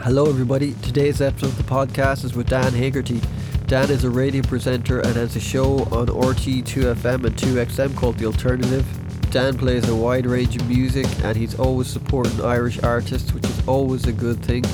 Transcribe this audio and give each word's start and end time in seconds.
Hello, 0.00 0.28
everybody. 0.28 0.74
Today's 0.82 1.22
episode 1.22 1.46
of 1.46 1.56
the 1.56 1.64
podcast 1.64 2.22
is 2.24 2.34
with 2.34 2.48
Dan 2.50 2.72
Hegarty. 2.72 3.20
Dan 3.66 3.90
is 3.90 4.04
a 4.04 4.10
radio 4.10 4.42
presenter 4.42 5.00
and 5.00 5.16
has 5.16 5.34
a 5.36 5.40
show 5.40 5.78
on 5.84 6.08
RTÉ 6.08 6.62
2FM 6.62 7.24
and 7.24 7.34
2XM 7.34 7.96
called 7.96 8.18
The 8.18 8.26
Alternative. 8.26 8.86
Dan 9.30 9.56
plays 9.56 9.88
a 9.88 9.96
wide 9.96 10.26
range 10.26 10.54
of 10.54 10.68
music 10.68 11.06
and 11.24 11.34
he's 11.34 11.58
always 11.58 11.88
supporting 11.88 12.44
Irish 12.44 12.78
artists, 12.82 13.32
which 13.32 13.46
is 13.46 13.66
always 13.66 14.06
a 14.06 14.12
good 14.12 14.44
thing. 14.44 14.64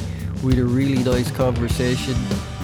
We 0.42 0.54
had 0.54 0.64
a 0.64 0.66
really 0.66 1.02
nice 1.04 1.30
conversation. 1.30 2.16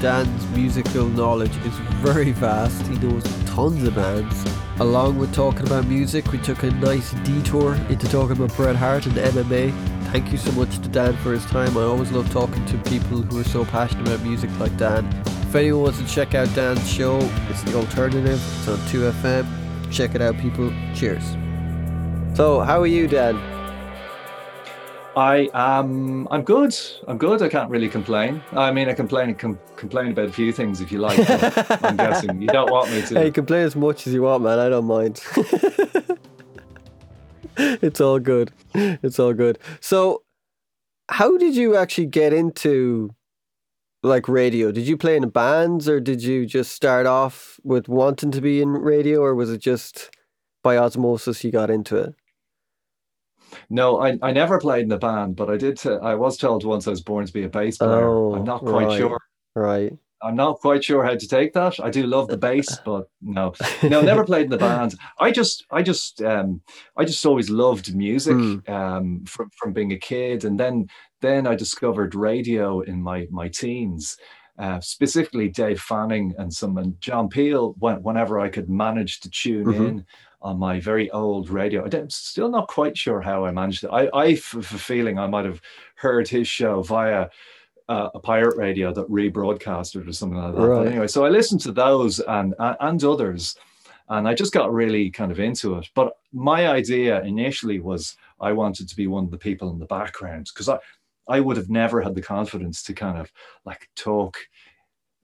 Dan's 0.02 0.46
musical 0.48 1.06
knowledge 1.06 1.56
is 1.58 1.74
very 2.02 2.32
vast. 2.32 2.84
He 2.88 2.98
knows 2.98 3.22
tons 3.46 3.84
of 3.84 3.94
bands. 3.94 4.44
Along 4.80 5.16
with 5.16 5.32
talking 5.32 5.66
about 5.66 5.86
music, 5.86 6.32
we 6.32 6.38
took 6.38 6.64
a 6.64 6.70
nice 6.72 7.12
detour 7.24 7.76
into 7.88 8.08
talking 8.08 8.36
about 8.36 8.54
Bret 8.56 8.76
Hart 8.76 9.06
and 9.06 9.14
MMA. 9.14 9.72
Thank 10.12 10.32
you 10.32 10.38
so 10.38 10.50
much 10.52 10.78
to 10.78 10.88
Dan 10.88 11.14
for 11.18 11.32
his 11.32 11.44
time. 11.46 11.76
I 11.76 11.82
always 11.82 12.10
love 12.12 12.32
talking 12.32 12.47
to 12.68 12.76
people 12.90 13.22
who 13.22 13.40
are 13.40 13.44
so 13.44 13.64
passionate 13.64 14.06
about 14.06 14.22
music 14.22 14.50
like 14.58 14.76
Dan. 14.76 15.06
If 15.26 15.54
anyone 15.54 15.84
wants 15.84 15.98
to 16.00 16.06
check 16.06 16.34
out 16.34 16.54
Dan's 16.54 16.86
show, 16.90 17.18
it's 17.48 17.62
The 17.62 17.74
Alternative. 17.74 18.38
It's 18.58 18.68
on 18.68 18.76
2FM. 18.90 19.90
Check 19.90 20.14
it 20.14 20.20
out, 20.20 20.36
people. 20.36 20.70
Cheers. 20.94 21.24
So, 22.36 22.60
how 22.60 22.80
are 22.80 22.86
you, 22.86 23.08
Dan? 23.08 23.36
I 25.16 25.48
am. 25.54 26.28
I'm 26.30 26.42
good. 26.42 26.76
I'm 27.08 27.16
good. 27.16 27.40
I 27.40 27.48
can't 27.48 27.70
really 27.70 27.88
complain. 27.88 28.42
I 28.52 28.70
mean, 28.70 28.88
I 28.88 28.92
complain 28.92 29.34
com- 29.34 29.58
complain 29.76 30.12
about 30.12 30.28
a 30.28 30.32
few 30.32 30.52
things 30.52 30.82
if 30.82 30.92
you 30.92 30.98
like. 30.98 31.18
I'm 31.82 31.96
guessing 31.96 32.42
you 32.42 32.48
don't 32.48 32.70
want 32.70 32.92
me 32.92 33.00
to. 33.02 33.14
Hey, 33.14 33.30
complain 33.30 33.62
as 33.62 33.74
much 33.74 34.06
as 34.06 34.12
you 34.12 34.22
want, 34.22 34.44
man. 34.44 34.58
I 34.58 34.68
don't 34.68 34.84
mind. 34.84 35.22
it's 37.56 38.00
all 38.00 38.18
good. 38.18 38.52
It's 38.74 39.18
all 39.18 39.32
good. 39.32 39.58
So, 39.80 40.22
how 41.10 41.36
did 41.36 41.56
you 41.56 41.76
actually 41.76 42.06
get 42.06 42.32
into 42.32 43.14
like 44.02 44.28
radio? 44.28 44.70
Did 44.72 44.86
you 44.86 44.96
play 44.96 45.16
in 45.16 45.28
bands 45.28 45.88
or 45.88 46.00
did 46.00 46.22
you 46.22 46.46
just 46.46 46.72
start 46.72 47.06
off 47.06 47.58
with 47.64 47.88
wanting 47.88 48.30
to 48.32 48.40
be 48.40 48.62
in 48.62 48.70
radio 48.70 49.20
or 49.20 49.34
was 49.34 49.50
it 49.50 49.60
just 49.60 50.10
by 50.62 50.76
osmosis 50.76 51.44
you 51.44 51.50
got 51.50 51.70
into 51.70 51.96
it? 51.96 52.14
No, 53.70 54.00
I, 54.00 54.18
I 54.22 54.32
never 54.32 54.58
played 54.58 54.84
in 54.84 54.92
a 54.92 54.98
band, 54.98 55.36
but 55.36 55.48
I 55.48 55.56
did. 55.56 55.78
T- 55.78 55.88
I 55.90 56.14
was 56.14 56.36
told 56.36 56.64
once 56.64 56.86
I 56.86 56.90
was 56.90 57.00
born 57.00 57.24
to 57.26 57.32
be 57.32 57.44
a 57.44 57.48
bass 57.48 57.78
player. 57.78 58.06
Oh, 58.06 58.34
I'm 58.34 58.44
not 58.44 58.60
quite 58.60 58.86
right. 58.86 58.98
sure. 58.98 59.18
Right. 59.54 59.96
I'm 60.22 60.34
not 60.36 60.58
quite 60.60 60.82
sure 60.82 61.04
how 61.04 61.14
to 61.14 61.28
take 61.28 61.52
that. 61.52 61.78
I 61.80 61.90
do 61.90 62.04
love 62.06 62.28
the 62.28 62.36
bass, 62.36 62.78
but 62.84 63.08
no, 63.22 63.54
no, 63.82 64.00
never 64.00 64.24
played 64.24 64.44
in 64.46 64.50
the 64.50 64.58
band. 64.58 64.94
I 65.20 65.30
just, 65.30 65.64
I 65.70 65.82
just, 65.82 66.20
um, 66.22 66.60
I 66.96 67.04
just 67.04 67.24
always 67.24 67.50
loved 67.50 67.94
music 67.94 68.34
Mm. 68.36 68.68
um, 68.68 69.24
from 69.26 69.50
from 69.50 69.72
being 69.72 69.92
a 69.92 69.98
kid, 69.98 70.44
and 70.44 70.58
then 70.58 70.88
then 71.20 71.46
I 71.46 71.54
discovered 71.54 72.14
radio 72.14 72.80
in 72.80 73.02
my 73.02 73.26
my 73.30 73.48
teens. 73.48 74.16
Uh, 74.58 74.80
specifically, 74.80 75.48
Dave 75.48 75.80
Fanning 75.80 76.34
and 76.36 76.52
some 76.52 76.76
and 76.78 77.00
John 77.00 77.28
Peel. 77.28 77.76
When, 77.78 78.02
whenever 78.02 78.40
I 78.40 78.48
could 78.48 78.68
manage 78.68 79.20
to 79.20 79.30
tune 79.30 79.66
Mhm. 79.66 79.88
in 79.88 80.06
on 80.42 80.58
my 80.58 80.80
very 80.80 81.08
old 81.12 81.48
radio, 81.48 81.84
I'm 81.84 82.10
still 82.10 82.48
not 82.48 82.66
quite 82.66 82.96
sure 82.98 83.20
how 83.20 83.44
I 83.44 83.52
managed 83.52 83.84
it. 83.84 83.90
I, 83.92 84.08
I 84.12 84.30
have 84.30 84.54
a 84.54 84.78
feeling 84.78 85.16
I 85.18 85.28
might 85.28 85.44
have 85.44 85.60
heard 85.94 86.26
his 86.28 86.48
show 86.48 86.82
via 86.82 87.28
uh, 87.88 88.10
a 88.14 88.20
pirate 88.20 88.56
radio 88.56 88.92
that 88.92 89.08
rebroadcasted 89.08 90.06
or 90.06 90.12
something 90.12 90.38
like 90.38 90.54
that. 90.54 90.60
Right. 90.60 90.84
But 90.84 90.92
anyway, 90.92 91.06
so 91.06 91.24
I 91.24 91.30
listened 91.30 91.60
to 91.62 91.72
those 91.72 92.20
and 92.20 92.54
and 92.58 92.76
and 92.80 93.04
others, 93.04 93.56
and 94.08 94.28
I 94.28 94.34
just 94.34 94.52
got 94.52 94.72
really 94.72 95.10
kind 95.10 95.32
of 95.32 95.40
into 95.40 95.78
it. 95.78 95.88
But 95.94 96.14
my 96.32 96.68
idea 96.68 97.22
initially 97.22 97.80
was 97.80 98.16
I 98.40 98.52
wanted 98.52 98.88
to 98.88 98.96
be 98.96 99.06
one 99.06 99.24
of 99.24 99.30
the 99.30 99.38
people 99.38 99.70
in 99.70 99.78
the 99.78 99.86
background 99.86 100.50
because 100.52 100.68
I 100.68 100.78
I 101.28 101.40
would 101.40 101.56
have 101.56 101.70
never 101.70 102.00
had 102.02 102.14
the 102.14 102.22
confidence 102.22 102.82
to 102.84 102.94
kind 102.94 103.18
of 103.18 103.32
like 103.64 103.88
talk 103.96 104.36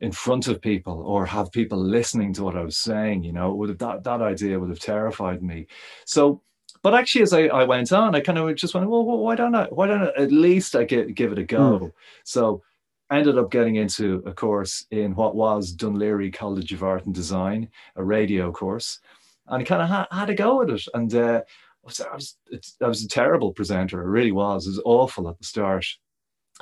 in 0.01 0.13
front 0.13 0.49
of 0.49 0.61
people 0.61 1.03
or 1.07 1.25
have 1.25 1.53
people 1.53 1.79
listening 1.79 2.33
to 2.35 2.45
what 2.45 2.57
I 2.57 2.63
was 2.63 2.77
saying. 2.77 3.25
You 3.25 3.33
know, 3.33 3.55
would 3.55 3.69
have 3.69 3.79
that 3.79 4.05
that 4.05 4.23
idea 4.23 4.59
would 4.59 4.71
have 4.71 4.81
terrified 4.81 5.43
me. 5.43 5.67
So. 6.07 6.43
But 6.85 6.95
actually, 6.95 7.23
as 7.23 7.33
I, 7.33 7.45
I 7.47 7.65
went 7.65 7.93
on, 7.93 8.15
I 8.15 8.21
kind 8.21 8.37
of 8.37 8.55
just 8.57 8.75
went, 8.75 8.91
well, 8.91 9.05
why 9.05 9.35
don't 9.35 9.55
I? 9.55 9.65
Why 9.71 9.87
don't 9.87 10.03
I, 10.03 10.23
at 10.23 10.31
least 10.31 10.77
I 10.77 10.85
give, 10.85 11.15
give 11.15 11.33
it 11.33 11.39
a 11.39 11.43
go? 11.43 11.91
So 12.25 12.63
ended 13.11 13.39
up 13.39 13.51
getting 13.51 13.77
into 13.77 14.23
a 14.27 14.33
course 14.35 14.85
in 14.91 15.15
what 15.15 15.35
was 15.35 15.75
Dún 15.75 15.97
Laoghaire 15.97 16.31
College 16.35 16.75
of 16.75 16.83
Art 16.83 17.07
and 17.07 17.15
Design, 17.15 17.71
a 17.97 18.05
radio 18.05 18.53
course, 18.53 19.01
and 19.47 19.63
I 19.63 19.65
kind 19.65 19.81
of 19.81 19.89
ha- 19.89 20.09
had 20.13 20.29
a 20.29 20.35
go 20.35 20.61
at 20.61 20.69
it. 20.69 20.85
And 20.93 21.15
uh, 21.15 21.41
I 21.41 21.87
was, 21.87 22.01
I 22.03 22.15
was, 22.15 22.37
I 22.83 22.87
was 22.87 23.03
a 23.03 23.09
terrible 23.09 23.55
presenter. 23.55 24.03
I 24.03 24.05
really 24.05 24.33
was. 24.33 24.67
It 24.67 24.71
was 24.71 24.83
awful 24.85 25.31
at 25.31 25.39
the 25.39 25.45
start. 25.45 25.87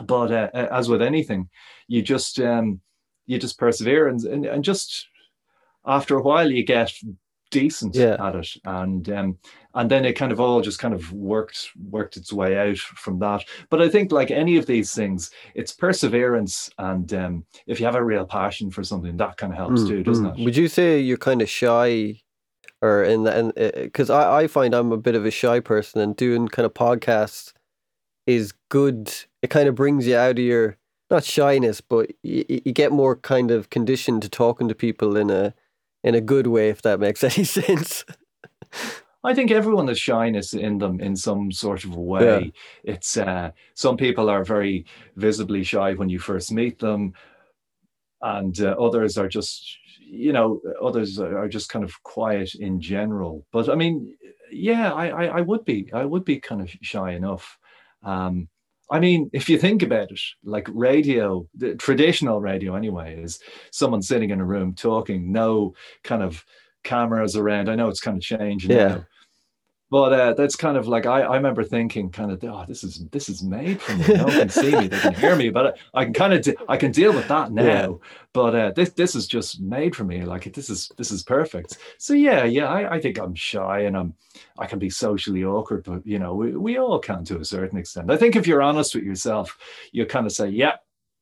But 0.04 0.30
uh, 0.30 0.50
as 0.54 0.88
with 0.88 1.02
anything, 1.02 1.48
you 1.88 2.00
just 2.00 2.38
um, 2.38 2.80
you 3.26 3.40
just 3.40 3.58
persevere 3.58 4.06
and, 4.06 4.22
and 4.22 4.46
and 4.46 4.62
just 4.62 5.08
after 5.84 6.16
a 6.16 6.22
while 6.22 6.48
you 6.48 6.64
get 6.64 6.92
decent 7.52 7.94
Yeah. 7.94 8.16
at 8.18 8.34
it 8.34 8.48
and 8.64 9.08
um 9.10 9.38
and 9.74 9.90
then 9.90 10.04
it 10.04 10.14
kind 10.14 10.32
of 10.32 10.40
all 10.40 10.60
just 10.60 10.78
kind 10.80 10.92
of 10.94 11.12
worked 11.12 11.70
worked 11.90 12.16
its 12.16 12.32
way 12.32 12.56
out 12.58 12.78
from 12.78 13.18
that 13.20 13.44
but 13.70 13.80
i 13.80 13.88
think 13.88 14.10
like 14.10 14.30
any 14.30 14.56
of 14.56 14.66
these 14.66 14.92
things 14.94 15.30
it's 15.54 15.72
perseverance 15.72 16.68
and 16.78 17.12
um 17.14 17.44
if 17.66 17.78
you 17.78 17.86
have 17.86 17.94
a 17.94 18.04
real 18.04 18.26
passion 18.26 18.70
for 18.70 18.82
something 18.82 19.16
that 19.16 19.36
kind 19.36 19.52
of 19.52 19.58
helps 19.58 19.82
Mm, 19.82 19.88
too 19.88 20.02
doesn't 20.02 20.26
mm. 20.26 20.38
it 20.40 20.44
Would 20.44 20.56
you 20.56 20.68
say 20.68 20.98
you're 20.98 21.16
kind 21.16 21.40
of 21.42 21.48
shy, 21.48 22.20
or 22.80 23.04
in 23.04 23.22
the 23.24 23.32
and 23.38 23.54
because 23.82 24.10
I 24.10 24.42
I 24.42 24.46
find 24.48 24.74
I'm 24.74 24.90
a 24.92 24.96
bit 24.96 25.14
of 25.14 25.24
a 25.24 25.30
shy 25.30 25.60
person, 25.60 26.00
and 26.00 26.16
doing 26.16 26.48
kind 26.48 26.66
of 26.66 26.74
podcasts 26.74 27.52
is 28.26 28.52
good. 28.70 29.12
It 29.42 29.50
kind 29.50 29.68
of 29.68 29.74
brings 29.74 30.06
you 30.06 30.16
out 30.16 30.38
of 30.38 30.44
your 30.44 30.76
not 31.10 31.24
shyness, 31.24 31.80
but 31.80 32.10
you, 32.22 32.44
you 32.48 32.72
get 32.72 32.92
more 32.92 33.16
kind 33.16 33.50
of 33.50 33.68
conditioned 33.70 34.22
to 34.22 34.28
talking 34.28 34.68
to 34.68 34.74
people 34.74 35.16
in 35.16 35.30
a 35.30 35.54
in 36.02 36.14
a 36.14 36.20
good 36.20 36.46
way, 36.46 36.68
if 36.68 36.82
that 36.82 37.00
makes 37.00 37.22
any 37.24 37.44
sense. 37.44 38.04
I 39.24 39.34
think 39.34 39.50
everyone 39.50 39.86
has 39.88 40.00
shyness 40.00 40.52
in 40.52 40.78
them 40.78 41.00
in 41.00 41.14
some 41.14 41.52
sort 41.52 41.84
of 41.84 41.96
way. 41.96 42.52
It's 42.82 43.16
uh, 43.16 43.52
some 43.74 43.96
people 43.96 44.28
are 44.28 44.44
very 44.44 44.84
visibly 45.16 45.62
shy 45.62 45.94
when 45.94 46.08
you 46.08 46.18
first 46.18 46.50
meet 46.50 46.80
them, 46.80 47.12
and 48.20 48.58
uh, 48.60 48.74
others 48.80 49.16
are 49.18 49.28
just, 49.28 49.78
you 50.00 50.32
know, 50.32 50.60
others 50.82 51.20
are 51.20 51.48
just 51.48 51.68
kind 51.68 51.84
of 51.84 52.02
quiet 52.02 52.54
in 52.56 52.80
general. 52.80 53.46
But 53.52 53.68
I 53.68 53.76
mean, 53.76 54.16
yeah, 54.50 54.92
I, 54.92 55.08
I, 55.08 55.24
I 55.38 55.40
would 55.40 55.64
be, 55.64 55.88
I 55.92 56.04
would 56.04 56.24
be 56.24 56.40
kind 56.40 56.60
of 56.60 56.70
shy 56.82 57.12
enough. 57.12 57.58
Um, 58.02 58.48
I 58.92 59.00
mean, 59.00 59.30
if 59.32 59.48
you 59.48 59.58
think 59.58 59.82
about 59.82 60.10
it, 60.12 60.20
like 60.44 60.68
radio, 60.72 61.48
the 61.56 61.74
traditional 61.76 62.40
radio 62.40 62.74
anyway, 62.76 63.16
is 63.20 63.40
someone 63.72 64.02
sitting 64.02 64.30
in 64.30 64.40
a 64.40 64.44
room 64.44 64.74
talking, 64.74 65.32
no 65.32 65.74
kind 66.04 66.22
of 66.22 66.44
cameras 66.84 67.34
around. 67.34 67.70
I 67.70 67.74
know 67.74 67.88
it's 67.88 68.00
kind 68.00 68.18
of 68.18 68.22
changed 68.22 68.68
Yeah. 68.70 68.88
now. 68.88 69.04
But 69.92 70.12
uh, 70.14 70.32
that's 70.32 70.56
kind 70.56 70.78
of 70.78 70.88
like 70.88 71.04
I, 71.04 71.20
I 71.20 71.36
remember 71.36 71.62
thinking, 71.62 72.08
kind 72.08 72.32
of, 72.32 72.42
oh, 72.44 72.64
this 72.66 72.82
is 72.82 73.04
this 73.12 73.28
is 73.28 73.42
made 73.42 73.78
for 73.78 73.94
me. 73.94 74.14
No 74.16 74.24
one 74.24 74.32
can 74.32 74.48
see 74.48 74.74
me, 74.74 74.88
they 74.88 74.98
can 74.98 75.12
hear 75.12 75.36
me, 75.36 75.50
but 75.50 75.76
I 75.92 76.04
can 76.04 76.14
kind 76.14 76.32
of 76.32 76.40
de- 76.40 76.56
I 76.66 76.78
can 76.78 76.92
deal 76.92 77.12
with 77.12 77.28
that 77.28 77.52
now. 77.52 77.62
Yeah. 77.62 77.88
But 78.32 78.54
uh, 78.54 78.70
this 78.70 78.92
this 78.92 79.14
is 79.14 79.26
just 79.26 79.60
made 79.60 79.94
for 79.94 80.04
me. 80.04 80.24
Like 80.24 80.50
this 80.54 80.70
is 80.70 80.90
this 80.96 81.10
is 81.10 81.22
perfect. 81.22 81.76
So 81.98 82.14
yeah, 82.14 82.44
yeah, 82.44 82.68
I, 82.68 82.94
I 82.94 83.00
think 83.02 83.18
I'm 83.18 83.34
shy 83.34 83.80
and 83.80 83.94
I'm 83.94 84.14
I 84.58 84.64
can 84.64 84.78
be 84.78 84.88
socially 84.88 85.44
awkward, 85.44 85.84
but 85.84 86.06
you 86.06 86.18
know, 86.18 86.34
we, 86.36 86.56
we 86.56 86.78
all 86.78 86.98
can 86.98 87.22
to 87.26 87.40
a 87.40 87.44
certain 87.44 87.76
extent. 87.76 88.10
I 88.10 88.16
think 88.16 88.34
if 88.34 88.46
you're 88.46 88.62
honest 88.62 88.94
with 88.94 89.04
yourself, 89.04 89.58
you 89.92 90.06
kind 90.06 90.24
of 90.24 90.32
say, 90.32 90.48
yeah, 90.48 90.76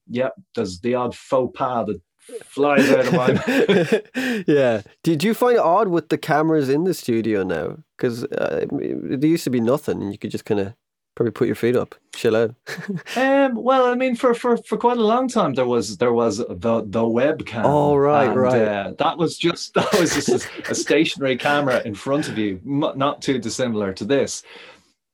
yeah, 0.06 0.28
there's 0.54 0.78
the 0.78 0.94
odd 0.94 1.16
faux 1.16 1.58
pas 1.58 1.86
that 1.86 2.00
flies 2.44 2.90
out 2.90 3.06
of 3.06 3.12
my 3.12 4.42
yeah. 4.46 4.82
Did 5.02 5.24
you 5.24 5.34
find 5.34 5.56
it 5.56 5.60
odd 5.60 5.88
with 5.88 6.08
the 6.08 6.18
cameras 6.18 6.68
in 6.68 6.84
the 6.84 6.94
studio 6.94 7.42
now? 7.42 7.78
Because 7.96 8.24
uh, 8.24 8.66
there 8.70 9.30
used 9.30 9.44
to 9.44 9.50
be 9.50 9.60
nothing, 9.60 10.02
and 10.02 10.12
you 10.12 10.18
could 10.18 10.30
just 10.30 10.44
kind 10.44 10.60
of 10.60 10.74
probably 11.14 11.32
put 11.32 11.46
your 11.46 11.56
feet 11.56 11.76
up, 11.76 11.94
chill 12.14 12.36
out. 12.36 12.54
Um, 13.16 13.54
well, 13.56 13.86
I 13.86 13.94
mean, 13.94 14.14
for, 14.14 14.34
for 14.34 14.56
for 14.56 14.78
quite 14.78 14.96
a 14.96 15.02
long 15.02 15.28
time, 15.28 15.54
there 15.54 15.66
was 15.66 15.96
there 15.98 16.12
was 16.12 16.38
the 16.38 16.46
the 16.86 17.02
webcam. 17.02 17.62
Oh, 17.64 17.96
right, 17.96 18.28
and, 18.28 18.36
right. 18.40 18.62
Uh, 18.62 18.92
that 18.98 19.18
was 19.18 19.36
just 19.36 19.74
that 19.78 19.92
was 19.98 20.14
just 20.14 20.28
a, 20.28 20.70
a 20.70 20.74
stationary 20.74 21.36
camera 21.36 21.82
in 21.84 21.94
front 21.94 22.28
of 22.28 22.38
you, 22.38 22.60
m- 22.64 22.96
not 22.96 23.20
too 23.20 23.38
dissimilar 23.38 23.92
to 23.94 24.04
this. 24.04 24.42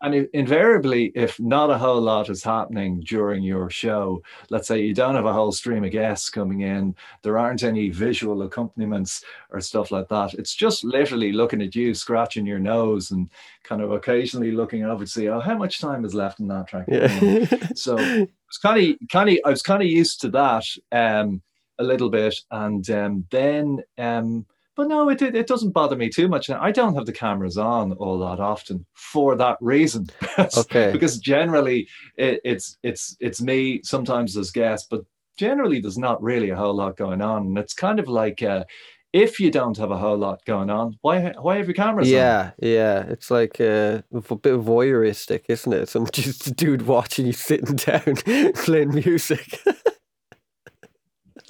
And 0.02 0.28
invariably, 0.34 1.10
if 1.14 1.40
not 1.40 1.70
a 1.70 1.78
whole 1.78 2.02
lot 2.02 2.28
is 2.28 2.44
happening 2.44 3.00
during 3.00 3.43
your 3.43 3.70
show, 3.70 4.22
let's 4.50 4.69
say 4.69 4.82
you 4.82 4.93
don't 4.93 5.14
have 5.14 5.25
a 5.25 5.32
whole 5.32 5.52
stream 5.52 5.84
of 5.84 5.90
guests 5.90 6.28
coming 6.28 6.60
in, 6.60 6.94
there 7.22 7.38
aren't 7.38 7.62
any 7.62 7.88
visual 7.88 8.43
accompaniments 8.43 9.25
or 9.48 9.60
stuff 9.62 9.90
like 9.90 10.08
that. 10.08 10.34
It's 10.34 10.54
just 10.54 10.84
literally 10.84 11.32
looking 11.32 11.62
at 11.62 11.75
you, 11.75 11.94
scratching 11.94 12.44
your 12.44 12.58
nose, 12.58 13.10
and 13.10 13.31
kind 13.62 13.81
of 13.81 13.90
occasionally 13.90 14.52
looking 14.52 14.84
over 14.84 15.04
to 15.04 15.10
see, 15.10 15.28
oh, 15.28 15.40
how 15.40 15.56
much 15.56 15.81
time 15.81 16.04
is 16.04 16.14
left 16.14 16.40
in 16.40 16.49
that 16.49 16.69
track? 16.69 16.84
Yeah. 16.88 17.46
So 17.75 17.96
I 17.99 18.28
was 18.49 18.58
kind 18.62 18.78
of 18.78 19.08
kind 19.10 19.31
of 19.31 19.38
I 19.46 19.50
was 19.50 19.62
kind 19.62 19.82
of 19.82 19.88
used 19.88 20.20
to 20.20 20.28
that 20.28 20.64
um, 20.92 21.40
a 21.78 21.84
little 21.84 22.10
bit, 22.10 22.38
and 22.50 22.88
um, 22.90 23.26
then 23.31 23.82
um, 23.96 24.44
but 24.76 24.88
no, 24.88 25.08
it, 25.08 25.23
it 25.23 25.46
doesn't 25.46 25.73
bother 25.73 25.96
me 25.96 26.11
too 26.11 26.28
much. 26.28 26.50
I 26.50 26.70
don't 26.70 26.94
have 26.94 27.06
the 27.06 27.12
cameras 27.12 27.56
on 27.56 27.93
all 27.93 28.19
that 28.19 28.40
often 28.40 28.84
for 28.93 29.34
that 29.37 29.56
reason. 29.61 30.08
okay. 30.38 30.93
because 30.93 31.19
generally 31.19 31.88
it, 32.17 32.40
it's 32.44 32.76
it's 32.82 33.17
it's 33.19 33.40
me 33.40 33.81
sometimes 33.82 34.37
as 34.37 34.50
guest, 34.50 34.88
but 34.90 35.02
generally 35.38 35.81
there's 35.81 35.99
not 35.99 36.23
really 36.23 36.50
a 36.50 36.56
whole 36.56 36.75
lot 36.75 36.96
going 36.96 37.23
on. 37.23 37.46
And 37.46 37.58
it's 37.58 37.75
kind 37.75 37.99
of 37.99 38.08
like 38.08 38.43
uh, 38.43 38.64
if 39.12 39.40
you 39.40 39.50
don't 39.50 39.78
have 39.78 39.90
a 39.90 39.96
whole 39.96 40.19
lot 40.19 40.44
going 40.44 40.69
on, 40.69 40.99
why 41.00 41.32
why 41.40 41.56
have 41.56 41.67
your 41.67 41.75
cameras 41.75 42.11
yeah, 42.11 42.38
on? 42.40 42.52
Yeah, 42.58 43.00
It's 43.08 43.31
like 43.31 43.61
uh, 43.61 44.02
a 44.12 44.37
bit 44.37 44.61
voyeuristic, 44.61 45.44
isn't 45.49 45.73
it? 45.73 45.88
Some 45.88 46.06
just 46.12 46.55
dude 46.55 46.82
watching 46.82 47.26
you 47.26 47.32
sitting 47.32 47.76
down 47.87 48.17
playing 48.55 48.94
music. 48.94 49.58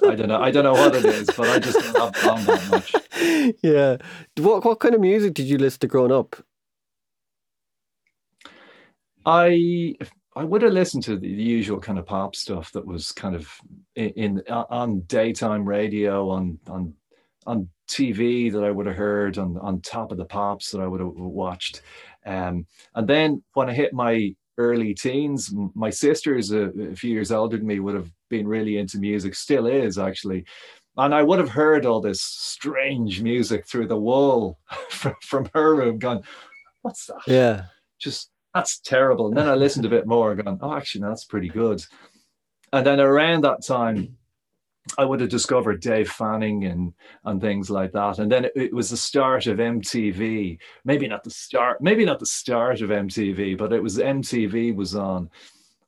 I 0.03 0.15
don't 0.15 0.27
know. 0.29 0.41
I 0.41 0.51
don't 0.51 0.63
know 0.63 0.73
what 0.73 0.95
it 0.95 1.05
is, 1.05 1.29
but 1.35 1.49
I 1.49 1.59
just 1.59 1.79
don't 1.93 2.15
have 2.17 2.45
that 2.45 2.67
much. 2.71 2.93
Yeah. 3.63 3.97
What 4.37 4.63
what 4.65 4.79
kind 4.79 4.93
of 4.93 5.01
music 5.01 5.33
did 5.33 5.47
you 5.47 5.57
listen 5.57 5.79
to 5.79 5.87
growing 5.87 6.11
up? 6.11 6.35
I 9.25 9.95
I 10.35 10.43
would 10.43 10.61
have 10.61 10.73
listened 10.73 11.03
to 11.05 11.17
the 11.17 11.27
usual 11.27 11.79
kind 11.79 11.97
of 11.97 12.05
pop 12.05 12.35
stuff 12.35 12.71
that 12.73 12.85
was 12.85 13.11
kind 13.11 13.35
of 13.35 13.49
in, 13.95 14.09
in 14.11 14.41
on 14.49 15.01
daytime 15.01 15.65
radio 15.65 16.29
on 16.29 16.59
on 16.67 16.93
on 17.47 17.69
TV 17.89 18.51
that 18.51 18.63
I 18.63 18.71
would 18.71 18.85
have 18.85 18.95
heard 18.95 19.37
on 19.37 19.57
on 19.57 19.81
top 19.81 20.11
of 20.11 20.17
the 20.17 20.25
pops 20.25 20.71
that 20.71 20.79
I 20.81 20.87
would 20.87 20.99
have 21.01 21.13
watched, 21.15 21.81
um, 22.25 22.67
and 22.95 23.07
then 23.07 23.43
when 23.53 23.69
I 23.69 23.73
hit 23.73 23.93
my 23.93 24.35
early 24.57 24.93
teens, 24.93 25.53
my 25.75 25.89
sister 25.89 26.37
is 26.37 26.51
a, 26.51 26.69
a 26.91 26.95
few 26.95 27.11
years 27.11 27.31
older 27.31 27.57
than 27.57 27.67
me 27.67 27.79
would 27.79 27.95
have 27.95 28.11
been 28.29 28.47
really 28.47 28.77
into 28.77 28.97
music, 28.97 29.35
still 29.35 29.67
is 29.67 29.97
actually. 29.97 30.45
And 30.97 31.13
I 31.13 31.21
would 31.21 31.39
have 31.39 31.49
heard 31.49 31.85
all 31.85 32.01
this 32.01 32.21
strange 32.21 33.21
music 33.21 33.67
through 33.67 33.87
the 33.87 33.97
wall 33.97 34.57
from, 34.89 35.15
from 35.21 35.49
her 35.53 35.75
room, 35.75 35.99
going, 35.99 36.23
What's 36.81 37.05
that? 37.07 37.21
Yeah. 37.27 37.65
Just 37.99 38.31
that's 38.53 38.79
terrible. 38.79 39.27
And 39.27 39.37
then 39.37 39.47
I 39.47 39.55
listened 39.55 39.85
a 39.85 39.89
bit 39.89 40.07
more, 40.07 40.35
going, 40.35 40.59
Oh, 40.61 40.73
actually, 40.73 41.01
no, 41.01 41.09
that's 41.09 41.25
pretty 41.25 41.49
good. 41.49 41.83
And 42.73 42.85
then 42.85 42.99
around 42.99 43.43
that 43.43 43.63
time, 43.65 44.16
I 44.97 45.05
would 45.05 45.19
have 45.21 45.29
discovered 45.29 45.81
Dave 45.81 46.09
Fanning 46.09 46.65
and 46.65 46.93
and 47.25 47.41
things 47.41 47.69
like 47.69 47.91
that. 47.93 48.19
And 48.19 48.31
then 48.31 48.45
it, 48.45 48.51
it, 48.55 48.73
was 48.73 48.89
the 48.89 48.97
start 48.97 49.47
of 49.47 49.57
MTV. 49.57 50.59
Maybe 50.85 51.07
not 51.07 51.23
the 51.23 51.29
start, 51.29 51.81
maybe 51.81 52.05
not 52.05 52.19
the 52.19 52.25
start 52.25 52.81
of 52.81 52.89
MTV, 52.89 53.57
but 53.57 53.73
it 53.73 53.81
was 53.81 53.97
MTV 53.97 54.75
was 54.75 54.95
on. 54.95 55.29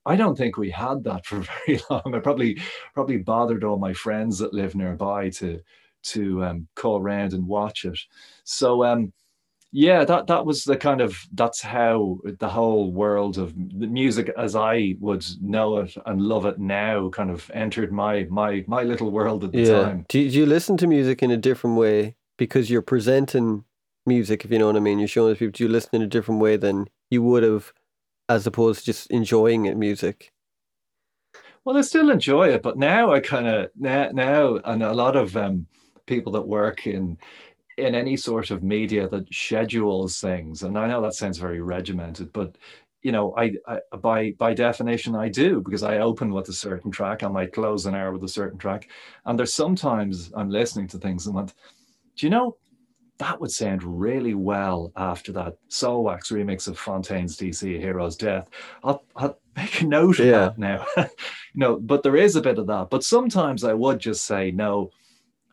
I 0.05 0.15
don't 0.15 0.37
think 0.37 0.57
we 0.57 0.71
had 0.71 1.03
that 1.03 1.25
for 1.25 1.39
very 1.39 1.81
long. 1.89 2.13
I 2.13 2.19
probably 2.19 2.59
probably 2.93 3.17
bothered 3.17 3.63
all 3.63 3.77
my 3.77 3.93
friends 3.93 4.39
that 4.39 4.53
live 4.53 4.75
nearby 4.75 5.29
to 5.31 5.61
to 6.01 6.43
um, 6.43 6.67
call 6.75 6.99
around 6.99 7.33
and 7.33 7.45
watch 7.45 7.85
it. 7.85 7.99
So 8.43 8.85
um, 8.85 9.11
yeah, 9.71 10.03
that 10.05 10.27
that 10.27 10.45
was 10.45 10.63
the 10.63 10.77
kind 10.77 10.99
of 10.99 11.27
that's 11.33 11.61
how 11.61 12.19
the 12.39 12.49
whole 12.49 12.91
world 12.91 13.37
of 13.37 13.53
the 13.55 13.87
music 13.87 14.31
as 14.37 14.55
I 14.55 14.95
would 14.99 15.25
know 15.41 15.77
it 15.77 15.95
and 16.05 16.21
love 16.21 16.45
it 16.45 16.59
now 16.59 17.09
kind 17.09 17.29
of 17.29 17.51
entered 17.53 17.91
my 17.91 18.25
my 18.29 18.63
my 18.67 18.83
little 18.83 19.11
world 19.11 19.43
at 19.43 19.51
the 19.51 19.61
yeah. 19.61 19.81
time. 19.81 20.05
Do 20.09 20.19
you, 20.19 20.31
do 20.31 20.37
you 20.39 20.45
listen 20.45 20.77
to 20.77 20.87
music 20.87 21.21
in 21.21 21.29
a 21.29 21.37
different 21.37 21.77
way 21.77 22.15
because 22.37 22.69
you're 22.69 22.81
presenting 22.81 23.63
music, 24.07 24.43
if 24.43 24.51
you 24.51 24.57
know 24.57 24.67
what 24.67 24.75
I 24.75 24.79
mean? 24.79 24.97
You're 24.97 25.07
showing 25.07 25.35
people. 25.35 25.51
Do 25.51 25.63
you 25.63 25.69
listen 25.69 25.91
in 25.93 26.01
a 26.01 26.07
different 26.07 26.41
way 26.41 26.57
than 26.57 26.87
you 27.11 27.21
would 27.21 27.43
have 27.43 27.71
as 28.27 28.47
opposed 28.47 28.79
to 28.79 28.85
just 28.87 29.11
enjoying 29.11 29.65
it 29.65 29.77
music? 29.77 30.31
Well, 31.63 31.77
I 31.77 31.81
still 31.81 32.09
enjoy 32.09 32.49
it, 32.49 32.63
but 32.63 32.77
now 32.77 33.13
I 33.13 33.19
kind 33.19 33.47
of 33.47 33.69
now, 33.77 34.09
now 34.11 34.59
and 34.65 34.81
a 34.81 34.93
lot 34.93 35.15
of 35.15 35.37
um, 35.37 35.67
people 36.07 36.31
that 36.33 36.47
work 36.47 36.87
in 36.87 37.17
in 37.79 37.95
any 37.95 38.17
sort 38.17 38.51
of 38.51 38.63
media 38.63 39.07
that 39.09 39.33
schedules 39.33 40.19
things, 40.19 40.63
and 40.63 40.77
I 40.77 40.87
know 40.87 41.01
that 41.01 41.13
sounds 41.13 41.37
very 41.37 41.61
regimented, 41.61 42.31
but 42.33 42.57
you 43.01 43.13
know, 43.13 43.33
I, 43.37 43.53
I, 43.67 43.79
by 43.97 44.31
by 44.37 44.53
definition 44.53 45.15
I 45.15 45.29
do 45.29 45.61
because 45.61 45.83
I 45.83 45.99
open 45.99 46.33
with 46.33 46.49
a 46.49 46.53
certain 46.53 46.91
track, 46.91 47.23
I 47.23 47.27
might 47.29 47.53
close 47.53 47.85
an 47.85 47.95
hour 47.95 48.11
with 48.11 48.23
a 48.23 48.27
certain 48.27 48.59
track, 48.59 48.89
and 49.25 49.37
there's 49.37 49.53
sometimes 49.53 50.31
I'm 50.35 50.49
listening 50.49 50.87
to 50.89 50.97
things 50.97 51.25
and 51.25 51.35
went, 51.35 51.53
do 52.17 52.25
you 52.25 52.29
know 52.29 52.57
that 53.19 53.39
would 53.39 53.51
sound 53.51 53.83
really 53.83 54.33
well 54.33 54.91
after 54.95 55.31
that 55.33 55.57
Soulwax 55.69 56.31
remix 56.31 56.67
of 56.67 56.79
Fontaines 56.79 57.37
DC 57.37 57.79
Hero's 57.79 58.15
Death. 58.15 58.49
I'll, 58.81 59.03
I'll 59.15 59.37
make 59.57 59.81
a 59.81 59.85
note 59.85 60.19
of 60.19 60.25
yeah. 60.25 60.31
that 60.31 60.57
now. 60.57 60.85
you 60.97 61.05
know, 61.55 61.77
but 61.77 62.01
there 62.01 62.15
is 62.15 62.37
a 62.37 62.41
bit 62.41 62.57
of 62.57 62.67
that. 62.67 62.89
But 62.89 63.03
sometimes 63.03 63.65
I 63.65 63.73
would 63.73 63.99
just 63.99 64.25
say, 64.25 64.51
no, 64.51 64.91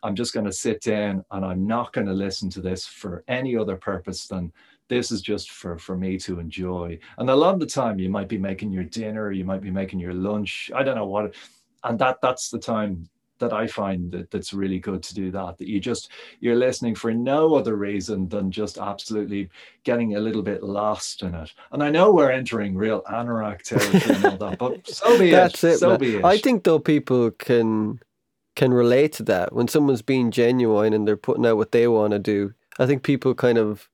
I'm 0.07 0.15
just 0.15 0.33
going 0.33 0.47
to 0.47 0.53
sit 0.53 0.81
down 0.81 1.25
and 1.33 1.45
I'm 1.45 1.67
not 1.67 1.93
going 1.93 2.07
to 2.07 2.13
listen 2.13 2.49
to 2.51 2.61
this 2.61 2.87
for 2.87 3.25
any 3.27 3.57
other 3.57 3.77
purpose 3.77 4.27
than 4.29 4.53
this 4.89 5.11
is 5.11 5.21
just 5.21 5.51
for 5.51 5.77
for 5.79 5.97
me 5.97 6.17
to 6.19 6.39
enjoy. 6.39 6.99
And 7.19 7.29
a 7.29 7.35
lot 7.35 7.55
of 7.55 7.61
the 7.61 7.67
time 7.67 7.99
you 7.99 8.09
might 8.09 8.29
be 8.29 8.39
making 8.39 8.71
your 8.71 8.85
dinner, 8.85 9.33
you 9.33 9.45
might 9.45 9.63
be 9.63 9.71
making 9.71 9.99
your 9.99 10.15
lunch. 10.15 10.71
I 10.75 10.85
don't 10.85 10.95
know 10.95 11.07
what 11.07 11.35
and 11.83 11.99
that 11.99 12.21
that's 12.21 12.51
the 12.51 12.59
time 12.59 13.09
that 13.39 13.53
I 13.53 13.67
find 13.67 14.11
that 14.13 14.31
that's 14.31 14.55
really 14.55 14.79
good 14.79 15.03
to 15.03 15.15
do 15.15 15.31
that. 15.31 15.59
That 15.59 15.69
you 15.69 15.81
just 15.81 16.11
you're 16.41 16.57
listening 16.57 16.95
for 16.95 17.13
no 17.13 17.55
other 17.55 17.77
reason 17.77 18.29
than 18.29 18.51
just 18.51 18.79
absolutely 18.79 19.51
getting 19.85 20.17
a 20.17 20.21
little 20.21 20.43
bit 20.43 20.63
lost 20.63 21.23
in 21.23 21.35
it. 21.35 21.53
And 21.73 21.83
I 21.83 21.91
know 21.91 22.13
we're 22.13 22.31
entering 22.31 22.77
real 22.77 23.03
anorak 23.03 23.63
territory 23.63 24.15
and 24.17 24.25
all 24.25 24.51
that, 24.51 24.59
but 24.59 24.89
so 24.89 25.19
be 25.19 25.31
that's 25.31 25.65
it. 25.65 25.73
it 25.73 25.79
so 25.79 25.91
man. 25.91 26.01
be 26.01 26.17
it. 26.17 26.25
I 26.25 26.39
think 26.39 26.65
though 26.65 26.79
people 26.79 27.31
can 27.33 28.01
can 28.57 28.75
relate 28.75 29.13
to 29.15 29.23
that 29.25 29.53
when 29.53 29.69
someone's 29.69 30.03
being 30.03 30.31
genuine 30.31 30.93
and 30.93 31.07
they're 31.07 31.17
putting 31.17 31.47
out 31.47 31.59
what 31.59 31.73
they 31.73 31.87
want 31.87 32.13
to 32.13 32.19
do. 32.19 32.55
I 32.79 32.87
think 32.87 33.03
people 33.03 33.35
kind 33.35 33.59
of 33.59 33.89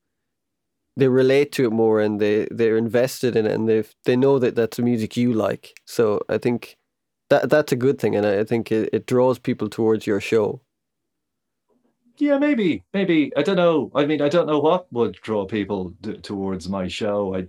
they 0.95 1.07
relate 1.07 1.51
to 1.53 1.65
it 1.65 1.71
more 1.71 1.99
and 2.01 2.19
they 2.19 2.47
they're 2.51 2.77
invested 2.77 3.35
in 3.35 3.45
it 3.45 3.51
and 3.51 3.67
they 3.67 3.83
they 4.05 4.15
know 4.15 4.39
that 4.39 4.55
that's 4.55 4.77
the 4.77 4.83
music 4.83 5.17
you 5.17 5.33
like. 5.33 5.79
So 5.85 6.21
I 6.29 6.37
think 6.37 6.77
that 7.29 7.49
that's 7.49 7.71
a 7.71 7.75
good 7.75 7.99
thing, 7.99 8.15
and 8.15 8.25
I 8.25 8.43
think 8.43 8.71
it, 8.71 8.89
it 8.93 9.05
draws 9.07 9.39
people 9.39 9.69
towards 9.69 10.05
your 10.05 10.21
show. 10.21 10.61
Yeah, 12.17 12.37
maybe, 12.37 12.83
maybe 12.93 13.31
I 13.35 13.41
don't 13.41 13.55
know. 13.55 13.91
I 13.95 14.05
mean, 14.05 14.21
I 14.21 14.29
don't 14.29 14.47
know 14.47 14.59
what 14.59 14.91
would 14.93 15.13
draw 15.13 15.45
people 15.45 15.89
d- 16.01 16.17
towards 16.17 16.69
my 16.69 16.87
show. 16.87 17.35
I, 17.35 17.47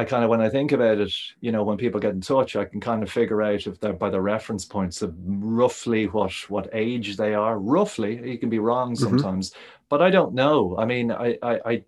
I 0.00 0.04
kind 0.04 0.24
of 0.24 0.30
when 0.30 0.40
I 0.40 0.48
think 0.48 0.72
about 0.72 0.96
it, 0.96 1.12
you 1.42 1.52
know, 1.52 1.62
when 1.62 1.76
people 1.76 2.00
get 2.00 2.14
in 2.14 2.22
touch, 2.22 2.56
I 2.56 2.64
can 2.64 2.80
kind 2.80 3.02
of 3.02 3.12
figure 3.12 3.42
out 3.42 3.66
if 3.66 3.78
they're 3.80 3.92
by 3.92 4.08
the 4.08 4.20
reference 4.20 4.64
points 4.64 5.02
of 5.02 5.14
roughly 5.18 6.06
what 6.06 6.32
what 6.48 6.70
age 6.72 7.18
they 7.18 7.34
are. 7.34 7.58
Roughly, 7.58 8.30
you 8.30 8.38
can 8.38 8.48
be 8.48 8.60
wrong 8.60 8.94
mm-hmm. 8.94 9.04
sometimes, 9.04 9.50
mm-hmm. 9.50 9.60
but 9.90 10.00
I 10.00 10.08
don't 10.08 10.32
know. 10.32 10.74
I 10.78 10.86
mean, 10.86 11.12
I, 11.12 11.36
I, 11.42 11.60
I 11.66 11.84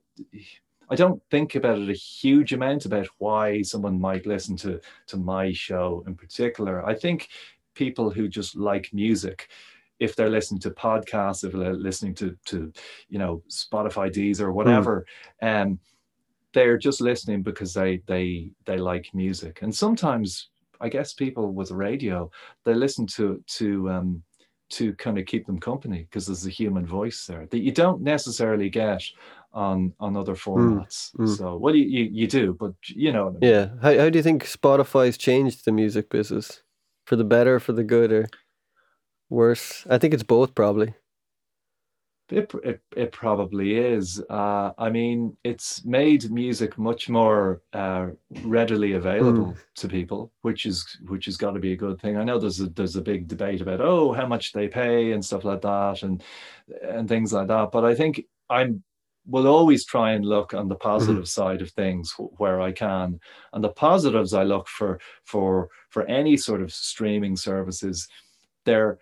I 0.91 0.95
don't 0.95 1.23
think 1.31 1.55
about 1.55 1.79
it 1.79 1.89
a 1.89 1.95
huge 1.95 2.53
amount 2.53 2.85
about 2.85 3.09
why 3.17 3.63
someone 3.63 3.99
might 3.99 4.27
listen 4.27 4.59
to 4.59 4.79
to 5.07 5.17
my 5.17 5.51
show 5.51 6.05
in 6.07 6.15
particular. 6.15 6.85
I 6.85 6.95
think 6.95 7.31
people 7.73 8.11
who 8.11 8.29
just 8.29 8.55
like 8.57 8.91
music, 8.93 9.49
if 10.01 10.15
they're 10.17 10.29
listening 10.29 10.61
to 10.61 10.71
podcasts, 10.71 11.45
if 11.45 11.55
they're 11.55 11.73
listening 11.73 12.15
to 12.17 12.37
to 12.45 12.75
you 13.09 13.19
know 13.19 13.43
Spotify 13.49 14.13
Deezer 14.13 14.43
or 14.43 14.53
whatever, 14.53 15.07
mm. 15.43 15.63
um, 15.63 15.79
they're 16.55 16.79
just 16.79 17.01
listening 17.01 17.43
because 17.43 17.75
they 17.75 18.03
they 18.07 18.51
they 18.65 18.79
like 18.79 19.09
music. 19.15 19.63
And 19.63 19.75
sometimes 19.75 20.49
I 20.81 20.89
guess 20.89 21.13
people 21.13 21.53
with 21.53 21.71
radio 21.71 22.31
they 22.65 22.75
listen 22.75 23.07
to 23.09 23.43
to 23.59 23.91
um, 23.91 24.23
to 24.71 24.95
kind 24.95 25.19
of 25.19 25.27
keep 25.27 25.47
them 25.47 25.61
company 25.61 26.07
because 26.11 26.27
there's 26.27 26.47
a 26.47 26.51
human 26.51 26.87
voice 26.87 27.27
there 27.27 27.47
that 27.47 27.61
you 27.61 27.73
don't 27.73 28.03
necessarily 28.03 28.71
get 28.71 29.03
on 29.53 29.93
on 30.01 30.17
other 30.17 30.35
hmm, 30.35 30.51
formats. 30.51 31.15
Mm, 31.15 31.27
mm. 31.27 31.37
So 31.37 31.57
well, 31.57 31.75
you, 31.75 31.85
you, 31.85 32.09
you 32.13 32.27
do, 32.27 32.57
but 32.59 32.73
you 32.89 33.13
know. 33.13 33.29
I 33.29 33.31
mean. 33.31 33.41
Yeah. 33.43 33.69
How 33.83 33.97
how 33.99 34.11
do 34.11 34.19
you 34.19 34.23
think 34.23 34.45
Spotify's 34.45 35.19
changed 35.19 35.65
the 35.65 35.73
music 35.73 36.09
business 36.11 36.63
for 37.05 37.17
the 37.17 37.25
better, 37.25 37.61
for 37.61 37.73
the 37.73 37.85
good, 37.85 38.13
or 38.13 38.27
worse? 39.29 39.87
I 39.89 39.99
think 39.99 40.15
it's 40.15 40.23
both, 40.23 40.55
probably. 40.55 40.95
It, 42.33 42.53
it, 42.65 42.81
it 42.97 43.13
probably 43.13 43.77
is. 43.77 44.23
Uh, 44.31 44.73
I 44.79 44.91
mean, 44.91 45.37
it's 45.45 45.85
made 45.85 46.31
music 46.31 46.79
much 46.79 47.09
more 47.09 47.61
uh, 47.73 48.07
readily 48.43 48.93
available 48.93 49.53
mm. 49.53 49.57
to 49.77 49.89
people, 49.89 50.33
which 50.41 50.65
is 50.67 50.99
which 51.09 51.27
has 51.27 51.37
got 51.37 51.53
to 51.53 51.61
be 51.61 51.73
a 51.73 51.77
good 51.77 52.01
thing. 52.01 52.17
I 52.17 52.25
know 52.25 52.39
there's 52.39 52.61
a 52.61 52.67
there's 52.71 52.97
a 52.97 53.03
big 53.03 53.29
debate 53.29 53.61
about 53.61 53.81
oh 53.81 54.13
how 54.13 54.27
much 54.27 54.53
they 54.53 54.67
pay 54.67 55.13
and 55.13 55.25
stuff 55.25 55.45
like 55.45 55.61
that 55.63 56.03
and 56.03 56.23
and 56.83 57.09
things 57.09 57.33
like 57.33 57.49
that. 57.49 57.71
But 57.71 57.85
I 57.85 57.95
think 57.95 58.25
I'm 58.49 58.83
will 59.27 59.47
always 59.47 59.85
try 59.85 60.13
and 60.13 60.25
look 60.25 60.55
on 60.55 60.69
the 60.69 60.75
mm-hmm. 60.75 60.89
positive 60.89 61.25
mm-hmm. 61.25 61.43
side 61.43 61.63
of 61.63 61.71
things 61.71 62.15
where 62.39 62.61
I 62.61 62.73
can. 62.73 63.21
And 63.53 63.63
the 63.63 63.71
positives 63.71 64.35
I 64.35 64.43
look 64.43 64.69
for 64.69 65.01
for 65.25 65.69
for 65.91 66.05
any 66.07 66.37
sort 66.37 66.63
of 66.63 66.73
streaming 66.73 67.37
services, 67.37 68.09
they're 68.65 68.99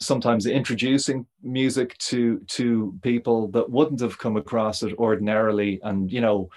sometimes 0.00 0.46
introducing 0.46 1.26
music 1.42 1.96
to 1.98 2.40
to 2.48 2.98
people 3.02 3.48
that 3.48 3.70
wouldn't 3.70 4.00
have 4.00 4.18
come 4.18 4.36
across 4.36 4.82
it 4.82 4.94
ordinarily. 4.94 5.80
And 5.82 6.10
you 6.10 6.20
know, 6.20 6.50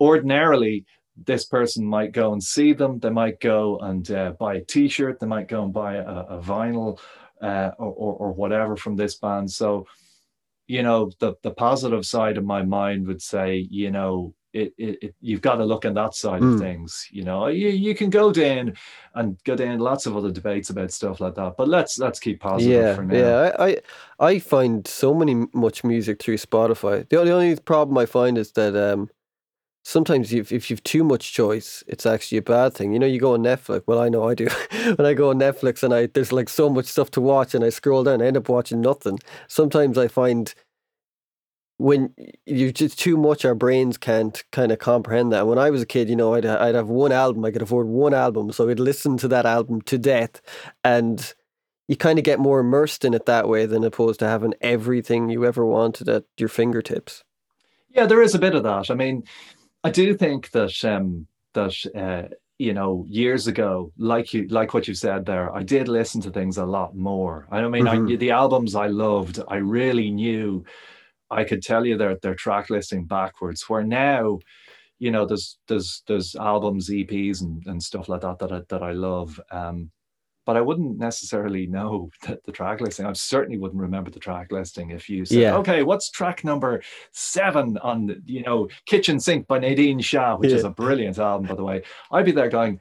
ordinarily 0.00 0.84
this 1.26 1.44
person 1.44 1.84
might 1.84 2.12
go 2.12 2.32
and 2.32 2.42
see 2.42 2.72
them. 2.72 3.00
They 3.00 3.10
might 3.10 3.40
go 3.40 3.78
and 3.80 4.08
uh, 4.10 4.32
buy 4.38 4.54
a 4.54 4.64
T-shirt. 4.64 5.18
They 5.18 5.26
might 5.26 5.48
go 5.48 5.64
and 5.64 5.72
buy 5.72 5.96
a, 5.96 6.04
a 6.04 6.40
vinyl 6.40 6.98
uh, 7.42 7.70
or, 7.78 7.92
or, 7.92 8.14
or 8.14 8.32
whatever 8.32 8.76
from 8.76 8.96
this 8.96 9.16
band. 9.16 9.50
So 9.50 9.86
you 10.66 10.82
know, 10.82 11.10
the 11.18 11.34
the 11.42 11.50
positive 11.50 12.06
side 12.06 12.36
of 12.36 12.44
my 12.44 12.62
mind 12.62 13.06
would 13.06 13.22
say, 13.22 13.66
you 13.70 13.90
know, 13.90 14.34
it, 14.58 14.74
it, 14.76 14.98
it, 15.02 15.14
you've 15.20 15.40
got 15.40 15.56
to 15.56 15.64
look 15.64 15.84
on 15.84 15.94
that 15.94 16.14
side 16.14 16.42
mm. 16.42 16.54
of 16.54 16.58
hmm. 16.58 16.58
things. 16.58 17.08
You 17.10 17.24
know, 17.24 17.46
you, 17.46 17.68
you 17.68 17.94
can 17.94 18.10
go 18.10 18.32
down 18.32 18.74
and 19.14 19.38
go 19.44 19.56
down 19.56 19.78
lots 19.78 20.06
of 20.06 20.16
other 20.16 20.30
debates 20.30 20.70
about 20.70 20.90
stuff 20.90 21.20
like 21.20 21.34
that. 21.36 21.56
But 21.56 21.68
let's 21.68 21.98
let's 21.98 22.20
keep 22.20 22.40
positive 22.40 22.72
yeah, 22.72 22.94
for 22.94 23.02
now. 23.02 23.16
Yeah, 23.16 23.56
I, 23.58 23.66
I 23.66 23.76
I 24.18 24.38
find 24.38 24.86
so 24.86 25.14
many 25.14 25.46
much 25.52 25.84
music 25.84 26.22
through 26.22 26.36
Spotify. 26.36 27.08
The 27.08 27.18
only, 27.18 27.30
the 27.30 27.36
only 27.36 27.56
problem 27.56 27.96
I 27.98 28.06
find 28.06 28.36
is 28.36 28.52
that 28.52 28.76
um, 28.76 29.08
sometimes 29.84 30.32
if, 30.32 30.52
if 30.52 30.70
you've 30.70 30.82
too 30.84 31.02
much 31.02 31.32
choice, 31.32 31.82
it's 31.86 32.04
actually 32.04 32.38
a 32.38 32.42
bad 32.42 32.74
thing. 32.74 32.92
You 32.92 32.98
know, 32.98 33.06
you 33.06 33.18
go 33.18 33.34
on 33.34 33.42
Netflix. 33.42 33.84
Well, 33.86 34.00
I 34.00 34.08
know 34.08 34.28
I 34.28 34.34
do. 34.34 34.48
when 34.96 35.06
I 35.06 35.14
go 35.14 35.30
on 35.30 35.38
Netflix 35.38 35.82
and 35.82 35.94
I 35.94 36.06
there's 36.06 36.32
like 36.32 36.48
so 36.48 36.68
much 36.68 36.86
stuff 36.86 37.10
to 37.12 37.20
watch, 37.20 37.54
and 37.54 37.64
I 37.64 37.70
scroll 37.70 38.04
down, 38.04 38.22
I 38.22 38.26
end 38.26 38.36
up 38.36 38.48
watching 38.48 38.80
nothing. 38.80 39.18
Sometimes 39.48 39.96
I 39.96 40.08
find 40.08 40.54
when 41.78 42.12
you 42.44 42.72
just 42.72 42.98
too 42.98 43.16
much, 43.16 43.44
our 43.44 43.54
brains 43.54 43.96
can't 43.96 44.42
kind 44.50 44.72
of 44.72 44.80
comprehend 44.80 45.32
that. 45.32 45.46
When 45.46 45.58
I 45.58 45.70
was 45.70 45.82
a 45.82 45.86
kid, 45.86 46.08
you 46.08 46.16
know, 46.16 46.34
I'd 46.34 46.44
I'd 46.44 46.74
have 46.74 46.88
one 46.88 47.12
album, 47.12 47.44
I 47.44 47.52
could 47.52 47.62
afford 47.62 47.86
one 47.86 48.12
album, 48.12 48.52
so 48.52 48.68
I'd 48.68 48.80
listen 48.80 49.16
to 49.18 49.28
that 49.28 49.46
album 49.46 49.80
to 49.82 49.96
death, 49.96 50.42
and 50.84 51.32
you 51.86 51.96
kind 51.96 52.18
of 52.18 52.24
get 52.24 52.40
more 52.40 52.60
immersed 52.60 53.04
in 53.04 53.14
it 53.14 53.26
that 53.26 53.48
way 53.48 53.64
than 53.64 53.84
opposed 53.84 54.18
to 54.20 54.28
having 54.28 54.54
everything 54.60 55.30
you 55.30 55.46
ever 55.46 55.64
wanted 55.64 56.08
at 56.08 56.24
your 56.36 56.48
fingertips. 56.48 57.24
Yeah, 57.90 58.06
there 58.06 58.22
is 58.22 58.34
a 58.34 58.38
bit 58.38 58.54
of 58.54 58.64
that. 58.64 58.90
I 58.90 58.94
mean, 58.94 59.24
I 59.84 59.90
do 59.90 60.14
think 60.14 60.50
that 60.50 60.84
um, 60.84 61.28
that 61.54 61.74
uh, 61.94 62.34
you 62.58 62.74
know 62.74 63.06
years 63.08 63.46
ago, 63.46 63.92
like 63.96 64.34
you 64.34 64.48
like 64.48 64.74
what 64.74 64.88
you 64.88 64.94
said 64.94 65.26
there, 65.26 65.54
I 65.54 65.62
did 65.62 65.86
listen 65.86 66.20
to 66.22 66.30
things 66.32 66.58
a 66.58 66.66
lot 66.66 66.96
more. 66.96 67.46
I 67.52 67.62
mean, 67.68 67.84
mm-hmm. 67.84 68.12
I, 68.12 68.16
the 68.16 68.32
albums 68.32 68.74
I 68.74 68.88
loved, 68.88 69.38
I 69.46 69.56
really 69.56 70.10
knew 70.10 70.64
I 71.30 71.44
could 71.44 71.62
tell 71.62 71.84
you 71.84 71.96
their 71.96 72.16
their 72.16 72.34
track 72.34 72.70
listing 72.70 73.04
backwards. 73.04 73.68
Where 73.68 73.84
now, 73.84 74.38
you 74.98 75.10
know, 75.10 75.26
there's 75.26 75.58
there's 75.66 76.02
there's 76.06 76.34
albums, 76.36 76.90
EPs, 76.90 77.42
and, 77.42 77.64
and 77.66 77.82
stuff 77.82 78.08
like 78.08 78.22
that 78.22 78.38
that 78.38 78.52
I, 78.52 78.62
that 78.68 78.82
I 78.82 78.92
love. 78.92 79.40
Um, 79.50 79.90
but 80.46 80.56
I 80.56 80.62
wouldn't 80.62 80.96
necessarily 80.98 81.66
know 81.66 82.10
the, 82.22 82.40
the 82.46 82.52
track 82.52 82.80
listing. 82.80 83.04
I 83.04 83.12
certainly 83.12 83.58
wouldn't 83.58 83.82
remember 83.82 84.10
the 84.10 84.18
track 84.18 84.50
listing 84.50 84.90
if 84.90 85.08
you 85.08 85.24
said, 85.24 85.38
yeah. 85.38 85.56
"Okay, 85.56 85.82
what's 85.82 86.10
track 86.10 86.42
number 86.44 86.82
seven 87.12 87.76
on 87.78 88.06
the, 88.06 88.22
you 88.24 88.42
know 88.42 88.68
Kitchen 88.86 89.20
Sink 89.20 89.46
by 89.46 89.58
Nadine 89.58 90.00
Shah, 90.00 90.36
which 90.36 90.50
yeah. 90.50 90.56
is 90.56 90.64
a 90.64 90.70
brilliant 90.70 91.18
album, 91.18 91.48
by 91.48 91.54
the 91.54 91.64
way." 91.64 91.82
I'd 92.10 92.24
be 92.24 92.32
there 92.32 92.48
going, 92.48 92.80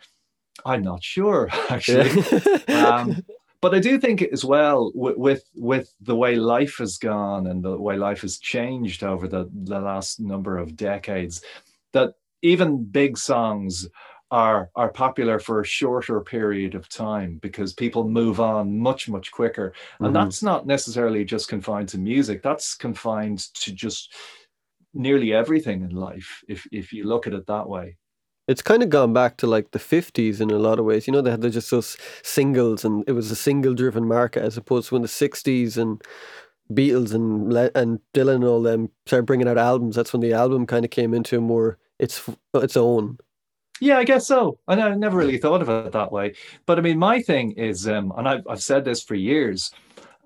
"I'm 0.66 0.82
not 0.82 1.04
sure, 1.04 1.50
actually." 1.70 2.10
Yeah. 2.70 2.88
um, 2.88 3.26
but 3.62 3.74
I 3.74 3.80
do 3.80 4.00
think 4.00 4.22
as 4.22 4.46
well 4.46 4.92
with, 4.94 5.18
with, 5.18 5.44
with 5.56 5.94
the 6.02 6.16
way 6.16 6.36
life 6.36 6.78
has 6.78 6.98
gone 6.98 7.48
and 7.48 7.64
the 7.64 7.78
way 7.78 7.98
life 7.98 8.22
has 8.22 8.38
changed 8.38 9.04
over 9.04 9.28
the, 9.28 9.50
the 9.54 9.80
last 9.80 10.20
number 10.20 10.58
of 10.58 10.76
decades, 10.76 11.42
that 11.94 12.14
even 12.42 12.84
big 12.84 13.18
songs 13.18 13.88
are 14.30 14.70
are 14.76 14.90
popular 14.90 15.40
for 15.40 15.62
a 15.62 15.66
shorter 15.66 16.20
period 16.20 16.76
of 16.76 16.90
time 16.90 17.40
because 17.42 17.72
people 17.74 18.10
move 18.10 18.42
on 18.42 18.78
much 18.78 19.08
much 19.08 19.32
quicker. 19.32 19.74
And 20.00 20.08
mm-hmm. 20.08 20.14
that's 20.14 20.44
not 20.44 20.68
necessarily 20.68 21.24
just 21.24 21.48
confined 21.48 21.88
to 21.90 21.98
music. 21.98 22.44
That's 22.44 22.76
confined 22.76 23.40
to 23.56 23.72
just 23.72 24.14
nearly 24.94 25.34
everything 25.34 25.82
in 25.82 25.92
life 25.92 26.44
if 26.48 26.68
if 26.72 26.92
you 26.92 27.06
look 27.06 27.28
at 27.28 27.34
it 27.34 27.48
that 27.48 27.70
way 27.70 27.98
it's 28.48 28.62
kind 28.62 28.82
of 28.82 28.90
gone 28.90 29.14
back 29.14 29.38
to 29.38 29.48
like 29.48 29.72
the 29.72 29.80
50s 29.80 30.40
in 30.40 30.52
a 30.52 30.58
lot 30.58 30.80
of 30.80 30.86
ways. 30.86 31.06
You 31.06 31.14
know, 31.14 31.22
they 31.22 31.32
had 31.32 31.42
just 31.52 31.72
those 31.72 31.98
singles 32.24 32.86
and 32.86 33.04
it 33.08 33.12
was 33.12 33.30
a 33.30 33.36
single 33.36 33.74
driven 33.74 34.08
market 34.08 34.44
as 34.44 34.58
opposed 34.58 34.90
to 34.90 34.96
when 34.96 35.02
the 35.02 35.08
60s 35.08 35.78
and 35.78 36.02
Beatles 36.72 37.14
and 37.14 37.54
and 37.76 38.00
Dylan 38.14 38.36
and 38.36 38.44
all 38.44 38.62
them 38.62 38.90
started 39.06 39.26
bringing 39.26 39.48
out 39.48 39.58
albums. 39.58 39.96
That's 39.96 40.12
when 40.12 40.22
the 40.22 40.34
album 40.34 40.66
kind 40.66 40.84
of 40.84 40.92
came 40.92 41.14
into 41.14 41.40
more 41.40 41.78
its 41.98 42.30
its 42.54 42.76
own. 42.76 43.18
Yeah, 43.80 44.00
I 44.00 44.04
guess 44.04 44.28
so. 44.28 44.60
I 44.68 44.76
never 44.76 45.18
really 45.18 45.38
thought 45.38 45.62
of 45.62 45.70
it 45.70 45.92
that 45.92 46.12
way. 46.12 46.34
But 46.66 46.80
I 46.80 46.82
mean, 46.82 46.98
my 46.98 47.22
thing 47.22 47.52
is, 47.52 47.88
um, 47.88 48.12
and 48.18 48.28
I've, 48.28 48.46
I've 48.50 48.64
said 48.64 48.86
this 48.86 49.04
for 49.04 49.14
years, 49.14 49.72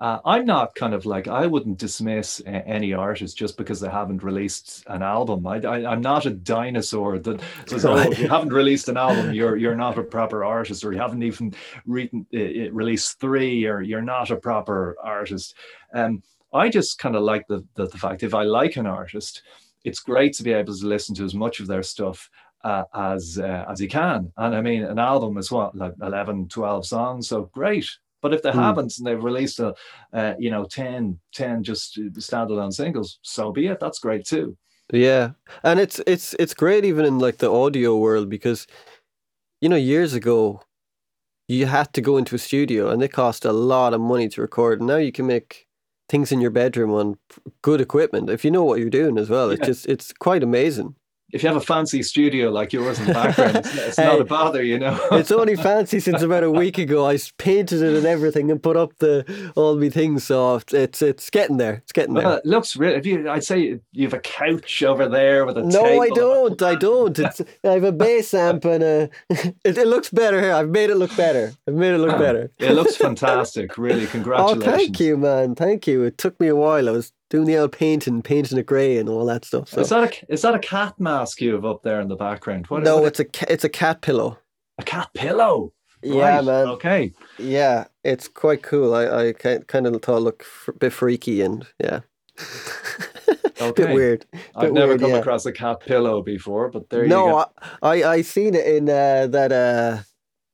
uh, 0.01 0.19
I'm 0.25 0.45
not 0.45 0.73
kind 0.73 0.95
of 0.95 1.05
like 1.05 1.27
I 1.27 1.45
wouldn't 1.45 1.77
dismiss 1.77 2.41
any 2.47 2.91
artist 2.91 3.37
just 3.37 3.55
because 3.55 3.79
they 3.79 3.87
haven't 3.87 4.23
released 4.23 4.83
an 4.87 5.03
album. 5.03 5.45
I, 5.45 5.57
am 5.93 6.01
not 6.01 6.25
a 6.25 6.31
dinosaur 6.31 7.19
that 7.19 7.39
says, 7.67 7.85
"Oh, 7.85 7.97
if 7.97 8.17
you 8.17 8.27
haven't 8.27 8.51
released 8.51 8.89
an 8.89 8.97
album, 8.97 9.31
you're 9.31 9.57
you're 9.57 9.75
not 9.75 9.99
a 9.99 10.03
proper 10.03 10.43
artist," 10.43 10.83
or 10.83 10.91
you 10.91 10.97
haven't 10.97 11.21
even 11.21 11.53
re- 11.85 12.09
released 12.71 13.19
three, 13.19 13.65
or 13.65 13.83
you're 13.83 14.01
not 14.01 14.31
a 14.31 14.37
proper 14.37 14.97
artist. 15.03 15.53
Um, 15.93 16.23
I 16.51 16.69
just 16.69 16.97
kind 16.97 17.15
of 17.15 17.21
like 17.21 17.45
the, 17.47 17.63
the 17.75 17.85
the 17.85 17.97
fact 17.99 18.23
if 18.23 18.33
I 18.33 18.41
like 18.41 18.77
an 18.77 18.87
artist, 18.87 19.43
it's 19.83 19.99
great 19.99 20.33
to 20.33 20.43
be 20.43 20.51
able 20.51 20.75
to 20.75 20.87
listen 20.87 21.13
to 21.15 21.25
as 21.25 21.35
much 21.35 21.59
of 21.59 21.67
their 21.67 21.83
stuff 21.83 22.27
uh, 22.63 22.85
as 22.95 23.37
uh, 23.37 23.65
as 23.69 23.79
you 23.79 23.87
can. 23.87 24.31
And 24.35 24.55
I 24.55 24.61
mean, 24.61 24.81
an 24.83 24.97
album 24.97 25.37
is 25.37 25.51
what 25.51 25.75
like 25.75 25.93
11, 26.01 26.47
12 26.47 26.87
songs, 26.87 27.27
so 27.27 27.51
great. 27.53 27.87
But 28.21 28.33
if 28.33 28.41
they 28.43 28.51
mm. 28.51 28.55
haven't 28.55 28.97
and 28.97 29.07
they've 29.07 29.23
released 29.23 29.59
a, 29.59 29.73
uh, 30.13 30.33
you 30.37 30.51
know, 30.51 30.65
10, 30.65 31.19
10 31.33 31.63
just 31.63 31.97
standalone 31.97 32.73
singles, 32.73 33.19
so 33.21 33.51
be 33.51 33.67
it. 33.67 33.79
That's 33.79 33.99
great 33.99 34.25
too. 34.25 34.57
Yeah, 34.93 35.31
and 35.63 35.79
it's 35.79 36.01
it's 36.05 36.33
it's 36.37 36.53
great 36.53 36.83
even 36.83 37.05
in 37.05 37.17
like 37.17 37.37
the 37.37 37.49
audio 37.49 37.97
world 37.97 38.29
because, 38.29 38.67
you 39.61 39.69
know, 39.69 39.77
years 39.77 40.13
ago, 40.13 40.61
you 41.47 41.65
had 41.65 41.93
to 41.93 42.01
go 42.01 42.17
into 42.17 42.35
a 42.35 42.39
studio 42.39 42.89
and 42.89 43.01
it 43.01 43.13
cost 43.13 43.45
a 43.45 43.53
lot 43.53 43.93
of 43.93 44.01
money 44.01 44.27
to 44.29 44.41
record. 44.41 44.79
And 44.79 44.87
now 44.87 44.97
you 44.97 45.13
can 45.13 45.27
make 45.27 45.67
things 46.09 46.31
in 46.33 46.41
your 46.41 46.51
bedroom 46.51 46.91
on 46.91 47.17
good 47.61 47.79
equipment 47.79 48.29
if 48.29 48.43
you 48.43 48.51
know 48.51 48.65
what 48.65 48.79
you're 48.79 48.89
doing 48.89 49.17
as 49.17 49.29
well. 49.29 49.47
Yeah. 49.47 49.53
It's 49.55 49.65
just 49.65 49.85
it's 49.85 50.13
quite 50.13 50.43
amazing 50.43 50.95
if 51.31 51.43
you 51.43 51.47
have 51.49 51.57
a 51.57 51.65
fancy 51.65 52.03
studio 52.03 52.49
like 52.49 52.73
yours 52.73 52.99
in 52.99 53.07
the 53.07 53.13
background, 53.13 53.57
it's, 53.57 53.75
it's 53.75 53.97
hey, 53.97 54.05
not 54.05 54.21
a 54.21 54.25
bother, 54.25 54.63
you 54.63 54.77
know. 54.77 54.99
it's 55.11 55.31
only 55.31 55.55
fancy 55.55 55.99
since 55.99 56.21
about 56.21 56.43
a 56.43 56.51
week 56.51 56.77
ago. 56.77 57.07
I 57.07 57.17
painted 57.37 57.81
it 57.81 57.97
and 57.97 58.05
everything 58.05 58.51
and 58.51 58.61
put 58.61 58.77
up 58.77 58.97
the 58.97 59.51
all 59.55 59.75
my 59.75 59.89
things. 59.89 60.23
So 60.23 60.61
it's 60.71 61.01
it's 61.01 61.29
getting 61.29 61.57
there. 61.57 61.75
It's 61.75 61.91
getting 61.91 62.15
there. 62.15 62.25
Well, 62.25 62.37
it 62.37 62.45
looks 62.45 62.75
real. 62.75 62.93
If 62.93 63.05
you, 63.05 63.29
I'd 63.29 63.43
say 63.43 63.79
you 63.91 64.03
have 64.03 64.13
a 64.13 64.19
couch 64.19 64.83
over 64.83 65.07
there 65.07 65.45
with 65.45 65.57
a. 65.57 65.63
No. 65.63 66.01
I 66.01 66.09
don't. 66.09 66.61
I 66.61 66.75
don't. 66.75 67.17
It's 67.17 67.41
I 67.63 67.69
have 67.69 67.83
a 67.83 67.91
bass 67.91 68.33
amp 68.33 68.65
and 68.65 68.83
a. 68.83 69.09
It, 69.63 69.77
it, 69.77 69.87
looks 69.87 70.09
better 70.09 70.41
here. 70.41 70.53
I've 70.53 70.69
made 70.69 70.89
it 70.89 70.95
look 70.95 71.15
better. 71.15 71.53
I've 71.67 71.73
made 71.73 71.93
it 71.93 71.97
look 71.97 72.17
better. 72.17 72.51
it 72.57 72.71
looks 72.71 72.95
fantastic. 72.95 73.77
Really, 73.77 74.07
congratulations. 74.07 74.63
Oh, 74.67 74.71
thank 74.71 74.99
you, 74.99 75.17
man. 75.17 75.55
Thank 75.55 75.87
you. 75.87 76.03
It 76.03 76.17
took 76.17 76.39
me 76.39 76.47
a 76.47 76.55
while. 76.55 76.87
I 76.89 76.91
was 76.91 77.11
doing 77.31 77.47
the 77.47 77.57
old 77.57 77.71
painting, 77.71 78.21
painting 78.21 78.57
it 78.59 78.65
grey 78.67 78.97
and 78.97 79.09
all 79.09 79.25
that 79.25 79.45
stuff. 79.45 79.69
So. 79.69 79.81
Is 79.81 79.89
that 79.89 80.03
a 80.03 80.31
is 80.31 80.41
that 80.43 80.53
a 80.53 80.59
cat 80.59 80.99
mask 80.99 81.41
you 81.41 81.53
have 81.53 81.65
up 81.65 81.81
there 81.81 81.99
in 82.01 82.09
the 82.09 82.15
background? 82.15 82.67
What, 82.67 82.83
no, 82.83 82.97
what 82.97 83.19
it's 83.19 83.19
a 83.21 83.51
it's 83.51 83.63
a 83.63 83.69
cat 83.69 84.01
pillow. 84.01 84.37
A 84.77 84.83
cat 84.83 85.09
pillow. 85.15 85.73
Yeah, 86.03 86.35
right. 86.37 86.45
man. 86.45 86.67
Okay. 86.67 87.13
Yeah, 87.39 87.85
it's 88.03 88.27
quite 88.27 88.63
cool. 88.63 88.93
I, 88.93 89.29
I 89.29 89.33
kind 89.33 89.87
of 89.87 90.01
thought 90.01 90.17
it 90.17 90.21
looked 90.21 90.45
a 90.67 90.73
bit 90.73 90.93
freaky 90.93 91.41
and 91.41 91.65
yeah. 91.79 92.01
okay. 93.61 93.85
bit 93.85 93.95
weird. 93.95 94.25
Bit 94.31 94.41
I've 94.55 94.73
never 94.73 94.89
weird, 94.89 95.01
come 95.01 95.11
yeah. 95.11 95.17
across 95.17 95.45
a 95.45 95.51
cat 95.51 95.79
pillow 95.81 96.21
before, 96.23 96.69
but 96.69 96.89
there 96.89 97.05
no, 97.05 97.25
you 97.25 97.31
go. 97.31 97.37
No, 97.37 97.45
I, 97.83 98.03
I 98.03 98.21
seen 98.21 98.55
it 98.55 98.65
in 98.65 98.89
uh, 98.89 99.27
that 99.27 99.51
uh, 99.51 100.01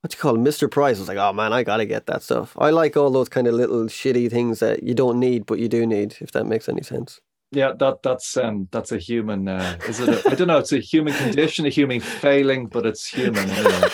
what 0.02 0.14
you 0.14 0.20
call 0.20 0.36
it, 0.36 0.40
Mr. 0.40 0.70
Price. 0.70 0.98
I 0.98 1.00
was 1.00 1.08
like, 1.08 1.18
oh 1.18 1.34
man, 1.34 1.54
I 1.54 1.64
gotta 1.64 1.86
get 1.86 2.06
that 2.06 2.24
stuff. 2.24 2.56
I 2.60 2.70
like 2.70 2.96
all 2.96 3.10
those 3.10 3.30
kind 3.30 3.48
of 3.48 3.54
little 3.56 3.86
shitty 3.86 4.30
things 4.30 4.60
that 4.60 4.84
you 4.84 4.94
don't 4.94 5.20
need, 5.20 5.46
but 5.46 5.60
you 5.60 5.68
do 5.68 5.86
need, 5.86 6.18
if 6.22 6.32
that 6.32 6.46
makes 6.46 6.70
any 6.70 6.84
sense. 6.84 7.20
Yeah, 7.52 7.74
that 7.80 8.04
that's 8.04 8.36
um 8.36 8.68
that's 8.72 8.92
a 8.92 8.98
human. 8.98 9.48
Uh, 9.48 9.78
is 9.88 10.00
it? 10.02 10.26
I 10.28 10.36
don't 10.36 10.48
know. 10.48 10.58
It's 10.58 10.74
a 10.74 10.80
human 10.80 11.14
condition, 11.14 11.66
a 11.66 11.70
human 11.70 12.02
failing, 12.02 12.68
but 12.68 12.86
it's 12.86 13.08
human. 13.08 13.50
Anyway. 13.50 13.90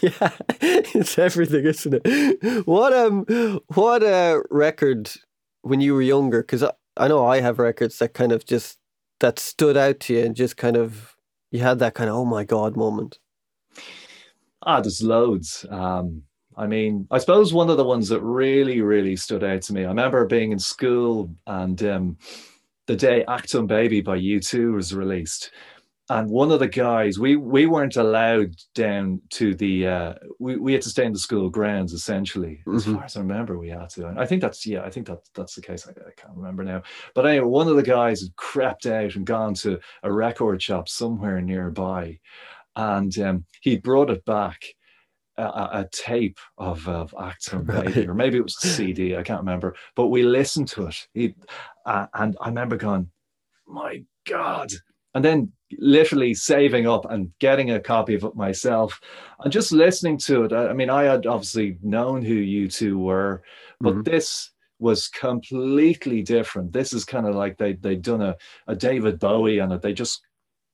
yeah, 0.02 0.30
it's 0.50 1.18
everything, 1.18 1.64
isn't 1.64 2.00
it? 2.04 2.66
What 2.66 2.92
um, 2.92 3.24
what 3.74 4.04
uh 4.04 4.40
record 4.50 5.10
when 5.62 5.80
you 5.80 5.94
were 5.94 6.02
younger? 6.02 6.42
Because 6.42 6.62
I, 6.62 6.72
I 6.96 7.08
know 7.08 7.26
I 7.26 7.40
have 7.40 7.58
records 7.58 7.98
that 7.98 8.14
kind 8.14 8.30
of 8.30 8.44
just 8.44 8.78
that 9.18 9.40
stood 9.40 9.76
out 9.76 9.98
to 10.00 10.14
you 10.14 10.24
and 10.24 10.36
just 10.36 10.56
kind 10.56 10.76
of 10.76 11.16
you 11.50 11.60
had 11.60 11.80
that 11.80 11.94
kind 11.94 12.08
of 12.08 12.14
oh 12.14 12.24
my 12.24 12.44
god 12.44 12.76
moment. 12.76 13.18
Ah, 14.66 14.80
there's 14.80 15.02
loads. 15.02 15.64
Um, 15.70 16.22
I 16.56 16.66
mean, 16.66 17.06
I 17.10 17.18
suppose 17.18 17.52
one 17.52 17.70
of 17.70 17.76
the 17.76 17.84
ones 17.84 18.08
that 18.08 18.20
really, 18.20 18.80
really 18.80 19.14
stood 19.14 19.44
out 19.44 19.62
to 19.62 19.72
me. 19.72 19.84
I 19.84 19.88
remember 19.88 20.26
being 20.26 20.52
in 20.52 20.58
school 20.58 21.30
and 21.46 21.80
um, 21.84 22.18
the 22.86 22.96
day 22.96 23.24
Achtung 23.28 23.66
Baby 23.66 24.00
by 24.00 24.18
U2 24.18 24.74
was 24.74 24.94
released. 24.94 25.50
And 26.08 26.30
one 26.30 26.52
of 26.52 26.60
the 26.60 26.68
guys, 26.68 27.18
we 27.18 27.34
we 27.34 27.66
weren't 27.66 27.96
allowed 27.96 28.54
down 28.76 29.20
to 29.30 29.56
the, 29.56 29.88
uh, 29.88 30.14
we, 30.38 30.56
we 30.56 30.72
had 30.72 30.82
to 30.82 30.88
stay 30.88 31.04
in 31.04 31.12
the 31.12 31.18
school 31.18 31.50
grounds 31.50 31.92
essentially. 31.92 32.62
As 32.72 32.84
mm-hmm. 32.84 32.94
far 32.94 33.04
as 33.04 33.16
I 33.16 33.20
remember, 33.20 33.58
we 33.58 33.70
had 33.70 33.90
to. 33.90 34.06
And 34.06 34.18
I 34.18 34.24
think 34.24 34.40
that's, 34.40 34.64
yeah, 34.64 34.82
I 34.82 34.90
think 34.90 35.08
that 35.08 35.18
that's 35.34 35.56
the 35.56 35.62
case. 35.62 35.86
I, 35.86 35.90
I 35.90 36.12
can't 36.16 36.36
remember 36.36 36.62
now. 36.62 36.82
But 37.14 37.26
anyway, 37.26 37.46
one 37.46 37.66
of 37.66 37.74
the 37.74 37.82
guys 37.82 38.20
had 38.20 38.36
crept 38.36 38.86
out 38.86 39.16
and 39.16 39.26
gone 39.26 39.54
to 39.54 39.80
a 40.04 40.12
record 40.12 40.62
shop 40.62 40.88
somewhere 40.88 41.40
nearby 41.40 42.20
and 42.76 43.18
um, 43.18 43.44
he 43.60 43.78
brought 43.78 44.10
it 44.10 44.24
back 44.24 44.64
a, 45.38 45.42
a 45.42 45.88
tape 45.92 46.38
of, 46.58 46.86
of 46.88 47.12
Achtung 47.12 47.66
Baby, 47.66 48.06
or 48.06 48.14
maybe 48.14 48.38
it 48.38 48.44
was 48.44 48.56
a 48.62 48.68
CD, 48.68 49.16
I 49.16 49.22
can't 49.22 49.40
remember, 49.40 49.74
but 49.94 50.08
we 50.08 50.22
listened 50.22 50.68
to 50.68 50.86
it. 50.86 51.08
He, 51.14 51.34
uh, 51.84 52.06
and 52.14 52.36
I 52.40 52.48
remember 52.48 52.76
going, 52.76 53.10
my 53.66 54.02
God. 54.26 54.72
And 55.14 55.24
then 55.24 55.52
literally 55.78 56.34
saving 56.34 56.86
up 56.86 57.10
and 57.10 57.32
getting 57.38 57.70
a 57.70 57.80
copy 57.80 58.14
of 58.14 58.24
it 58.24 58.36
myself 58.36 59.00
and 59.40 59.52
just 59.52 59.72
listening 59.72 60.18
to 60.18 60.44
it. 60.44 60.52
I, 60.52 60.68
I 60.68 60.72
mean, 60.72 60.90
I 60.90 61.04
had 61.04 61.26
obviously 61.26 61.78
known 61.82 62.22
who 62.22 62.34
U2 62.34 62.96
were, 62.96 63.42
but 63.80 63.94
mm-hmm. 63.94 64.02
this 64.02 64.50
was 64.78 65.08
completely 65.08 66.22
different. 66.22 66.72
This 66.72 66.92
is 66.92 67.04
kind 67.04 67.26
of 67.26 67.34
like 67.34 67.56
they 67.56 67.72
they'd 67.74 68.02
done 68.02 68.20
a, 68.20 68.36
a 68.66 68.76
David 68.76 69.18
Bowie 69.18 69.58
and 69.58 69.72
it. 69.72 69.80
They 69.80 69.94
just 69.94 70.20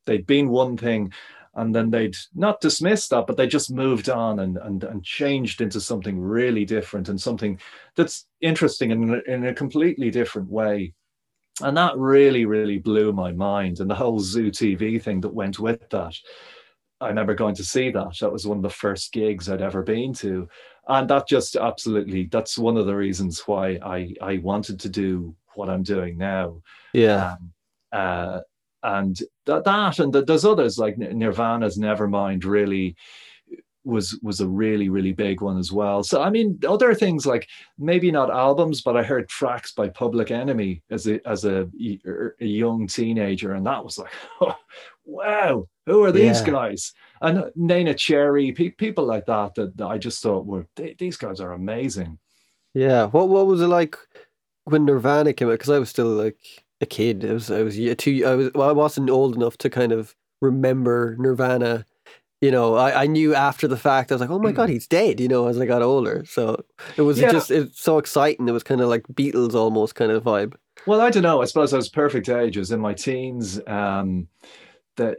they'd 0.07 0.27
been 0.27 0.49
one 0.49 0.77
thing 0.77 1.13
and 1.55 1.75
then 1.75 1.91
they'd 1.91 2.17
not 2.35 2.61
dismissed 2.61 3.11
that, 3.11 3.27
but 3.27 3.37
they 3.37 3.47
just 3.47 3.71
moved 3.71 4.09
on 4.09 4.41
and 4.41 4.57
and 4.59 4.85
and 4.85 5.05
changed 5.05 5.61
into 5.61 5.81
something 5.81 6.19
really 6.19 6.65
different 6.65 7.09
and 7.09 7.21
something 7.21 7.59
that's 7.95 8.27
interesting 8.41 8.91
in 8.91 9.23
in 9.27 9.47
a 9.47 9.55
completely 9.55 10.11
different 10.11 10.49
way. 10.49 10.95
And 11.61 11.77
that 11.77 11.97
really, 11.99 12.47
really 12.47 12.79
blew 12.79 13.13
my 13.13 13.31
mind. 13.33 13.81
And 13.81 13.91
the 13.91 13.95
whole 13.95 14.19
Zoo 14.19 14.51
TV 14.51 15.01
thing 15.01 15.21
that 15.21 15.35
went 15.35 15.59
with 15.59 15.89
that. 15.91 16.17
I 17.01 17.09
remember 17.09 17.35
going 17.35 17.57
to 17.57 17.65
see 17.65 17.91
that. 17.91 18.17
That 18.21 18.33
was 18.33 18.47
one 18.47 18.59
of 18.59 18.63
the 18.63 18.71
first 18.71 19.13
gigs 19.13 19.51
I'd 19.51 19.61
ever 19.61 19.83
been 19.83 20.15
to. 20.15 20.49
And 20.89 21.11
that 21.11 21.29
just 21.29 21.57
absolutely, 21.57 22.29
that's 22.31 22.57
one 22.57 22.77
of 22.77 22.87
the 22.87 22.95
reasons 22.95 23.41
why 23.41 23.79
I, 23.83 24.15
I 24.23 24.39
wanted 24.39 24.81
to 24.81 24.89
do 24.89 25.35
what 25.55 25.69
I'm 25.69 25.83
doing 25.83 26.17
now. 26.17 26.63
Yeah. 26.93 27.33
Um, 27.33 27.53
uh, 27.93 28.41
and 28.83 29.19
that, 29.47 29.65
that 29.65 29.99
and 29.99 30.13
the, 30.13 30.25
there's 30.25 30.45
others 30.45 30.79
like 30.79 30.99
Nirvana's 30.99 31.79
Nevermind 31.79 32.45
really 32.45 32.97
was 33.85 34.19
was 34.23 34.41
a 34.41 34.49
really 34.49 34.89
really 34.89 35.13
big 35.13 35.41
one 35.41 35.59
as 35.59 35.73
well. 35.73 36.03
So 36.03 36.23
I 36.23 36.31
mean, 36.31 36.59
other 36.67 36.95
things 36.95 37.27
like 37.27 37.49
maybe 37.79 38.11
not 38.11 38.31
albums, 38.31 38.83
but 38.83 38.97
I 38.97 39.03
heard 39.03 39.29
tracks 39.29 39.73
by 39.73 39.89
Public 39.89 40.31
Enemy 40.31 40.83
as 40.91 41.07
a 41.07 41.27
as 41.29 41.45
a, 41.45 41.69
er, 42.07 42.37
a 42.41 42.45
young 42.45 42.87
teenager, 42.87 43.55
and 43.55 43.67
that 43.67 43.85
was 43.85 43.99
like, 43.99 44.13
oh, 44.41 44.57
wow, 45.05 45.67
who 45.87 46.05
are 46.05 46.13
these 46.13 46.41
yeah. 46.41 46.51
guys? 46.51 46.93
And 47.21 47.39
uh, 47.39 47.51
Neneh 47.59 47.97
Cherry, 47.97 48.53
pe- 48.53 48.71
people 48.71 49.05
like 49.05 49.27
that, 49.27 49.55
that, 49.57 49.77
that 49.77 49.87
I 49.87 49.99
just 49.99 50.23
thought 50.23 50.47
were 50.47 50.67
these 50.99 51.17
guys 51.17 51.41
are 51.41 51.53
amazing. 51.53 52.19
Yeah, 52.75 53.07
what 53.07 53.29
what 53.29 53.47
was 53.47 53.61
it 53.61 53.67
like 53.67 53.97
when 54.65 54.85
Nirvana 54.85 55.33
came 55.33 55.49
out? 55.49 55.53
Because 55.53 55.71
I 55.71 55.79
was 55.79 55.91
still 55.91 56.09
like 56.09 56.39
a 56.83 56.87
kid. 56.87 57.25
I 57.25 57.33
was 57.33 57.51
I 57.51 57.63
was 57.63 57.77
too 57.97 58.25
I 58.27 58.35
was 58.35 58.51
well, 58.55 58.69
I 58.69 58.73
wasn't 58.73 59.09
old 59.09 59.37
enough 59.37 59.57
to 59.59 59.71
kind 59.71 59.93
of 59.93 60.15
remember 60.41 61.17
Nirvana 61.19 61.87
you 62.43 62.51
know, 62.51 62.75
I, 62.75 63.05
I 63.05 63.07
knew 63.07 63.37
after 63.37 63.69
the 63.69 63.77
fact, 63.77 64.11
I 64.11 64.17
was 64.17 64.21
like, 64.21 64.29
oh 64.29 64.41
my 64.41 64.51
God, 64.51 64.69
he's 64.69 64.89
dead, 64.89 65.21
you 65.21 65.29
know, 65.29 65.47
as 65.47 65.61
I 65.61 65.65
got 65.65 65.81
older. 65.81 66.25
So 66.27 66.65
it 66.97 67.03
was 67.03 67.21
yeah. 67.21 67.31
just, 67.31 67.53
it's 67.53 67.81
so 67.81 67.99
exciting. 67.99 68.49
It 68.49 68.53
was 68.53 68.65
kind 68.65 68.81
of 68.81 68.89
like 68.89 69.07
Beatles 69.07 69.55
almost 69.55 69.95
kind 69.95 70.11
of 70.11 70.25
vibe. 70.25 70.55
Well, 70.85 71.01
I 71.01 71.11
don't 71.11 71.23
know. 71.23 71.41
I 71.41 71.45
suppose 71.45 71.73
I 71.73 71.77
was 71.77 71.89
perfect 71.89 72.29
age. 72.29 72.59
I 72.59 72.61
was 72.61 72.73
in 72.73 72.81
my 72.81 72.95
teens. 72.95 73.61
Um, 73.69 74.27
that 74.97 75.17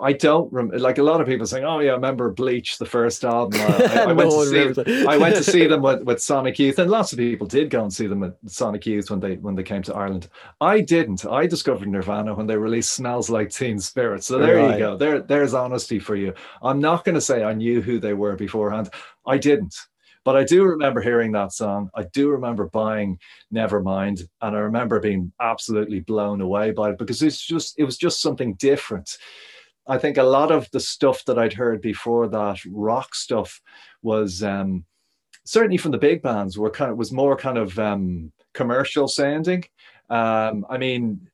I 0.00 0.12
don't 0.12 0.52
rem- 0.52 0.70
like 0.70 0.98
a 0.98 1.02
lot 1.02 1.20
of 1.20 1.26
people 1.26 1.46
saying, 1.46 1.64
"Oh 1.64 1.80
yeah, 1.80 1.90
I 1.90 1.94
remember 1.94 2.30
Bleach, 2.30 2.78
the 2.78 2.86
first 2.86 3.24
album." 3.24 3.60
Uh, 3.60 3.88
I, 3.90 3.98
I 4.08 4.12
went 4.12 4.30
to 4.30 4.74
see 4.74 5.06
I 5.06 5.16
went 5.16 5.36
to 5.36 5.42
see 5.42 5.66
them 5.66 5.82
with, 5.82 6.02
with 6.02 6.22
Sonic 6.22 6.58
Youth, 6.58 6.78
and 6.78 6.90
lots 6.90 7.12
of 7.12 7.18
people 7.18 7.46
did 7.46 7.70
go 7.70 7.82
and 7.82 7.92
see 7.92 8.06
them 8.06 8.20
with 8.20 8.34
Sonic 8.46 8.86
Youth 8.86 9.10
when 9.10 9.20
they 9.20 9.36
when 9.36 9.54
they 9.54 9.62
came 9.62 9.82
to 9.82 9.94
Ireland. 9.94 10.28
I 10.60 10.80
didn't. 10.80 11.26
I 11.26 11.46
discovered 11.46 11.88
Nirvana 11.88 12.34
when 12.34 12.46
they 12.46 12.56
released 12.56 12.92
"Smells 12.92 13.28
Like 13.28 13.50
Teen 13.50 13.80
Spirit." 13.80 14.22
So 14.22 14.38
there 14.38 14.56
right. 14.56 14.74
you 14.74 14.78
go. 14.78 14.96
There, 14.96 15.20
there's 15.20 15.54
honesty 15.54 15.98
for 15.98 16.14
you. 16.14 16.34
I'm 16.62 16.80
not 16.80 17.04
going 17.04 17.16
to 17.16 17.20
say 17.20 17.42
I 17.42 17.54
knew 17.54 17.80
who 17.80 17.98
they 17.98 18.14
were 18.14 18.36
beforehand. 18.36 18.90
I 19.26 19.38
didn't. 19.38 19.76
But 20.24 20.36
I 20.36 20.44
do 20.44 20.64
remember 20.64 21.00
hearing 21.00 21.32
that 21.32 21.52
song. 21.52 21.90
I 21.94 22.04
do 22.12 22.30
remember 22.30 22.68
buying 22.68 23.18
Nevermind, 23.52 24.22
and 24.40 24.56
I 24.56 24.60
remember 24.60 25.00
being 25.00 25.32
absolutely 25.40 26.00
blown 26.00 26.40
away 26.40 26.70
by 26.70 26.90
it 26.90 26.98
because 26.98 27.22
it's 27.22 27.44
just 27.44 27.78
it 27.78 27.84
was 27.84 27.96
just 27.96 28.20
something 28.22 28.54
different. 28.54 29.16
I 29.88 29.98
think 29.98 30.16
a 30.16 30.22
lot 30.22 30.52
of 30.52 30.70
the 30.70 30.80
stuff 30.80 31.24
that 31.24 31.38
I'd 31.38 31.52
heard 31.52 31.80
before 31.80 32.28
that 32.28 32.58
rock 32.70 33.14
stuff 33.14 33.60
was 34.02 34.42
um, 34.42 34.84
certainly 35.44 35.76
from 35.76 35.90
the 35.90 35.98
big 35.98 36.22
bands 36.22 36.56
were 36.56 36.70
kind 36.70 36.92
of 36.92 36.96
was 36.96 37.10
more 37.12 37.36
kind 37.36 37.58
of 37.58 37.78
um, 37.78 38.32
commercial 38.54 39.08
sounding. 39.08 39.64
Um, 40.08 40.64
I 40.68 40.78
mean, 40.78 41.28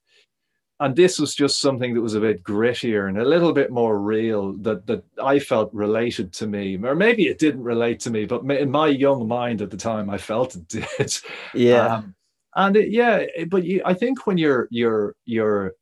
and 0.81 0.95
this 0.95 1.19
was 1.19 1.35
just 1.35 1.61
something 1.61 1.95
that 1.95 2.01
was 2.01 2.15
a 2.15 2.21
bit 2.21 2.45
grittier 2.45 3.09
and 3.09 3.19
a 3.19 3.25
little 3.25 3.53
bit 3.53 3.71
more 3.71 3.99
real 3.99 4.53
that 4.59 4.87
that 4.87 5.05
I 5.23 5.39
felt 5.39 5.73
related 5.73 6.33
to 6.35 6.47
me, 6.47 6.79
or 6.83 6.95
maybe 6.95 7.27
it 7.27 7.39
didn't 7.39 7.63
relate 7.63 8.01
to 8.01 8.11
me, 8.11 8.27
but 8.27 8.43
in 8.51 8.71
my 8.71 8.87
young 8.89 9.27
mind 9.27 9.61
at 9.61 9.71
the 9.71 9.77
time, 9.77 10.09
I 10.09 10.19
felt 10.19 10.55
it 10.55 10.69
did. 10.99 11.17
Yeah, 11.55 11.97
um, 11.97 12.15
and 12.55 12.77
it, 12.77 12.91
yeah, 12.91 13.25
but 13.49 13.65
you, 13.65 13.83
I 13.85 13.95
think 13.95 14.27
when 14.27 14.39
you're 14.39 14.69
you're 14.71 15.17
you're 15.25 15.75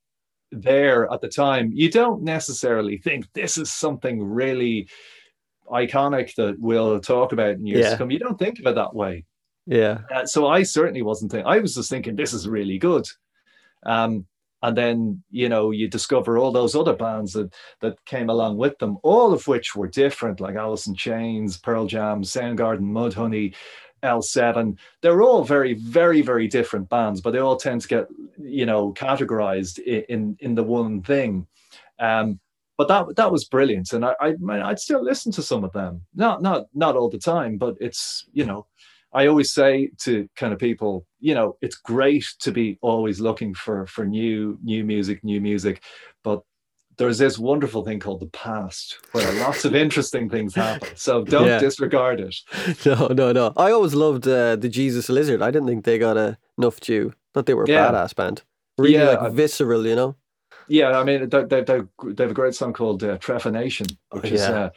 there 0.51 1.13
at 1.13 1.21
the 1.21 1.29
time, 1.29 1.71
you 1.75 1.91
don't 1.91 2.23
necessarily 2.23 2.99
think 2.99 3.27
this 3.35 3.59
is 3.59 3.73
something 3.73 4.23
really 4.23 4.89
iconic 5.71 6.35
that 6.37 6.57
we'll 6.59 7.01
talk 7.01 7.33
about 7.33 7.51
in 7.51 7.67
years 7.67 7.85
yeah. 7.85 7.91
to 7.91 7.97
come. 7.99 8.11
You 8.11 8.19
don't 8.19 8.39
think 8.39 8.59
of 8.59 8.67
it 8.67 8.75
that 8.77 8.95
way. 8.95 9.25
Yeah. 9.67 9.99
Uh, 10.15 10.25
so 10.25 10.47
I 10.47 10.63
certainly 10.63 11.03
wasn't 11.03 11.33
thinking. 11.33 11.47
I 11.47 11.59
was 11.59 11.75
just 11.75 11.91
thinking 11.91 12.15
this 12.15 12.33
is 12.33 12.49
really 12.49 12.79
good. 12.79 13.07
Um, 13.85 14.27
and 14.67 14.77
then 14.77 15.23
you 15.31 15.49
know 15.49 15.71
you 15.71 15.89
discover 15.89 16.39
all 16.39 16.53
those 16.53 16.75
other 16.75 16.93
bands 16.95 17.33
that 17.33 17.55
that 17.81 18.05
came 18.05 18.29
along 18.29 18.57
with 18.57 18.77
them 18.79 18.99
all 19.03 19.33
of 19.33 19.47
which 19.47 19.75
were 19.77 19.89
different 19.89 20.41
like 20.41 20.57
alice 20.57 20.87
in 20.87 20.95
chains 20.95 21.57
pearl 21.57 21.87
jam 21.87 22.23
soundgarden 22.23 22.81
mudhoney 22.81 23.55
l7 24.03 24.77
they're 25.03 25.23
all 25.23 25.45
very 25.45 25.75
very 25.75 26.21
very 26.23 26.47
different 26.49 26.89
bands 26.89 27.21
but 27.21 27.31
they 27.31 27.39
all 27.39 27.57
tend 27.57 27.81
to 27.81 27.89
get 27.89 28.07
you 28.39 28.67
know 28.67 28.93
categorized 28.93 29.79
in 29.79 30.37
in 30.41 30.55
the 30.55 30.63
one 30.63 31.03
thing. 31.03 31.47
Um 31.99 32.41
but 32.79 32.89
that 32.89 33.17
that 33.17 33.33
was 33.33 33.47
brilliant. 33.47 33.93
And 33.93 34.05
I, 34.05 34.15
I 34.21 34.35
i'd 34.71 34.79
still 34.79 35.03
listen 35.03 35.33
to 35.33 35.43
some 35.43 35.65
of 35.65 35.73
them. 35.73 36.03
Not 36.15 36.43
not 36.43 36.67
not 36.75 36.97
all 36.97 37.11
the 37.11 37.19
time 37.19 37.57
but 37.59 37.77
it's 37.81 38.27
you 38.33 38.45
know 38.45 38.67
I 39.13 39.29
always 39.29 39.53
say 39.53 39.91
to 40.01 40.29
kind 40.37 40.53
of 40.53 40.59
people, 40.59 41.07
you 41.27 41.35
know, 41.35 41.57
it's 41.61 41.75
great 41.75 42.25
to 42.39 42.53
be 42.53 42.79
always 42.83 43.19
looking 43.19 43.53
for 43.53 43.85
for 43.89 44.05
new 44.05 44.57
new 44.63 44.85
music, 44.85 45.25
new 45.25 45.41
music, 45.41 45.83
but 46.23 46.41
there's 46.99 47.19
this 47.19 47.37
wonderful 47.37 47.85
thing 47.85 47.99
called 47.99 48.21
the 48.21 48.29
past 48.29 48.97
where 49.11 49.31
lots 49.41 49.65
of 49.65 49.75
interesting 49.75 50.31
things 50.31 50.55
happen. 50.55 50.89
So 50.95 51.25
don't 51.25 51.49
yeah. 51.49 51.59
disregard 51.59 52.21
it. 52.21 52.37
No, 52.87 53.09
no, 53.09 53.33
no. 53.33 53.53
I 53.57 53.73
always 53.73 53.93
loved 53.93 54.29
uh, 54.29 54.55
the 54.55 54.69
Jesus 54.69 55.09
Lizard. 55.09 55.43
I 55.43 55.51
didn't 55.51 55.67
think 55.67 55.85
they 55.85 55.99
got 55.99 56.17
a, 56.17 56.39
enough 56.57 56.79
due. 56.79 57.13
Thought 57.35 57.47
they 57.47 57.55
were 57.55 57.65
a 57.65 57.69
yeah. 57.69 57.91
badass 57.91 58.15
band. 58.15 58.43
Really 58.79 58.95
yeah, 58.95 59.17
like 59.17 59.33
visceral, 59.33 59.85
you 59.85 59.97
know. 59.97 60.15
Yeah, 60.69 60.99
I 60.99 61.03
mean, 61.03 61.29
they, 61.29 61.43
they, 61.43 61.63
they, 61.63 61.81
they 62.05 62.23
have 62.23 62.31
a 62.31 62.35
great 62.35 62.55
song 62.55 62.73
called 62.73 63.03
uh, 63.03 63.19
Trepanation, 63.19 63.97
which 64.13 64.27
oh, 64.27 64.29
yeah. 64.29 64.35
is 64.35 64.41
uh, 64.43 64.71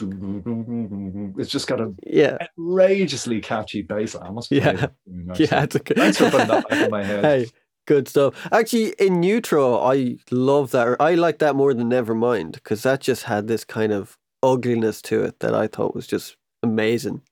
it's 0.00 1.50
just 1.50 1.68
got 1.68 1.80
a 1.80 1.94
yeah 2.04 2.36
outrageously 2.58 3.40
catchy 3.40 3.82
bass. 3.82 4.14
line. 4.14 4.26
I 4.26 4.30
must 4.30 4.50
yeah 4.50 4.86
yeah. 5.36 5.62
It's 5.62 5.76
a 5.76 5.78
good... 5.78 5.96
Thanks 5.96 6.18
for 6.18 6.30
putting 6.30 6.48
that 6.48 6.68
back 6.68 6.84
in 6.84 6.90
my 6.90 7.04
head. 7.04 7.24
Hey, 7.24 7.46
good 7.86 8.08
stuff. 8.08 8.48
Actually, 8.50 8.94
in 8.98 9.22
Utero, 9.22 9.78
I 9.78 10.16
love 10.30 10.72
that. 10.72 10.96
I 11.00 11.14
like 11.14 11.38
that 11.38 11.54
more 11.54 11.74
than 11.74 11.90
Nevermind 11.90 12.54
because 12.54 12.82
that 12.82 13.00
just 13.00 13.24
had 13.24 13.46
this 13.46 13.64
kind 13.64 13.92
of 13.92 14.18
ugliness 14.42 15.00
to 15.02 15.22
it 15.22 15.40
that 15.40 15.54
I 15.54 15.68
thought 15.68 15.94
was 15.94 16.06
just 16.06 16.36
amazing. 16.62 17.22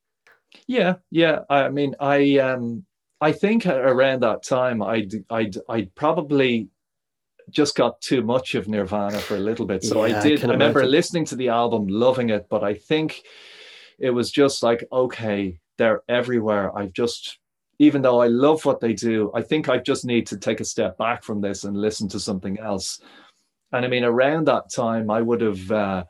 Yeah, 0.67 0.97
yeah. 1.11 1.41
I 1.51 1.69
mean, 1.69 1.95
I 1.99 2.39
um, 2.39 2.85
I 3.21 3.33
think 3.33 3.67
around 3.67 4.21
that 4.23 4.43
time, 4.43 4.83
I'd 4.83 5.13
I'd 5.31 5.57
I'd 5.69 5.95
probably 5.95 6.69
just 7.53 7.77
got 7.77 8.01
too 8.01 8.23
much 8.23 8.55
of 8.55 8.69
Nirvana 8.69 9.19
for 9.19 9.37
a 9.37 9.41
little 9.41 9.67
bit. 9.67 9.85
So 9.85 10.05
yeah, 10.05 10.19
I 10.19 10.23
did. 10.23 10.45
I, 10.45 10.49
remember 10.49 10.85
listening 10.85 11.25
to 11.27 11.37
the 11.37 11.49
album, 11.49 11.87
loving 11.87 12.31
it, 12.31 12.47
but 12.49 12.65
I 12.65 12.75
think 12.75 13.23
it 13.99 14.11
was 14.11 14.31
just 14.31 14.63
like, 14.63 14.85
okay, 14.93 15.59
they're 15.79 16.03
everywhere. 16.09 16.77
I've 16.77 16.93
just, 16.93 17.39
even 17.79 18.03
though 18.03 18.21
I 18.21 18.27
love 18.29 18.65
what 18.65 18.81
they 18.81 18.95
do, 18.95 19.31
I 19.35 19.43
think 19.43 19.69
I 19.69 19.79
just 19.79 20.05
need 20.05 20.27
to 20.29 20.37
take 20.37 20.61
a 20.61 20.65
step 20.65 20.99
back 20.99 21.23
from 21.23 21.41
this 21.41 21.65
and 21.65 21.77
listen 21.77 22.09
to 22.09 22.21
something 22.21 22.59
else. 22.59 23.01
And 23.73 23.85
I 23.85 23.89
mean, 23.89 24.05
around 24.05 24.47
that 24.49 24.71
time, 24.71 25.11
I 25.11 25.21
would 25.21 25.41
have. 25.41 25.71
Uh, 25.71 26.05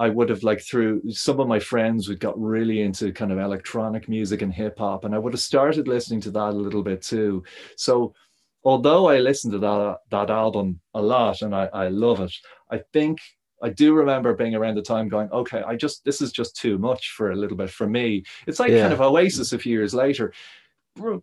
I 0.00 0.08
would 0.08 0.28
have 0.28 0.44
like 0.44 0.60
through 0.60 1.10
some 1.10 1.40
of 1.40 1.48
my 1.48 1.58
friends 1.58 2.06
who 2.06 2.14
got 2.14 2.40
really 2.40 2.82
into 2.82 3.12
kind 3.12 3.32
of 3.32 3.38
electronic 3.38 4.08
music 4.08 4.42
and 4.42 4.52
hip 4.52 4.78
hop, 4.78 5.04
and 5.04 5.12
I 5.12 5.18
would 5.18 5.32
have 5.32 5.40
started 5.40 5.88
listening 5.88 6.20
to 6.20 6.30
that 6.30 6.50
a 6.50 6.52
little 6.52 6.84
bit 6.84 7.02
too. 7.02 7.42
So 7.76 8.14
although 8.68 9.08
I 9.08 9.18
listened 9.18 9.52
to 9.54 9.58
that 9.60 9.98
that 10.10 10.30
album 10.30 10.80
a 10.92 11.00
lot 11.00 11.40
and 11.40 11.54
I, 11.54 11.64
I 11.72 11.88
love 11.88 12.20
it, 12.20 12.34
I 12.70 12.80
think 12.92 13.18
I 13.62 13.70
do 13.70 13.94
remember 13.94 14.34
being 14.34 14.54
around 14.54 14.76
the 14.76 14.82
time 14.82 15.08
going, 15.08 15.30
okay, 15.30 15.62
I 15.66 15.74
just 15.74 16.04
this 16.04 16.20
is 16.20 16.32
just 16.32 16.54
too 16.54 16.76
much 16.78 17.14
for 17.16 17.30
a 17.30 17.36
little 17.36 17.56
bit 17.56 17.70
for 17.70 17.88
me. 17.88 18.24
It's 18.46 18.60
like 18.60 18.70
yeah. 18.70 18.82
kind 18.82 18.92
of 18.92 19.00
Oasis 19.00 19.54
a 19.54 19.58
few 19.58 19.72
years 19.72 19.94
later. 19.94 20.34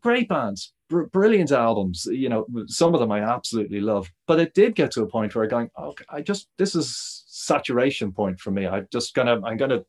great 0.02 0.28
bands, 0.28 0.74
br- 0.90 1.12
brilliant 1.18 1.52
albums. 1.52 2.08
You 2.10 2.30
know, 2.30 2.48
some 2.66 2.96
of 2.96 3.00
them 3.00 3.12
I 3.12 3.20
absolutely 3.20 3.80
love, 3.80 4.12
but 4.26 4.40
it 4.40 4.56
did 4.56 4.74
get 4.74 4.90
to 4.94 5.04
a 5.04 5.08
point 5.08 5.36
where 5.36 5.44
I'm 5.44 5.50
going, 5.52 5.70
okay, 5.78 6.06
I 6.10 6.22
just 6.22 6.50
this 6.58 6.74
is 6.74 7.24
saturation 7.28 8.12
point 8.12 8.40
for 8.40 8.50
me. 8.50 8.66
I'm 8.66 8.88
just 8.92 9.14
gonna 9.14 9.40
I'm 9.46 9.58
gonna 9.58 9.86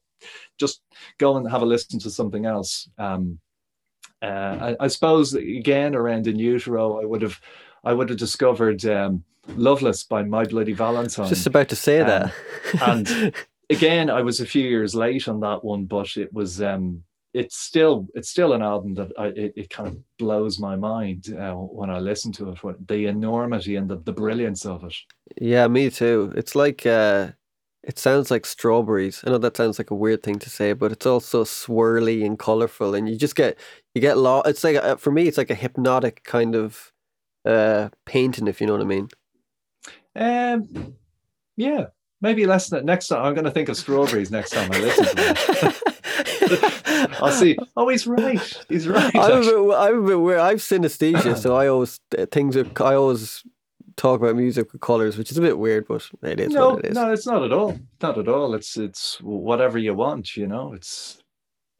just 0.58 0.82
go 1.18 1.36
and 1.36 1.50
have 1.50 1.62
a 1.62 1.66
listen 1.74 1.98
to 2.00 2.10
something 2.10 2.44
else. 2.44 2.88
Um, 2.98 3.38
uh, 4.22 4.26
I, 4.81 4.85
I, 4.85 4.88
suppose 4.88 5.35
again 5.35 5.94
around 5.94 6.26
in 6.26 6.38
utero, 6.38 7.00
I 7.00 7.05
would 7.05 7.22
have, 7.22 7.40
I 7.85 7.92
would 7.92 8.09
have 8.09 8.18
discovered 8.18 8.85
um, 8.87 9.24
"Loveless" 9.57 10.05
by 10.05 10.22
My 10.22 10.44
Bloody 10.44 10.72
Valentine. 10.72 11.29
Just 11.29 11.46
about 11.46 11.68
to 11.68 11.76
say 11.76 12.00
Um, 12.00 12.07
that. 12.09 12.33
and 12.83 13.35
again, 13.70 14.11
I 14.11 14.22
was 14.22 14.40
a 14.40 14.46
few 14.46 14.64
years 14.68 14.94
late 14.94 15.29
on 15.29 15.40
that 15.40 15.64
one, 15.64 15.85
but 15.85 16.16
it 16.16 16.33
was 16.33 16.61
um, 16.62 17.02
it's 17.35 17.59
still 17.59 18.09
it's 18.14 18.31
still 18.31 18.55
an 18.55 18.62
album 18.62 18.94
that 18.94 19.12
I, 19.18 19.26
it, 19.26 19.52
it 19.57 19.70
kind 19.70 19.88
of 19.88 19.96
blows 20.18 20.59
my 20.59 20.76
mind 20.76 21.35
uh, 21.38 21.52
when 21.52 21.90
I 21.90 21.98
listen 21.98 22.33
to 22.33 22.50
it. 22.50 22.64
What, 22.64 22.88
the 22.88 23.07
enormity 23.07 23.76
and 23.76 23.88
the, 23.88 23.96
the 23.96 24.12
brilliance 24.12 24.64
of 24.64 24.85
it. 24.85 24.94
yeah, 25.40 25.68
me 25.68 25.90
too. 25.90 26.33
It's 26.35 26.55
like 26.55 26.87
uh, 26.87 27.33
it 27.87 28.01
sounds 28.01 28.33
like 28.33 28.44
strawberries. 28.44 29.22
I 29.25 29.31
know 29.31 29.38
that 29.38 29.57
sounds 29.57 29.79
like 29.79 29.92
a 29.92 29.94
weird 29.94 30.25
thing 30.25 30.40
to 30.40 30.51
say, 30.51 30.72
but 30.72 30.90
it's 30.90 31.07
also 31.07 31.44
swirly 31.44 32.27
and 32.27 32.37
colorful, 32.37 32.96
and 32.96 33.09
you 33.09 33.16
just 33.16 33.37
get 33.37 33.57
you 33.94 34.01
get 34.01 34.18
lost. 34.18 34.49
It's 34.49 34.64
like 34.64 34.77
uh, 34.77 34.96
for 34.96 35.12
me, 35.12 35.29
it's 35.29 35.38
like 35.38 35.51
a 35.51 35.55
hypnotic 35.55 36.25
kind 36.25 36.57
of 36.57 36.92
uh 37.44 37.90
painting, 38.05 38.49
if 38.49 38.61
you 38.61 38.66
know 38.66 38.72
what 38.72 38.83
I 38.83 38.87
mean. 38.87 39.09
Um, 40.16 40.96
yeah, 41.57 41.87
maybe 42.20 42.44
less 42.44 42.68
than 42.68 42.85
next 42.87 43.07
time. 43.07 43.25
I'm 43.25 43.35
going 43.35 43.44
to 43.44 43.53
think 43.53 43.68
of 43.68 43.77
strawberries 43.77 44.33
next 44.33 44.51
time 44.51 44.70
I 44.72 44.79
listen 44.81 45.05
to 45.05 45.12
it. 45.16 47.12
I'll 47.22 47.31
see. 47.31 47.57
Oh, 47.77 47.88
he's 47.88 48.07
right. 48.07 48.64
He's 48.68 48.88
right. 48.88 49.14
I'm 49.16 49.33
a 49.33 49.40
bit, 49.42 49.75
I'm 49.77 50.05
a 50.05 50.09
bit 50.09 50.20
weird. 50.20 50.40
I've 50.40 50.59
synesthesia, 50.59 51.37
so 51.37 51.55
I 51.55 51.68
always 51.68 52.01
things 52.33 52.57
are. 52.57 52.66
I 52.83 52.94
always 52.94 53.44
talk 53.96 54.20
about 54.20 54.37
music 54.37 54.72
with 54.72 54.80
colors, 54.80 55.16
which 55.16 55.30
is 55.30 55.38
a 55.38 55.40
bit 55.40 55.59
weird, 55.59 55.87
but 55.88 56.09
it 56.22 56.40
is 56.40 56.52
no, 56.52 56.70
what 56.74 56.85
it 56.85 56.90
is. 56.90 56.94
no, 56.94 57.12
it's 57.12 57.26
not 57.26 57.42
at 57.42 57.52
all. 57.52 57.78
Not 58.02 58.18
at 58.18 58.28
all. 58.28 58.54
It's 58.54 58.76
it's 58.76 59.18
whatever 59.22 59.78
you 59.78 59.94
want. 59.94 60.37
You 60.37 60.46
know, 60.46 60.72
it's 60.74 61.22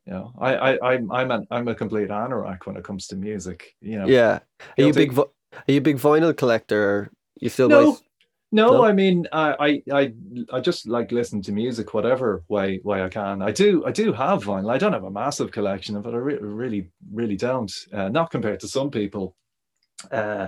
you 0.07 0.13
know, 0.13 0.33
I 0.39 0.55
I 0.55 0.93
I'm 0.95 1.13
I'm 1.13 1.31
an, 1.31 1.47
I'm 1.51 1.69
a 1.69 1.75
complete 1.75 2.09
anorak 2.09 2.67
when 2.67 2.77
it 2.77 2.85
comes 2.85 3.07
to 3.09 3.17
music. 3.17 3.75
You 3.81 3.99
know, 4.01 4.07
Yeah. 4.07 4.41
Are 4.79 4.83
you 4.83 4.91
a 4.91 4.93
big 4.95 5.19
Are 5.19 5.27
you 5.67 5.79
a 5.79 5.81
big 5.81 5.97
vinyl 5.99 6.37
collector? 6.37 6.91
Or 6.91 7.11
you 7.41 7.49
still 7.49 7.69
No. 7.69 7.93
buy? 7.93 7.99
No, 8.53 8.71
No? 8.71 8.85
I 8.85 8.93
mean, 8.93 9.27
I, 9.33 9.57
I, 9.59 9.83
I, 9.93 10.13
I 10.53 10.61
just 10.61 10.87
like 10.87 11.11
listening 11.11 11.43
to 11.43 11.53
music, 11.53 11.93
whatever 11.93 12.45
way 12.49 12.81
way 12.85 13.03
I 13.03 13.09
can. 13.09 13.43
I 13.43 13.51
do, 13.51 13.85
I 13.85 13.91
do 13.91 14.13
have 14.13 14.45
vinyl. 14.45 14.71
I 14.73 14.79
don't 14.79 14.93
have 14.93 15.05
a 15.05 15.11
massive 15.11 15.51
collection 15.51 15.97
of 15.97 16.07
it. 16.07 16.15
I 16.15 16.19
re- 16.19 16.39
really, 16.39 16.89
really 17.13 17.37
don't. 17.37 17.73
Uh, 17.93 18.09
not 18.09 18.31
compared 18.31 18.61
to 18.61 18.69
some 18.69 18.91
people. 18.91 19.35
Uh, 20.13 20.47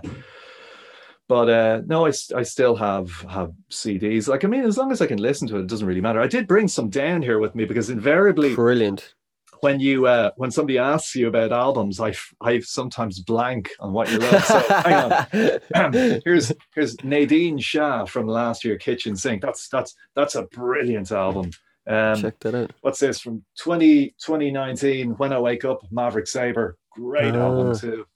but 1.29 1.49
uh, 1.51 1.83
no, 1.87 2.07
I 2.07 2.11
still 2.11 2.75
have 2.77 3.11
have 3.29 3.53
CDs. 3.71 4.29
Like, 4.29 4.45
I 4.45 4.49
mean, 4.49 4.65
as 4.65 4.77
long 4.79 4.91
as 4.93 5.01
I 5.03 5.07
can 5.07 5.19
listen 5.19 5.47
to 5.49 5.57
it, 5.57 5.61
it 5.61 5.67
doesn't 5.69 5.87
really 5.87 6.01
matter. 6.01 6.21
I 6.21 6.27
did 6.27 6.47
bring 6.47 6.69
some 6.69 6.89
down 6.89 7.23
here 7.23 7.39
with 7.39 7.55
me 7.55 7.65
because 7.67 7.91
invariably, 7.91 8.55
Brilliant. 8.55 9.15
when 9.61 9.79
you 9.79 10.07
uh, 10.07 10.31
when 10.37 10.51
somebody 10.51 10.79
asks 10.79 11.15
you 11.15 11.29
about 11.29 11.53
albums, 11.53 12.01
I 12.01 12.11
f- 12.11 12.35
I 12.41 12.61
sometimes 12.61 13.21
blank 13.21 13.71
on 13.79 13.93
what 13.93 14.11
you 14.11 14.19
love. 14.19 14.45
So 14.45 14.59
hang 14.61 15.13
on. 15.75 15.93
here's 16.25 16.51
here's 16.75 16.97
Nadine 17.05 17.59
Shah 17.59 18.07
from 18.07 18.27
last 18.27 18.65
year 18.65 18.77
Kitchen 18.79 19.15
Sink. 19.15 19.43
That's 19.43 19.69
that's 19.69 19.95
that's 20.17 20.35
a 20.35 20.43
brilliant 20.45 21.13
album. 21.13 21.51
Um, 21.87 22.21
Check 22.21 22.39
that 22.41 22.55
out. 22.55 22.73
what's 22.83 22.99
this 23.01 23.19
from 23.19 23.43
20, 23.61 24.09
2019 24.23 25.13
When 25.13 25.33
I 25.33 25.39
Wake 25.41 25.65
Up, 25.65 25.81
Maverick 25.91 26.27
Sabre. 26.27 26.77
Great 26.91 27.35
album 27.35 27.69
Ah. 27.71 27.75
too. 27.75 28.07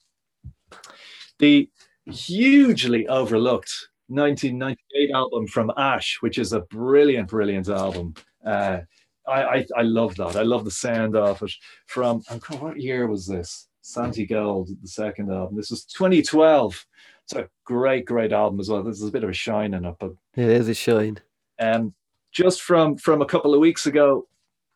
The 1.39 1.69
hugely 2.11 3.07
overlooked 3.09 3.73
1998 4.09 5.11
album 5.15 5.47
from 5.47 5.73
Ash, 5.77 6.19
which 6.21 6.39
is 6.39 6.53
a 6.53 6.61
brilliant, 6.61 7.29
brilliant 7.29 7.69
album. 7.69 8.15
Uh, 8.45 8.81
I, 9.27 9.43
I 9.43 9.67
I 9.79 9.83
love 9.83 10.17
that. 10.17 10.37
I 10.37 10.43
love 10.43 10.65
the 10.65 10.71
sound 10.71 11.17
of 11.17 11.43
it. 11.43 11.53
From 11.87 12.23
oh 12.31 12.39
what 12.59 12.81
year 12.81 13.07
was 13.07 13.27
this? 13.27 13.69
Santigold, 13.85 14.69
the 14.81 14.89
second 14.89 15.31
album. 15.33 15.57
This 15.57 15.71
was 15.71 15.85
2012. 15.85 16.87
It's 17.25 17.35
a 17.35 17.49
great, 17.65 18.05
great 18.05 18.33
album 18.33 18.59
as 18.61 18.69
well. 18.69 18.83
There's 18.83 19.03
a 19.03 19.11
bit 19.11 19.23
of 19.25 19.31
a 19.31 19.35
shine 19.35 19.75
in 19.75 19.85
it, 19.85 19.95
but 20.01 20.13
It 20.37 20.49
is 20.49 20.69
a 20.69 20.75
shine. 20.75 21.19
um, 21.61 21.95
just 22.33 22.63
from 22.63 22.97
from 22.97 23.23
a 23.23 23.27
couple 23.27 23.55
of 23.55 23.61
weeks 23.61 23.87
ago, 23.87 24.27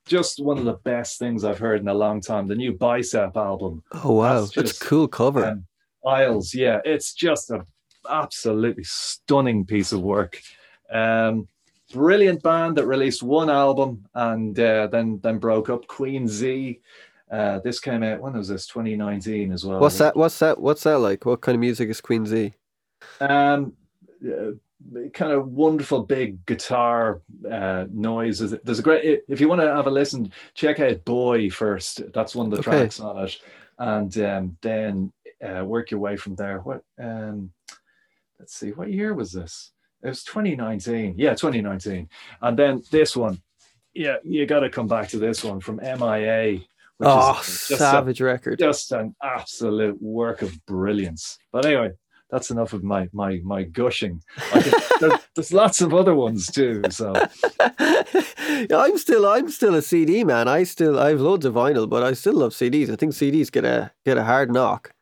just 0.06 0.42
one 0.42 0.58
of 0.58 0.64
the 0.64 0.74
best 0.84 1.18
things 1.18 1.42
I've 1.44 1.58
heard 1.58 1.80
in 1.80 1.88
a 1.88 1.94
long 1.94 2.20
time. 2.20 2.46
The 2.46 2.54
new 2.54 2.72
Bicep 2.72 3.36
album, 3.36 3.82
Oh 3.92 4.12
wow, 4.12 4.40
That's 4.42 4.54
that's, 4.54 4.70
just- 4.70 4.82
a 4.82 4.84
cool 4.86 5.08
cover. 5.08 5.44
um, 5.44 5.66
Isles. 6.06 6.54
Yeah, 6.54 6.80
it's 6.84 7.12
just 7.12 7.50
a 7.50 7.66
absolutely 8.08 8.84
stunning 8.84 9.64
piece 9.64 9.92
of 9.92 10.00
work. 10.00 10.40
Um, 10.92 11.48
brilliant 11.92 12.42
band 12.42 12.76
that 12.76 12.86
released 12.86 13.22
one 13.22 13.50
album 13.50 14.06
and 14.14 14.58
uh, 14.58 14.86
then 14.88 15.20
then 15.22 15.38
broke 15.38 15.68
up. 15.68 15.86
Queen 15.86 16.28
Zee. 16.28 16.80
Uh, 17.30 17.58
this 17.64 17.80
came 17.80 18.04
out 18.04 18.20
when 18.20 18.34
was 18.34 18.48
this? 18.48 18.66
2019 18.68 19.52
as 19.52 19.64
well. 19.66 19.80
what's 19.80 19.98
that? 19.98 20.16
What's 20.16 20.38
that? 20.38 20.60
What's 20.60 20.84
that 20.84 20.98
like? 20.98 21.26
What 21.26 21.40
kind 21.40 21.56
of 21.56 21.60
music 21.60 21.88
is 21.90 22.00
Queen 22.00 22.24
Zee? 22.24 22.54
Um, 23.20 23.72
uh, 24.24 24.52
kind 25.12 25.32
of 25.32 25.48
wonderful 25.48 26.04
big 26.04 26.46
guitar 26.46 27.20
uh, 27.50 27.86
noise. 27.90 28.38
There's- 28.38 28.60
There's 28.62 28.78
a 28.78 28.82
great. 28.82 29.22
If 29.28 29.40
you 29.40 29.48
want 29.48 29.60
to 29.60 29.74
have 29.74 29.88
a 29.88 29.90
listen, 29.90 30.30
check 30.54 30.78
out 30.78 31.04
"Boy" 31.04 31.50
first. 31.50 32.02
That's 32.12 32.36
one 32.36 32.46
of 32.46 32.52
the 32.52 32.58
Okay. 32.58 32.78
tracks 32.78 33.00
on 33.00 33.24
it, 33.24 33.40
and 33.80 34.16
um, 34.18 34.56
then 34.62 35.12
uh, 35.44 35.64
work 35.64 35.90
your 35.90 36.00
way 36.00 36.16
from 36.16 36.34
there. 36.36 36.58
What? 36.60 36.82
Um, 37.00 37.50
let's 38.38 38.54
see. 38.54 38.70
What 38.70 38.92
year 38.92 39.14
was 39.14 39.32
this? 39.32 39.72
It 40.02 40.08
was 40.08 40.24
2019. 40.24 41.14
Yeah, 41.18 41.30
2019. 41.34 42.08
And 42.42 42.58
then 42.58 42.82
this 42.90 43.16
one. 43.16 43.40
Yeah, 43.94 44.16
you 44.22 44.44
got 44.46 44.60
to 44.60 44.68
come 44.70 44.86
back 44.86 45.08
to 45.08 45.18
this 45.18 45.42
one 45.42 45.58
from 45.60 45.76
MIA. 45.76 46.60
Which 46.98 47.08
Oh, 47.10 47.38
is 47.40 47.46
just 47.46 47.70
a- 47.72 47.76
savage 47.76 48.20
record. 48.20 48.58
just 48.58 48.92
an 48.92 49.14
absolute 49.22 50.00
work 50.00 50.42
of 50.42 50.54
brilliance. 50.66 51.38
But 51.52 51.66
anyway, 51.66 51.92
that's 52.30 52.50
enough 52.50 52.72
of 52.72 52.82
my 52.84 53.08
my 53.12 53.40
my 53.44 53.62
gushing. 53.64 54.22
I 54.54 54.62
could- 54.62 54.74
there- 55.00 55.20
there's 55.34 55.52
lots 55.52 55.80
of 55.82 55.92
other 55.94 56.14
ones 56.14 56.46
too. 56.46 56.82
So 56.90 57.12
I'm 57.68 58.98
still 58.98 59.26
I'm 59.26 59.50
still 59.50 59.74
a 59.74 59.82
CD 59.82 60.24
man. 60.24 60.48
I 60.48 60.62
still 60.64 60.98
I 60.98 61.10
have 61.10 61.20
loads 61.20 61.44
of 61.46 61.54
vinyl, 61.54 61.88
but 61.88 62.02
I 62.02 62.12
still 62.14 62.34
love 62.34 62.52
CDs. 62.52 62.90
I 62.90 62.96
think 62.96 63.12
CDs 63.12 63.50
get 63.50 63.64
a 63.64 63.92
get 64.04 64.18
a 64.18 64.24
hard 64.24 64.50
knock. 64.52 64.92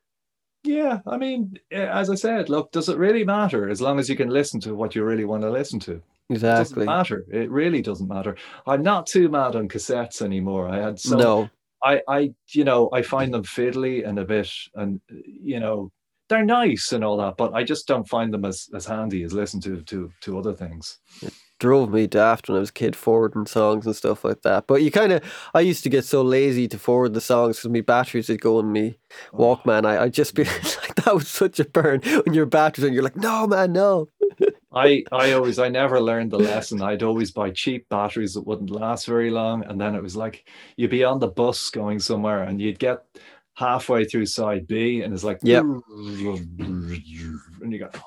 Yeah, 0.64 1.00
I 1.07 1.16
mean, 1.18 1.59
eh, 1.70 1.87
as 1.87 2.11
I 2.11 2.14
said, 2.14 2.48
look, 2.48 2.72
does 2.72 2.88
it 2.88 2.98
really 2.98 3.24
matter 3.24 3.68
as 3.68 3.81
long 3.81 3.98
as 3.98 4.09
you 4.09 4.16
can 4.16 4.31
listen 4.31 4.61
to 4.61 4.74
what 4.74 4.94
you 4.94 5.05
really 5.05 5.24
want 5.24 5.42
to 5.42 5.50
listen 5.50 5.79
to? 5.81 6.03
It 6.31 6.38
doesn't 6.40 6.61
Exactly. 6.61 6.87
matter. 6.87 7.27
It 7.31 7.50
really 7.50 7.83
doesn't 7.83 8.09
matter. 8.09 8.37
I'm 8.66 8.83
not 8.83 9.07
too 9.07 9.29
mad 9.29 9.57
on 9.57 9.68
cassettes 9.68 10.22
anymore. 10.22 10.68
I 10.68 10.79
had 10.81 10.98
some. 10.98 11.18
no. 11.18 11.50
I 11.83 12.00
I 12.09 12.33
you 12.53 12.64
know 12.64 12.88
I 12.94 13.03
find 13.03 13.35
them 13.35 13.42
fiddly 13.42 14.09
and 14.09 14.18
a 14.18 14.24
bit 14.24 14.50
and 14.74 15.03
you 15.11 15.61
know 15.61 15.92
they're 16.31 16.42
nice 16.44 16.92
and 16.92 17.05
all 17.05 17.18
that, 17.18 17.37
but 17.37 17.53
I 17.53 17.62
just 17.62 17.87
don't 17.87 18.09
find 18.09 18.33
them 18.33 18.46
as 18.46 18.70
as 18.74 18.87
handy 18.87 19.22
as 19.22 19.35
listen 19.35 19.61
to 19.61 19.83
to 19.83 20.11
to 20.22 20.38
other 20.38 20.55
things. 20.55 20.98
Drove 21.58 21.92
me 21.92 22.06
daft 22.06 22.48
when 22.48 22.56
I 22.56 22.60
was 22.60 22.70
a 22.70 22.74
kid 22.74 22.96
forwarding 22.96 23.46
songs 23.46 23.86
and 23.86 23.94
stuff 23.94 24.24
like 24.24 24.42
that. 24.42 24.66
But 24.66 24.82
you 24.82 24.90
kind 24.90 25.12
of, 25.12 25.22
I 25.54 25.60
used 25.60 25.82
to 25.84 25.90
get 25.90 26.04
so 26.04 26.22
lazy 26.22 26.68
to 26.68 26.78
forward 26.78 27.14
the 27.14 27.20
songs 27.20 27.58
because 27.58 27.70
my 27.70 27.80
batteries 27.80 28.28
would 28.28 28.40
go 28.40 28.58
in 28.60 28.72
me 28.72 28.98
oh. 29.32 29.38
Walkman. 29.38 29.86
I, 29.86 30.04
I'd 30.04 30.14
just 30.14 30.34
be 30.34 30.44
mm. 30.44 30.78
like, 30.82 30.94
that 30.96 31.14
was 31.14 31.28
such 31.28 31.60
a 31.60 31.64
burn 31.64 32.00
when 32.24 32.34
your 32.34 32.46
batteries 32.46 32.84
and 32.84 32.94
you're 32.94 33.04
like, 33.04 33.16
no, 33.16 33.46
man, 33.46 33.72
no. 33.72 34.08
I 34.72 35.04
I 35.12 35.32
always 35.32 35.60
I 35.60 35.68
never 35.68 36.00
learned 36.00 36.32
the 36.32 36.38
lesson. 36.38 36.82
I'd 36.82 37.04
always 37.04 37.30
buy 37.30 37.50
cheap 37.50 37.88
batteries 37.88 38.34
that 38.34 38.46
wouldn't 38.46 38.70
last 38.70 39.06
very 39.06 39.30
long, 39.30 39.64
and 39.64 39.80
then 39.80 39.94
it 39.94 40.02
was 40.02 40.16
like 40.16 40.48
you'd 40.76 40.90
be 40.90 41.04
on 41.04 41.20
the 41.20 41.28
bus 41.28 41.70
going 41.70 42.00
somewhere, 42.00 42.42
and 42.42 42.60
you'd 42.60 42.80
get 42.80 43.04
halfway 43.54 44.04
through 44.04 44.26
side 44.26 44.66
B, 44.66 45.02
and 45.02 45.14
it's 45.14 45.22
like 45.22 45.38
Yep. 45.42 45.62
and 45.62 45.82
you 47.72 47.78
go, 47.78 47.88
"Oh, 47.94 48.00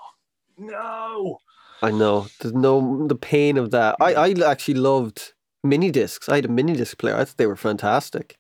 no. 0.58 1.40
I 1.82 1.92
know. 1.92 2.28
There's 2.40 2.54
no, 2.54 3.08
the 3.08 3.16
pain 3.16 3.58
of 3.58 3.72
that. 3.72 3.96
I, 4.00 4.14
I 4.14 4.36
actually 4.46 4.76
loved 4.76 5.34
mini 5.64 5.92
discs. 5.92 6.30
I 6.30 6.36
had 6.36 6.46
a 6.46 6.50
mini 6.50 6.74
disc 6.74 6.98
player. 6.98 7.16
I 7.16 7.26
thought 7.26 7.38
they 7.38 7.48
were 7.48 7.56
fantastic. 7.56 8.38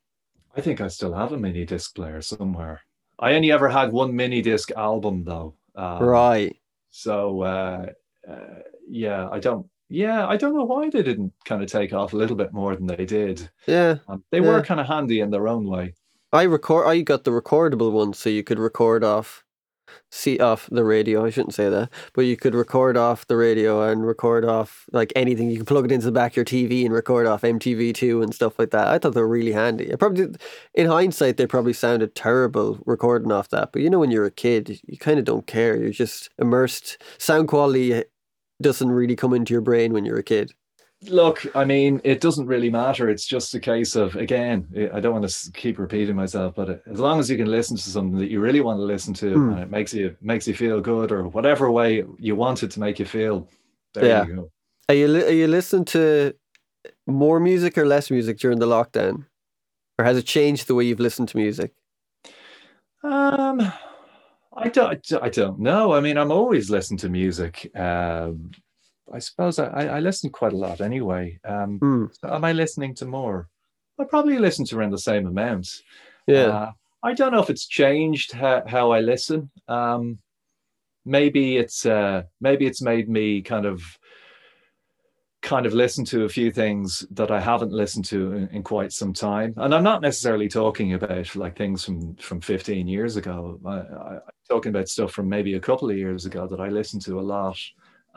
I 0.55 0.61
think 0.61 0.81
I 0.81 0.87
still 0.87 1.13
have 1.13 1.31
a 1.31 1.37
mini 1.37 1.65
disc 1.65 1.95
player 1.95 2.21
somewhere. 2.21 2.81
I 3.19 3.33
only 3.33 3.51
ever 3.51 3.69
had 3.69 3.91
one 3.91 4.15
mini 4.15 4.41
disc 4.41 4.71
album 4.71 5.23
though. 5.23 5.53
Um, 5.75 6.03
right. 6.03 6.55
So 6.89 7.41
uh, 7.41 7.85
uh, 8.27 8.59
yeah, 8.87 9.29
I 9.29 9.39
don't. 9.39 9.67
Yeah, 9.89 10.27
I 10.27 10.35
don't 10.35 10.53
know 10.53 10.65
why 10.65 10.89
they 10.89 11.01
didn't 11.01 11.31
kind 11.45 11.63
of 11.63 11.71
take 11.71 11.93
off 11.93 12.11
a 12.11 12.17
little 12.17 12.35
bit 12.35 12.51
more 12.51 12.75
than 12.75 12.87
they 12.87 13.05
did. 13.05 13.49
Yeah. 13.67 13.99
Um, 14.09 14.23
they 14.31 14.41
were 14.41 14.61
kind 14.61 14.81
of 14.81 14.87
handy 14.87 15.21
in 15.21 15.29
their 15.29 15.47
own 15.47 15.65
way. 15.65 15.93
I 16.33 16.43
record. 16.43 16.87
I 16.87 17.01
got 17.01 17.23
the 17.23 17.31
recordable 17.31 17.91
one, 17.91 18.13
so 18.13 18.29
you 18.29 18.43
could 18.43 18.59
record 18.59 19.03
off, 19.03 19.45
see 20.11 20.39
off 20.39 20.67
the 20.71 20.83
radio. 20.83 21.25
I 21.25 21.29
shouldn't 21.29 21.53
say 21.53 21.69
that, 21.69 21.89
but 22.13 22.21
you 22.21 22.37
could 22.37 22.55
record 22.55 22.97
off 22.97 23.27
the 23.27 23.37
radio 23.37 23.83
and 23.83 24.05
record 24.05 24.45
off 24.45 24.85
like 24.91 25.13
anything. 25.15 25.49
You 25.49 25.57
can 25.57 25.65
plug 25.65 25.85
it 25.85 25.91
into 25.91 26.05
the 26.05 26.11
back 26.11 26.33
of 26.33 26.37
your 26.37 26.45
TV 26.45 26.85
and 26.85 26.93
record 26.93 27.27
off 27.27 27.41
MTV 27.41 27.93
two 27.93 28.21
and 28.21 28.33
stuff 28.33 28.57
like 28.59 28.71
that. 28.71 28.87
I 28.87 28.99
thought 28.99 29.13
they 29.13 29.21
were 29.21 29.27
really 29.27 29.53
handy. 29.53 29.85
It 29.85 29.99
probably, 29.99 30.27
in 30.73 30.87
hindsight, 30.87 31.37
they 31.37 31.47
probably 31.47 31.73
sounded 31.73 32.15
terrible 32.15 32.79
recording 32.85 33.31
off 33.31 33.49
that. 33.49 33.71
But 33.71 33.81
you 33.81 33.89
know, 33.89 33.99
when 33.99 34.11
you're 34.11 34.25
a 34.25 34.31
kid, 34.31 34.79
you 34.87 34.97
kind 34.97 35.19
of 35.19 35.25
don't 35.25 35.47
care. 35.47 35.77
You're 35.77 35.91
just 35.91 36.29
immersed. 36.37 37.01
Sound 37.17 37.47
quality 37.47 38.03
doesn't 38.61 38.89
really 38.89 39.15
come 39.15 39.33
into 39.33 39.53
your 39.53 39.61
brain 39.61 39.93
when 39.93 40.05
you're 40.05 40.17
a 40.17 40.23
kid. 40.23 40.53
Look, 41.03 41.45
I 41.55 41.63
mean, 41.63 42.01
it 42.03 42.21
doesn't 42.21 42.47
really 42.47 42.71
matter. 42.71 43.07
It's 43.07 43.27
just 43.27 43.53
a 43.53 43.59
case 43.59 43.95
of, 43.95 44.15
again, 44.15 44.67
I 44.91 44.99
don't 44.99 45.13
want 45.13 45.29
to 45.29 45.51
keep 45.51 45.77
repeating 45.77 46.15
myself, 46.15 46.55
but 46.55 46.81
as 46.87 46.99
long 46.99 47.19
as 47.19 47.29
you 47.29 47.37
can 47.37 47.51
listen 47.51 47.77
to 47.77 47.83
something 47.83 48.17
that 48.17 48.31
you 48.31 48.39
really 48.39 48.61
want 48.61 48.79
to 48.79 48.83
listen 48.83 49.13
to, 49.15 49.35
mm. 49.35 49.51
and 49.51 49.59
it 49.59 49.69
makes 49.69 49.93
you 49.93 50.15
makes 50.21 50.47
you 50.47 50.55
feel 50.55 50.81
good, 50.81 51.11
or 51.11 51.27
whatever 51.27 51.69
way 51.71 52.03
you 52.17 52.35
want 52.35 52.63
it 52.63 52.71
to 52.71 52.79
make 52.79 52.97
you 52.97 53.05
feel, 53.05 53.47
there 53.93 54.05
yeah. 54.05 54.25
you 54.25 54.35
go. 54.35 54.51
Are 54.89 54.95
you 54.95 55.15
are 55.17 55.29
you 55.29 55.47
listening 55.47 55.85
to 55.85 56.33
more 57.05 57.39
music 57.39 57.77
or 57.77 57.85
less 57.85 58.09
music 58.09 58.39
during 58.39 58.57
the 58.57 58.65
lockdown, 58.65 59.25
or 59.99 60.05
has 60.05 60.17
it 60.17 60.25
changed 60.25 60.65
the 60.65 60.73
way 60.73 60.85
you've 60.85 60.99
listened 60.99 61.29
to 61.29 61.37
music? 61.37 61.73
Um, 63.03 63.61
I 64.55 64.69
don't. 64.69 65.13
I 65.21 65.29
don't 65.29 65.59
know. 65.59 65.93
I 65.93 65.99
mean, 65.99 66.17
I'm 66.17 66.31
always 66.31 66.71
listening 66.71 66.97
to 66.99 67.09
music. 67.09 67.69
Um, 67.75 68.49
I 69.13 69.19
suppose 69.19 69.59
I, 69.59 69.85
I 69.85 69.99
listen 69.99 70.29
quite 70.29 70.53
a 70.53 70.57
lot 70.57 70.81
anyway. 70.81 71.39
Um, 71.45 71.79
mm. 71.79 72.09
so 72.19 72.33
am 72.33 72.43
I 72.43 72.51
listening 72.51 72.95
to 72.95 73.05
more? 73.05 73.47
I 73.99 74.03
probably 74.03 74.37
listen 74.37 74.65
to 74.65 74.77
around 74.77 74.91
the 74.91 74.97
same 74.97 75.25
amount. 75.25 75.69
Yeah. 76.27 76.47
Uh, 76.47 76.71
I 77.03 77.13
don't 77.13 77.31
know 77.31 77.41
if 77.41 77.49
it's 77.49 77.67
changed 77.67 78.33
how, 78.33 78.63
how 78.67 78.91
I 78.91 78.99
listen. 78.99 79.49
Um, 79.67 80.19
maybe 81.05 81.57
it's 81.57 81.85
uh, 81.85 82.23
maybe 82.41 82.65
it's 82.65 82.81
made 82.81 83.09
me 83.09 83.41
kind 83.41 83.65
of 83.65 83.81
kind 85.41 85.65
of 85.65 85.73
listen 85.73 86.03
to 86.03 86.25
a 86.25 86.29
few 86.29 86.51
things 86.51 87.05
that 87.11 87.31
I 87.31 87.39
haven't 87.39 87.71
listened 87.71 88.05
to 88.05 88.33
in, 88.33 88.47
in, 88.49 88.63
quite 88.63 88.91
some 88.91 89.13
time. 89.13 89.53
And 89.55 89.73
I'm 89.73 89.83
not 89.83 90.01
necessarily 90.01 90.49
talking 90.49 90.93
about 90.93 91.33
like 91.35 91.55
things 91.55 91.85
from 91.85 92.15
from 92.15 92.41
15 92.41 92.87
years 92.87 93.15
ago. 93.15 93.59
I, 93.65 93.77
am 94.15 94.21
talking 94.49 94.71
about 94.71 94.89
stuff 94.89 95.11
from 95.11 95.29
maybe 95.29 95.53
a 95.53 95.59
couple 95.59 95.89
of 95.89 95.97
years 95.97 96.25
ago 96.25 96.47
that 96.47 96.59
I 96.59 96.67
listened 96.67 97.03
to 97.03 97.19
a 97.19 97.21
lot 97.21 97.57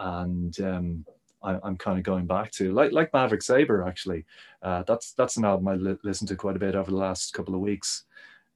and 0.01 0.61
um, 0.61 1.05
I, 1.43 1.59
am 1.65 1.77
kind 1.77 1.99
of 1.99 2.05
going 2.05 2.27
back 2.27 2.51
to 2.53 2.73
like 2.73 2.93
like 2.93 3.13
Maverick 3.13 3.43
Sabre 3.43 3.87
actually. 3.87 4.25
Uh, 4.63 4.83
that's 4.87 5.13
that's 5.13 5.37
an 5.37 5.45
album 5.45 5.69
I 5.69 5.75
li- 5.75 5.99
listened 6.03 6.29
to 6.29 6.37
quite 6.37 6.57
a 6.57 6.61
bit 6.61 6.75
over 6.75 6.91
the 6.91 6.97
last 6.97 7.33
couple 7.33 7.55
of 7.55 7.61
weeks. 7.61 8.05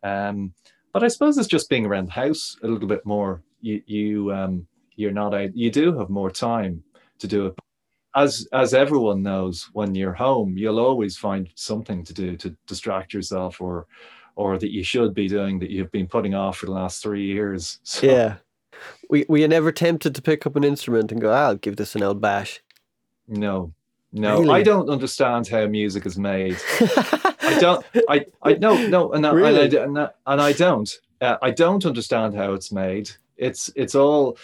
Um, 0.03 0.53
but 0.93 1.03
I 1.03 1.09
suppose 1.09 1.37
it's 1.39 1.49
just 1.49 1.71
being 1.71 1.87
around 1.87 2.07
the 2.07 2.13
house 2.13 2.57
a 2.63 2.69
little 2.69 2.89
bit 2.89 3.05
more. 3.05 3.43
You 3.61 3.83
you 3.87 4.33
um, 4.33 4.67
you're 4.97 5.13
not 5.13 5.35
out. 5.35 5.57
You 5.57 5.71
do 5.71 5.99
have 5.99 6.11
more 6.11 6.31
time 6.31 6.83
to 7.19 7.27
do 7.27 7.47
it. 7.47 7.55
As 8.15 8.47
as 8.53 8.75
everyone 8.75 9.23
knows, 9.23 9.71
when 9.73 9.95
you're 9.95 10.13
home, 10.13 10.57
you'll 10.57 10.79
always 10.79 11.17
find 11.17 11.49
something 11.57 12.05
to 12.05 12.15
do 12.15 12.37
to 12.37 12.57
distract 12.67 13.13
yourself, 13.13 13.61
or 13.61 13.87
or 14.37 14.59
that 14.59 14.73
you 14.73 14.85
should 14.85 15.15
be 15.15 15.29
doing 15.29 15.59
that 15.61 15.71
you've 15.71 15.93
been 15.93 16.07
putting 16.07 16.35
off 16.35 16.59
for 16.59 16.67
the 16.67 16.73
last 16.73 17.03
three 17.03 17.25
years. 17.25 17.81
So, 17.85 18.07
yeah, 18.07 18.37
we 19.11 19.25
were 19.29 19.39
you 19.39 19.49
never 19.49 19.73
tempted 19.73 20.15
to 20.15 20.23
pick 20.23 20.47
up 20.47 20.57
an 20.57 20.65
instrument 20.65 21.13
and 21.13 21.21
go, 21.21 21.31
I'll 21.31 21.57
give 21.57 21.77
this 21.77 21.95
an 21.95 22.03
old 22.03 22.21
bash? 22.21 22.63
No, 23.29 23.73
no, 24.13 24.41
really? 24.41 24.51
I 24.51 24.63
don't 24.63 24.89
understand 24.89 25.49
how 25.49 25.67
music 25.67 26.07
is 26.07 26.19
made. 26.19 26.57
I 26.81 27.59
don't. 27.61 27.85
I 28.09 28.27
I 28.43 28.55
no 28.55 28.77
no, 28.87 29.13
and, 29.13 29.25
really? 29.25 29.77
and, 29.77 29.99
I, 29.99 30.11
and, 30.27 30.41
I, 30.41 30.47
I 30.47 30.53
don't. 30.53 30.91
Uh, 31.21 31.37
I 31.43 31.51
don't 31.51 31.85
understand 31.85 32.35
how 32.35 32.53
it's 32.53 32.71
made. 32.71 33.11
It's 33.37 33.71
it's 33.75 33.95
all, 33.95 34.39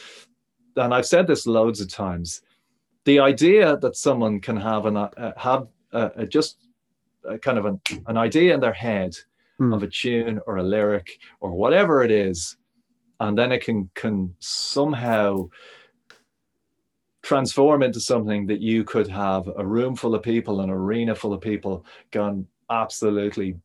and 0.76 0.92
I've 0.94 1.06
said 1.06 1.26
this 1.26 1.46
loads 1.46 1.80
of 1.80 1.88
times. 1.88 2.42
The 3.04 3.20
idea 3.20 3.76
that 3.78 3.96
someone 3.96 4.40
can 4.40 4.56
have 4.56 4.86
an 4.86 4.96
uh, 4.96 5.32
have 5.36 5.68
uh, 5.92 6.24
just 6.24 6.56
a 7.24 7.38
kind 7.38 7.58
of 7.58 7.66
an, 7.66 7.80
an 8.06 8.16
idea 8.16 8.54
in 8.54 8.60
their 8.60 8.72
head 8.72 9.16
mm. 9.60 9.74
of 9.74 9.82
a 9.82 9.88
tune 9.88 10.40
or 10.46 10.56
a 10.56 10.62
lyric 10.62 11.18
or 11.40 11.52
whatever 11.52 12.02
it 12.02 12.10
is 12.10 12.56
and 13.20 13.38
then 13.38 13.52
it 13.52 13.62
can 13.62 13.90
can 13.94 14.34
somehow 14.40 15.48
transform 17.22 17.82
into 17.82 18.00
something 18.00 18.46
that 18.46 18.60
you 18.60 18.82
could 18.82 19.06
have 19.06 19.48
a 19.56 19.66
room 19.66 19.94
full 19.94 20.14
of 20.14 20.22
people, 20.22 20.60
an 20.62 20.70
arena 20.70 21.14
full 21.14 21.34
of 21.34 21.40
people 21.40 21.84
gone 22.10 22.46
absolutely 22.70 23.56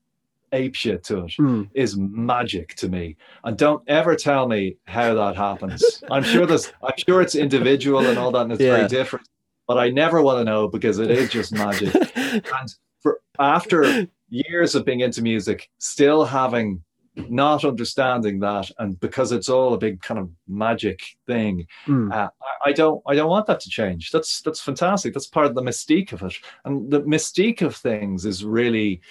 apeshit 0.52 1.04
to 1.04 1.20
it 1.20 1.32
mm. 1.40 1.68
is 1.74 1.98
magic 1.98 2.76
to 2.76 2.90
me. 2.90 3.16
And 3.44 3.58
don't 3.58 3.84
ever 3.88 4.16
tell 4.16 4.48
me 4.48 4.78
how 4.86 5.14
that 5.14 5.36
happens. 5.36 6.04
I'm 6.12 6.24
sure 6.24 6.46
this 6.46 6.72
I'm 6.84 6.98
sure 6.98 7.22
it's 7.22 7.36
individual 7.36 8.06
and 8.06 8.18
all 8.18 8.32
that 8.32 8.42
and 8.42 8.52
it's 8.52 8.62
yeah. 8.62 8.76
very 8.76 8.88
different. 8.88 9.28
But 9.68 9.78
I 9.78 9.90
never 9.90 10.22
want 10.22 10.40
to 10.40 10.44
know 10.44 10.68
because 10.68 11.00
it 11.00 11.10
is 11.10 11.30
just 11.30 11.52
magic. 11.52 11.96
and 12.16 12.76
for 13.02 13.20
after 13.40 14.08
years 14.30 14.76
of 14.76 14.86
being 14.86 15.00
into 15.00 15.22
music, 15.22 15.70
still 15.80 16.26
having 16.26 16.84
not 17.30 17.64
understanding 17.64 18.40
that 18.40 18.70
and 18.80 19.00
because 19.00 19.32
it's 19.32 19.50
all 19.50 19.74
a 19.74 19.78
big 19.78 20.02
kind 20.02 20.20
of 20.20 20.30
magic 20.48 21.02
thing 21.26 21.66
mm. 21.88 22.12
uh, 22.14 22.30
I, 22.42 22.70
I, 22.70 22.74
don't 22.74 23.02
i 23.08 23.16
don't 23.16 23.30
want 23.30 23.48
that 23.48 23.60
to 23.62 23.70
change. 23.70 24.12
That's 24.12 24.42
that's 24.42 24.62
fantastic. 24.62 25.14
That's 25.14 25.28
part 25.28 25.48
of 25.48 25.56
the 25.56 25.62
mystique 25.62 26.14
of 26.14 26.24
it. 26.24 26.36
And 26.64 26.90
the 26.90 27.02
mystique 27.02 27.62
of 27.62 27.76
things 27.76 28.26
is 28.26 28.44
really 28.44 29.02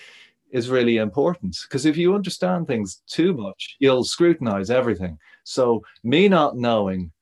is 0.51 0.71
really 0.71 0.99
important 0.99 1.57
because 1.63 1.85
if 1.85 1.97
you 1.97 2.15
understand 2.15 2.67
things 2.67 3.03
too 3.07 3.35
much 3.35 3.77
you'll 3.81 4.05
scrutinize 4.05 4.71
everything. 4.71 5.19
So 5.45 5.83
me 6.03 6.29
not 6.29 6.57
knowing 6.57 7.13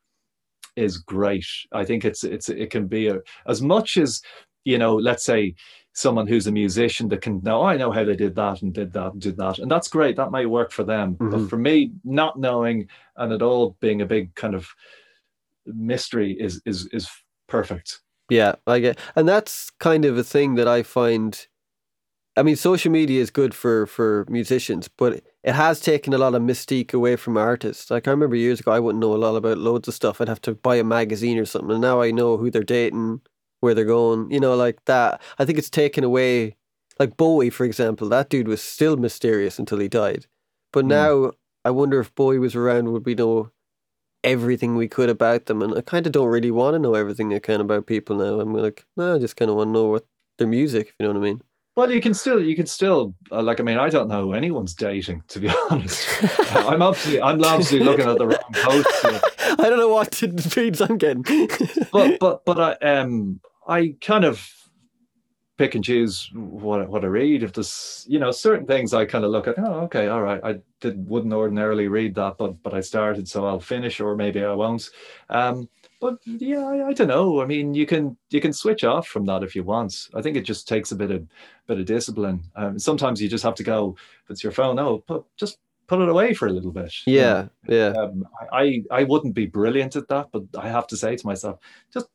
is 0.76 0.98
great. 0.98 1.46
I 1.72 1.84
think 1.84 2.04
it's 2.04 2.24
it's 2.24 2.48
it 2.48 2.70
can 2.70 2.86
be 2.86 3.08
a, 3.08 3.20
as 3.46 3.62
much 3.62 3.96
as 3.96 4.22
you 4.64 4.78
know 4.78 4.94
let's 4.96 5.24
say 5.24 5.54
someone 5.94 6.26
who's 6.26 6.46
a 6.46 6.52
musician 6.52 7.08
that 7.08 7.20
can 7.20 7.40
know, 7.42 7.60
oh, 7.60 7.66
I 7.66 7.76
know 7.76 7.92
how 7.92 8.04
they 8.04 8.16
did 8.16 8.34
that 8.36 8.62
and 8.62 8.72
did 8.72 8.92
that 8.94 9.12
and 9.12 9.20
did 9.20 9.36
that. 9.36 9.58
And 9.58 9.70
that's 9.70 9.88
great. 9.88 10.16
That 10.16 10.30
might 10.30 10.48
work 10.48 10.72
for 10.72 10.84
them. 10.84 11.16
Mm-hmm. 11.16 11.30
But 11.30 11.50
for 11.50 11.56
me, 11.56 11.92
not 12.04 12.38
knowing 12.38 12.88
and 13.16 13.32
it 13.32 13.42
all 13.42 13.76
being 13.80 14.00
a 14.00 14.06
big 14.06 14.34
kind 14.34 14.54
of 14.54 14.68
mystery 15.66 16.32
is 16.32 16.60
is 16.64 16.86
is 16.92 17.08
perfect. 17.46 18.00
Yeah, 18.30 18.54
I 18.66 18.78
get 18.78 18.98
and 19.14 19.28
that's 19.28 19.70
kind 19.70 20.04
of 20.04 20.16
a 20.16 20.24
thing 20.24 20.54
that 20.54 20.68
I 20.68 20.82
find 20.82 21.46
I 22.36 22.42
mean 22.42 22.56
social 22.56 22.90
media 22.90 23.20
is 23.20 23.30
good 23.30 23.54
for 23.54 23.86
for 23.86 24.24
musicians, 24.28 24.88
but 24.88 25.22
it 25.44 25.52
has 25.52 25.80
taken 25.80 26.14
a 26.14 26.18
lot 26.18 26.34
of 26.34 26.42
mystique 26.42 26.94
away 26.94 27.16
from 27.16 27.36
artists. 27.36 27.90
Like 27.90 28.08
I 28.08 28.12
remember 28.12 28.36
years 28.36 28.60
ago 28.60 28.72
I 28.72 28.80
wouldn't 28.80 29.00
know 29.00 29.14
a 29.14 29.18
lot 29.18 29.36
about 29.36 29.58
loads 29.58 29.88
of 29.88 29.94
stuff. 29.94 30.20
I'd 30.20 30.28
have 30.28 30.42
to 30.42 30.54
buy 30.54 30.76
a 30.76 30.84
magazine 30.84 31.38
or 31.38 31.44
something. 31.44 31.70
And 31.70 31.80
now 31.82 32.00
I 32.00 32.10
know 32.10 32.38
who 32.38 32.50
they're 32.50 32.62
dating, 32.62 33.20
where 33.62 33.74
they're 33.74 33.84
going, 33.84 34.30
you 34.30 34.40
know, 34.40 34.56
like 34.56 34.84
that. 34.86 35.22
I 35.38 35.44
think 35.44 35.56
it's 35.56 35.70
taken 35.70 36.02
away, 36.02 36.56
like 36.98 37.16
Bowie, 37.16 37.48
for 37.48 37.64
example, 37.64 38.08
that 38.08 38.28
dude 38.28 38.48
was 38.48 38.60
still 38.60 38.96
mysterious 38.96 39.58
until 39.58 39.78
he 39.78 39.88
died. 39.88 40.26
But 40.72 40.84
mm. 40.84 40.88
now 40.88 41.32
I 41.64 41.70
wonder 41.70 42.00
if 42.00 42.14
Bowie 42.14 42.40
was 42.40 42.56
around, 42.56 42.92
would 42.92 43.06
we 43.06 43.14
know 43.14 43.50
everything 44.24 44.74
we 44.74 44.88
could 44.88 45.08
about 45.08 45.46
them? 45.46 45.62
And 45.62 45.76
I 45.76 45.80
kind 45.80 46.06
of 46.06 46.12
don't 46.12 46.28
really 46.28 46.50
want 46.50 46.74
to 46.74 46.80
know 46.80 46.94
everything 46.94 47.32
I 47.32 47.38
can 47.38 47.60
about 47.60 47.86
people 47.86 48.16
now. 48.16 48.40
I'm 48.40 48.52
like, 48.52 48.84
no, 48.96 49.14
I 49.14 49.18
just 49.18 49.36
kind 49.36 49.50
of 49.50 49.56
want 49.56 49.68
to 49.68 49.72
know 49.72 49.86
what 49.86 50.06
their 50.38 50.48
music, 50.48 50.88
if 50.88 50.94
you 50.98 51.06
know 51.06 51.12
what 51.12 51.20
I 51.20 51.24
mean. 51.24 51.42
Well, 51.74 51.90
you 51.90 52.02
can 52.02 52.12
still, 52.12 52.42
you 52.42 52.54
can 52.54 52.66
still, 52.66 53.14
uh, 53.30 53.42
like, 53.42 53.58
I 53.58 53.62
mean, 53.62 53.78
I 53.78 53.88
don't 53.88 54.08
know 54.08 54.22
who 54.22 54.34
anyone's 54.34 54.74
dating, 54.74 55.22
to 55.28 55.40
be 55.40 55.50
honest. 55.70 56.06
uh, 56.54 56.66
I'm 56.68 56.82
obviously, 56.82 57.22
I'm 57.22 57.42
obviously 57.42 57.80
looking 57.80 58.06
at 58.06 58.18
the 58.18 58.26
wrong 58.26 58.52
post. 58.52 58.88
I 59.58 59.68
don't 59.70 59.78
know 59.78 59.88
what 59.88 60.14
feeds 60.14 60.80
I'm 60.80 60.98
getting. 60.98 61.22
but, 61.92 62.18
but, 62.20 62.44
but 62.44 62.60
I, 62.82 62.86
um, 62.86 63.40
I 63.66 63.94
kind 64.00 64.24
of 64.24 64.62
pick 65.58 65.74
and 65.74 65.84
choose 65.84 66.30
what 66.34 66.88
what 66.88 67.04
I 67.04 67.08
read. 67.08 67.42
If 67.42 67.52
there's 67.52 68.04
you 68.08 68.18
know 68.18 68.30
certain 68.30 68.66
things 68.66 68.92
I 68.92 69.04
kind 69.04 69.24
of 69.24 69.30
look 69.30 69.46
at, 69.46 69.58
oh 69.58 69.80
okay, 69.82 70.08
all 70.08 70.22
right, 70.22 70.40
I 70.42 70.58
did 70.80 71.08
wouldn't 71.08 71.32
ordinarily 71.32 71.88
read 71.88 72.14
that, 72.16 72.38
but 72.38 72.62
but 72.62 72.74
I 72.74 72.80
started, 72.80 73.28
so 73.28 73.46
I'll 73.46 73.60
finish, 73.60 74.00
or 74.00 74.16
maybe 74.16 74.44
I 74.44 74.52
won't. 74.54 74.90
Um, 75.30 75.68
but 76.00 76.18
yeah, 76.24 76.64
I, 76.66 76.88
I, 76.88 76.92
don't 76.92 77.06
know. 77.06 77.40
I 77.40 77.46
mean, 77.46 77.74
you 77.74 77.86
can 77.86 78.16
you 78.30 78.40
can 78.40 78.52
switch 78.52 78.82
off 78.82 79.06
from 79.06 79.24
that 79.26 79.44
if 79.44 79.54
you 79.54 79.62
want. 79.62 80.08
I 80.14 80.22
think 80.22 80.36
it 80.36 80.42
just 80.42 80.66
takes 80.66 80.90
a 80.90 80.96
bit 80.96 81.10
of 81.10 81.26
bit 81.66 81.78
of 81.78 81.86
discipline. 81.86 82.42
Um, 82.56 82.78
sometimes 82.78 83.22
you 83.22 83.28
just 83.28 83.44
have 83.44 83.54
to 83.56 83.62
go. 83.62 83.96
If 84.24 84.30
it's 84.30 84.42
your 84.42 84.52
phone, 84.52 84.78
oh, 84.78 84.98
put, 84.98 85.24
just 85.36 85.58
put 85.86 86.00
it 86.00 86.08
away 86.08 86.34
for 86.34 86.48
a 86.48 86.52
little 86.52 86.72
bit. 86.72 86.92
Yeah, 87.06 87.46
yeah. 87.68 87.92
Um, 87.96 88.26
I 88.52 88.82
I 88.90 89.04
wouldn't 89.04 89.34
be 89.34 89.46
brilliant 89.46 89.94
at 89.94 90.08
that, 90.08 90.30
but 90.32 90.42
I 90.58 90.68
have 90.68 90.88
to 90.88 90.96
say 90.96 91.14
to 91.14 91.26
myself, 91.26 91.60
just 91.92 92.06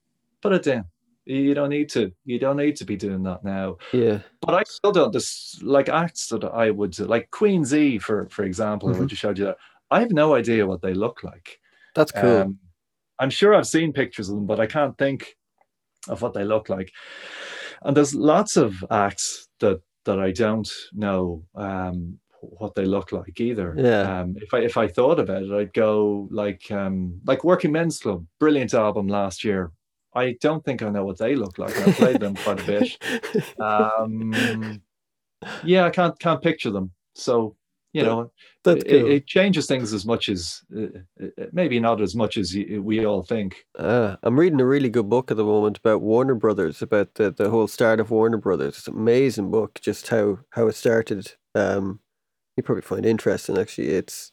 put 0.42 0.52
it 0.52 0.64
down 0.64 0.86
you 1.28 1.54
don't 1.54 1.70
need 1.70 1.90
to. 1.90 2.12
You 2.26 2.40
don't 2.40 2.58
need 2.58 2.76
to 2.78 2.86
be 2.86 2.96
doing 2.96 3.24
that 3.24 3.44
now. 3.44 3.78
Yeah. 3.92 4.20
But 4.42 4.56
I 4.56 4.64
still 4.64 4.92
don't. 4.92 5.12
This 5.12 5.60
like 5.62 5.90
acts 5.90 6.28
that 6.30 6.44
I 6.46 6.72
would 6.72 6.98
like 7.00 7.32
Queen 7.32 7.66
Zee 7.66 8.00
for 8.00 8.28
for 8.30 8.44
example, 8.44 8.90
mm-hmm. 8.90 9.04
I 9.04 9.06
just 9.06 9.22
showed 9.22 9.38
you 9.38 9.46
that. 9.46 9.58
I 9.92 10.00
have 10.00 10.12
no 10.12 10.36
idea 10.36 10.68
what 10.68 10.82
they 10.82 10.94
look 10.94 11.24
like. 11.24 11.60
That's 11.96 12.12
cool. 12.12 12.42
Um, 12.42 12.60
I'm 13.20 13.30
sure 13.30 13.56
I've 13.56 13.68
seen 13.68 13.94
pictures 13.94 14.30
of 14.30 14.36
them, 14.36 14.46
but 14.46 14.60
I 14.60 14.68
can't 14.68 14.98
think 14.98 15.36
of 16.08 16.22
what 16.22 16.34
they 16.34 16.44
look 16.44 16.70
like. 16.70 16.92
And 17.82 17.96
there's 17.96 18.14
lots 18.14 18.58
of 18.58 18.84
acts 18.92 19.48
that 19.60 19.82
that 20.06 20.20
I 20.20 20.32
don't 20.32 20.70
know 20.94 21.44
um, 21.56 22.20
what 22.40 22.76
they 22.76 22.86
look 22.86 23.12
like 23.12 23.40
either. 23.40 23.76
Yeah. 23.78 24.20
Um, 24.20 24.36
if 24.38 24.54
I 24.54 24.60
if 24.60 24.78
I 24.78 24.88
thought 24.88 25.20
about 25.20 25.44
it, 25.44 25.52
I'd 25.52 25.74
go 25.74 26.28
like 26.32 26.72
um, 26.72 27.20
like 27.26 27.44
Working 27.44 27.72
Men's 27.72 28.00
Club, 28.00 28.26
brilliant 28.40 28.74
album 28.74 29.08
last 29.08 29.44
year. 29.44 29.72
I 30.18 30.36
don't 30.42 30.64
think 30.66 30.82
I 30.82 30.90
know 30.90 31.06
what 31.06 31.18
they 31.18 31.36
look 31.36 31.58
like. 31.58 31.78
I 31.78 31.92
played 31.92 32.20
them 32.20 32.36
quite 32.36 32.60
a 32.60 32.64
bit. 32.64 32.98
Um, 33.60 34.82
yeah, 35.64 35.86
I 35.86 35.92
can't 35.92 36.18
can't 36.20 36.42
picture 36.42 36.72
them. 36.72 36.92
So 37.14 37.56
you 37.94 38.04
know, 38.04 38.32
That's 38.64 38.84
it, 38.84 38.90
cool. 38.90 39.12
it 39.12 39.28
changes 39.28 39.66
things 39.66 39.94
as 39.94 40.06
much 40.06 40.30
as 40.30 40.62
uh, 40.76 41.00
uh, 41.24 41.46
maybe 41.52 41.80
not 41.80 42.02
as 42.02 42.16
much 42.16 42.38
as 42.38 42.54
we 42.54 43.06
all 43.06 43.24
think. 43.24 43.66
Uh, 43.78 44.18
I'm 44.24 44.40
reading 44.40 44.62
a 44.62 44.66
really 44.66 44.90
good 44.90 45.10
book 45.10 45.32
at 45.32 45.38
the 45.38 45.44
moment 45.44 45.78
about 45.78 46.02
Warner 46.02 46.36
Brothers, 46.36 46.82
about 46.82 47.16
the, 47.16 47.32
the 47.32 47.50
whole 47.50 47.68
start 47.68 48.00
of 48.00 48.12
Warner 48.12 48.38
Brothers. 48.38 48.78
It's 48.78 48.88
an 48.88 48.96
amazing 48.96 49.50
book, 49.50 49.80
just 49.82 50.10
how, 50.10 50.40
how 50.52 50.68
it 50.68 50.76
started. 50.76 51.32
Um, 51.56 52.00
you 52.56 52.64
probably 52.64 52.84
find 52.84 53.06
interesting 53.06 53.58
actually. 53.58 53.90
It's 53.90 54.32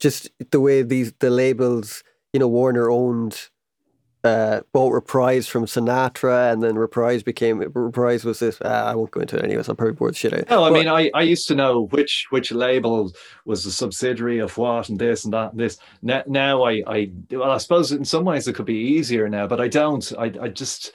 just 0.00 0.30
the 0.50 0.60
way 0.60 0.82
these 0.82 1.12
the 1.20 1.30
labels, 1.30 2.02
you 2.32 2.40
know, 2.40 2.48
Warner 2.48 2.90
owned 2.90 3.48
uh 4.24 4.60
bought 4.72 4.92
Reprise 4.92 5.46
from 5.46 5.64
Sinatra 5.66 6.52
and 6.52 6.62
then 6.62 6.76
Reprise 6.76 7.22
became 7.22 7.58
Reprise 7.60 8.24
was 8.24 8.40
this 8.40 8.60
uh, 8.62 8.84
I 8.86 8.94
won't 8.94 9.10
go 9.12 9.20
into 9.20 9.36
it 9.36 9.44
anyways, 9.44 9.68
I'm 9.68 9.76
probably 9.76 9.94
bored 9.94 10.14
the 10.14 10.18
shit 10.18 10.34
out. 10.34 10.50
No, 10.50 10.64
I 10.64 10.70
But- 10.70 10.74
mean, 10.74 10.88
I, 10.88 11.10
I 11.14 11.22
used 11.22 11.46
to 11.48 11.54
know 11.54 11.86
which 11.86 12.26
which 12.30 12.50
label 12.50 13.12
was 13.44 13.64
a 13.64 13.70
subsidiary 13.72 14.38
of 14.40 14.56
what 14.58 14.88
and 14.88 14.98
this 14.98 15.24
and 15.24 15.32
that 15.34 15.52
and 15.52 15.60
this. 15.60 15.78
Now, 16.02 16.22
now 16.26 16.62
I, 16.64 16.82
I 16.86 17.10
well, 17.30 17.50
I 17.52 17.58
suppose 17.58 17.92
in 17.92 18.04
some 18.04 18.24
ways 18.24 18.48
it 18.48 18.54
could 18.54 18.66
be 18.66 18.74
easier 18.96 19.28
now, 19.28 19.46
but 19.46 19.60
I 19.60 19.68
don't. 19.68 20.12
I, 20.18 20.32
I 20.42 20.48
just, 20.48 20.92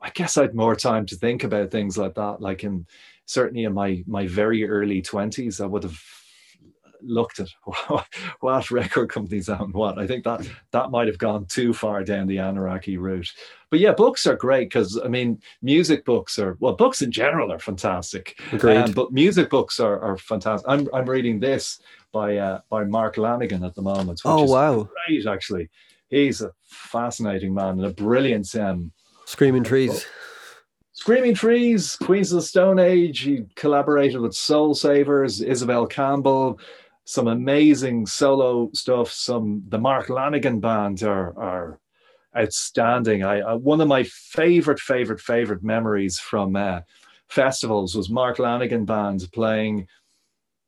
I 0.00 0.10
guess 0.10 0.38
I'd 0.38 0.54
more 0.54 0.76
time 0.76 1.06
to 1.06 1.16
think 1.16 1.42
about 1.44 1.70
things 1.70 1.98
like 1.98 2.14
that. 2.14 2.40
Like 2.40 2.62
in 2.64 2.86
certainly 3.26 3.64
in 3.64 3.74
my 3.74 4.02
my 4.06 4.26
very 4.26 4.68
early 4.68 5.02
twenties, 5.02 5.60
I 5.60 5.66
would 5.66 5.82
have 5.82 5.98
looked 7.02 7.40
at 7.40 7.48
what 8.40 8.70
record 8.70 9.10
companies 9.10 9.48
own 9.48 9.72
what. 9.72 9.98
I 9.98 10.06
think 10.06 10.24
that 10.24 10.46
that 10.72 10.90
might 10.90 11.06
have 11.06 11.18
gone 11.18 11.46
too 11.46 11.72
far 11.72 12.04
down 12.04 12.26
the 12.26 12.38
anarchy 12.38 12.96
route. 12.96 13.30
But 13.70 13.80
yeah, 13.80 13.92
books 13.92 14.26
are 14.26 14.36
great 14.36 14.68
because 14.68 15.00
I 15.04 15.08
mean, 15.08 15.40
music 15.62 16.04
books 16.04 16.38
are 16.38 16.56
well, 16.60 16.74
books 16.74 17.02
in 17.02 17.12
general 17.12 17.52
are 17.52 17.58
fantastic. 17.58 18.38
Agreed. 18.52 18.76
Um, 18.76 18.92
but 18.92 19.12
music 19.12 19.50
books 19.50 19.80
are, 19.80 20.00
are 20.00 20.16
fantastic. 20.16 20.68
I'm 20.68 20.88
I'm 20.92 21.08
reading 21.08 21.40
this 21.40 21.80
by 22.12 22.36
uh, 22.36 22.60
by 22.68 22.84
Mark 22.84 23.16
Lanegan 23.16 23.64
at 23.64 23.74
the 23.74 23.82
moment. 23.82 24.20
Which 24.24 24.32
oh 24.32 24.44
is 24.44 24.50
wow. 24.50 24.88
great 25.06 25.26
actually. 25.26 25.70
He's 26.08 26.42
a 26.42 26.50
fascinating 26.62 27.54
man 27.54 27.78
and 27.78 27.84
a 27.84 27.90
brilliant 27.90 28.52
um, 28.56 28.90
Screaming 29.26 29.62
trees. 29.62 30.06
Screaming 30.92 31.34
Trees, 31.34 31.96
Queens 31.96 32.32
of 32.32 32.40
the 32.40 32.42
Stone 32.42 32.78
Age. 32.78 33.20
He 33.20 33.44
collaborated 33.54 34.20
with 34.20 34.34
Soul 34.34 34.74
Savers, 34.74 35.40
Isobel 35.40 35.88
Campbell, 35.88 36.58
some 37.04 37.28
amazing 37.28 38.06
solo 38.06 38.70
stuff. 38.72 39.10
Some 39.10 39.62
the 39.68 39.78
Mark 39.78 40.08
Lanegan 40.08 40.60
band 40.60 41.02
are 41.02 41.38
are 41.38 41.80
outstanding. 42.36 43.24
I, 43.24 43.40
I 43.40 43.54
one 43.54 43.80
of 43.80 43.88
my 43.88 44.04
favorite, 44.04 44.78
favorite, 44.78 45.20
favorite 45.20 45.62
memories 45.62 46.18
from 46.18 46.56
uh, 46.56 46.80
festivals 47.28 47.94
was 47.94 48.10
Mark 48.10 48.38
Lanegan 48.38 48.86
band 48.86 49.26
playing. 49.32 49.86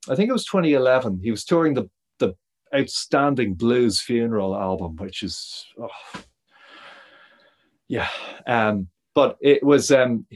I 0.08 0.16
think 0.16 0.28
it 0.28 0.32
was 0.32 0.46
2011. 0.46 1.20
He 1.22 1.30
was 1.30 1.44
touring 1.44 1.74
the 1.74 1.88
the 2.18 2.34
outstanding 2.74 3.54
Blues 3.54 4.00
Funeral 4.00 4.56
album, 4.56 4.96
which 4.96 5.22
is 5.22 5.66
oh, 5.78 6.20
yeah. 7.88 8.08
Um, 8.46 8.88
but 9.14 9.36
it 9.40 9.62
was 9.62 9.90
um, 9.92 10.26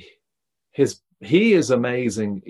his 0.71 1.01
he 1.21 1.55
is 1.55 1.71
amazing, 1.71 2.43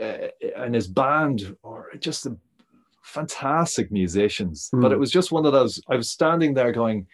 uh, 0.00 0.28
and 0.56 0.74
his 0.74 0.86
band 0.86 1.56
are 1.64 1.88
just 1.98 2.26
a 2.26 2.36
fantastic 3.02 3.90
musicians. 3.90 4.70
Mm. 4.74 4.82
But 4.82 4.92
it 4.92 4.98
was 4.98 5.10
just 5.10 5.32
one 5.32 5.46
of 5.46 5.52
those. 5.52 5.80
I 5.88 5.96
was 5.96 6.10
standing 6.10 6.54
there 6.54 6.72
going, 6.72 7.06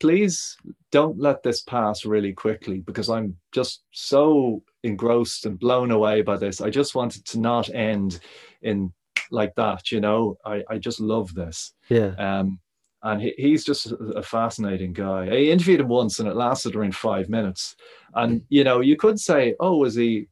"Please 0.00 0.56
don't 0.90 1.18
let 1.18 1.42
this 1.42 1.62
pass 1.62 2.04
really 2.04 2.32
quickly," 2.32 2.80
because 2.80 3.08
I'm 3.10 3.36
just 3.52 3.82
so 3.90 4.62
engrossed 4.82 5.46
and 5.46 5.58
blown 5.58 5.90
away 5.90 6.22
by 6.22 6.36
this. 6.36 6.60
I 6.60 6.70
just 6.70 6.94
wanted 6.94 7.24
to 7.26 7.40
not 7.40 7.68
end 7.74 8.20
in 8.62 8.92
like 9.30 9.54
that. 9.56 9.90
You 9.90 10.00
know, 10.00 10.38
I 10.44 10.62
I 10.68 10.78
just 10.78 11.00
love 11.00 11.34
this. 11.34 11.72
Yeah. 11.88 12.14
Um, 12.18 12.60
and 13.02 13.22
he, 13.22 13.34
he's 13.36 13.64
just 13.64 13.92
a 14.16 14.22
fascinating 14.22 14.92
guy. 14.92 15.26
I 15.26 15.36
interviewed 15.36 15.80
him 15.80 15.88
once, 15.88 16.18
and 16.18 16.28
it 16.28 16.34
lasted 16.34 16.74
around 16.74 16.94
five 16.96 17.28
minutes. 17.28 17.76
And 18.14 18.42
you 18.48 18.64
know, 18.64 18.80
you 18.80 18.96
could 18.96 19.20
say, 19.20 19.54
"Oh, 19.60 19.78
was 19.78 19.94
he?" 19.94 20.28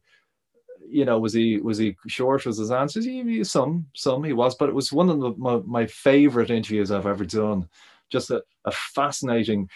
You 0.87 1.05
know, 1.05 1.19
was 1.19 1.33
he 1.33 1.57
was 1.57 1.77
he 1.77 1.97
short? 2.07 2.45
Was 2.45 2.57
his 2.57 2.71
answers? 2.71 3.05
He, 3.05 3.23
he- 3.23 3.43
some 3.43 3.87
some 3.95 4.23
he 4.23 4.33
was, 4.33 4.55
but 4.55 4.69
it 4.69 4.75
was 4.75 4.91
one 4.93 5.09
of 5.09 5.19
the, 5.19 5.33
my, 5.37 5.57
my 5.65 5.85
favorite 5.85 6.51
interviews 6.51 6.91
I've 6.91 7.07
ever 7.07 7.25
done. 7.25 7.67
Just 8.09 8.29
a, 8.31 8.43
a 8.65 8.71
fascinating, 8.71 9.67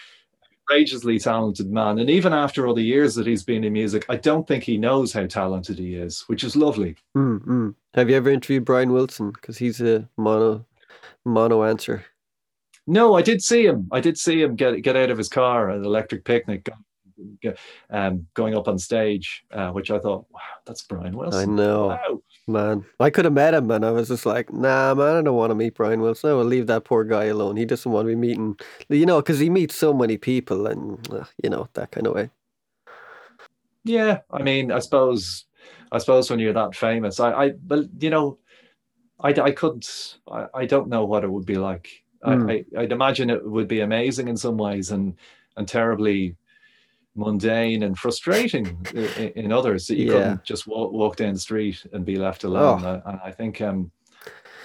outrageously 0.70 1.18
talented 1.20 1.70
man. 1.72 2.00
And 2.00 2.10
even 2.10 2.32
after 2.32 2.68
all 2.68 2.76
the 2.76 2.84
years 2.84 3.16
that 3.16 3.26
he's 3.28 3.44
been 3.44 3.64
in 3.64 3.74
music, 3.74 4.06
I 4.08 4.18
don't 4.18 4.48
think 4.48 4.64
he 4.64 4.78
knows 4.78 5.12
how 5.12 5.26
talented 5.26 5.80
he 5.80 5.96
is, 5.96 6.22
which 6.28 6.44
is 6.44 6.56
lovely. 6.56 6.96
Mm, 7.18 7.46
mm. 7.46 7.76
Have 7.96 8.10
you 8.10 8.16
ever 8.16 8.30
interviewed 8.30 8.66
Brian 8.66 8.92
Wilson? 8.94 9.32
Because 9.32 9.58
he's 9.58 9.82
a 9.82 10.08
mono 10.18 10.66
mono 11.26 11.64
answer. 11.64 12.06
No, 12.86 13.16
I 13.16 13.22
did 13.22 13.42
see 13.42 13.66
him. 13.66 13.88
I 13.92 14.00
did 14.00 14.18
see 14.18 14.42
him 14.42 14.56
get 14.56 14.82
get 14.82 14.96
out 14.96 15.10
of 15.10 15.18
his 15.18 15.30
car 15.30 15.70
at 15.72 15.84
Electric 15.84 16.24
Picnic, 16.24 16.70
um, 17.90 18.26
going 18.34 18.56
up 18.56 18.68
on 18.68 18.78
stage, 18.78 19.44
uh, 19.52 19.70
which 19.72 19.92
I 19.92 20.00
thought, 20.00 20.26
wow, 20.32 20.40
that's 20.66 20.84
Brian 20.84 21.16
Wilson. 21.16 21.42
I 21.42 21.46
know, 21.54 21.88
Wow. 21.88 22.22
man. 22.48 22.86
I 23.00 23.10
could 23.10 23.26
have 23.26 23.34
met 23.34 23.54
him, 23.54 23.70
and 23.72 23.86
I 23.86 23.92
was 23.92 24.08
just 24.08 24.26
like, 24.26 24.52
nah, 24.52 24.94
man, 24.96 25.16
I 25.18 25.22
don't 25.22 25.36
want 25.36 25.52
to 25.52 25.56
meet 25.56 25.76
Brian 25.76 26.02
Wilson. 26.02 26.30
I 26.32 26.34
will 26.34 26.44
leave 26.46 26.68
that 26.68 26.84
poor 26.86 27.04
guy 27.04 27.26
alone. 27.26 27.58
He 27.58 27.66
doesn't 27.66 27.92
want 27.92 28.06
to 28.06 28.10
be 28.10 28.16
meeting, 28.16 28.58
you 28.90 29.06
know, 29.06 29.18
because 29.22 29.40
he 29.40 29.50
meets 29.50 29.76
so 29.76 29.94
many 29.94 30.18
people, 30.18 30.68
and 30.68 31.12
uh, 31.14 31.26
you 31.44 31.50
know 31.50 31.68
that 31.74 31.92
kind 31.92 32.08
of 32.08 32.16
way. 32.16 32.30
Yeah, 33.84 34.20
I 34.32 34.44
mean, 34.44 34.72
I 34.72 34.80
suppose, 34.80 35.46
I 35.92 35.98
suppose 35.98 36.30
when 36.30 36.40
you're 36.40 36.54
that 36.54 36.76
famous, 36.76 37.20
I, 37.20 37.32
I, 37.32 37.50
but 37.52 37.86
you 38.00 38.10
know, 38.10 38.38
I, 39.20 39.30
I 39.30 39.52
couldn't, 39.52 40.18
I, 40.32 40.48
I 40.54 40.66
don't 40.66 40.90
know 40.90 41.06
what 41.06 41.24
it 41.24 41.32
would 41.32 41.46
be 41.46 41.56
like. 41.58 41.90
Hmm. 42.24 42.50
I, 42.50 42.66
I, 42.78 42.82
I'd 42.82 42.92
imagine 42.92 43.30
it 43.30 43.46
would 43.46 43.68
be 43.68 43.80
amazing 43.80 44.28
in 44.28 44.38
some 44.38 44.58
ways, 44.58 44.92
and 44.92 45.16
and 45.58 45.68
terribly 45.68 46.36
mundane 47.20 47.84
and 47.84 47.98
frustrating 47.98 48.86
in, 48.94 49.30
in 49.36 49.52
others 49.52 49.86
that 49.88 49.98
you 49.98 50.08
Yeah. 50.08 50.14
couldn't 50.14 50.44
just 50.44 50.66
walk, 50.68 50.92
walk 50.92 51.16
down 51.18 51.34
the 51.34 51.40
street 51.40 51.86
and 51.94 52.06
be 52.06 52.16
left 52.16 52.44
alone. 52.44 52.84
Oh. 52.84 53.02
I, 53.06 53.12
and 53.12 53.20
I 53.26 53.32
think, 53.32 53.62
um, 53.62 53.92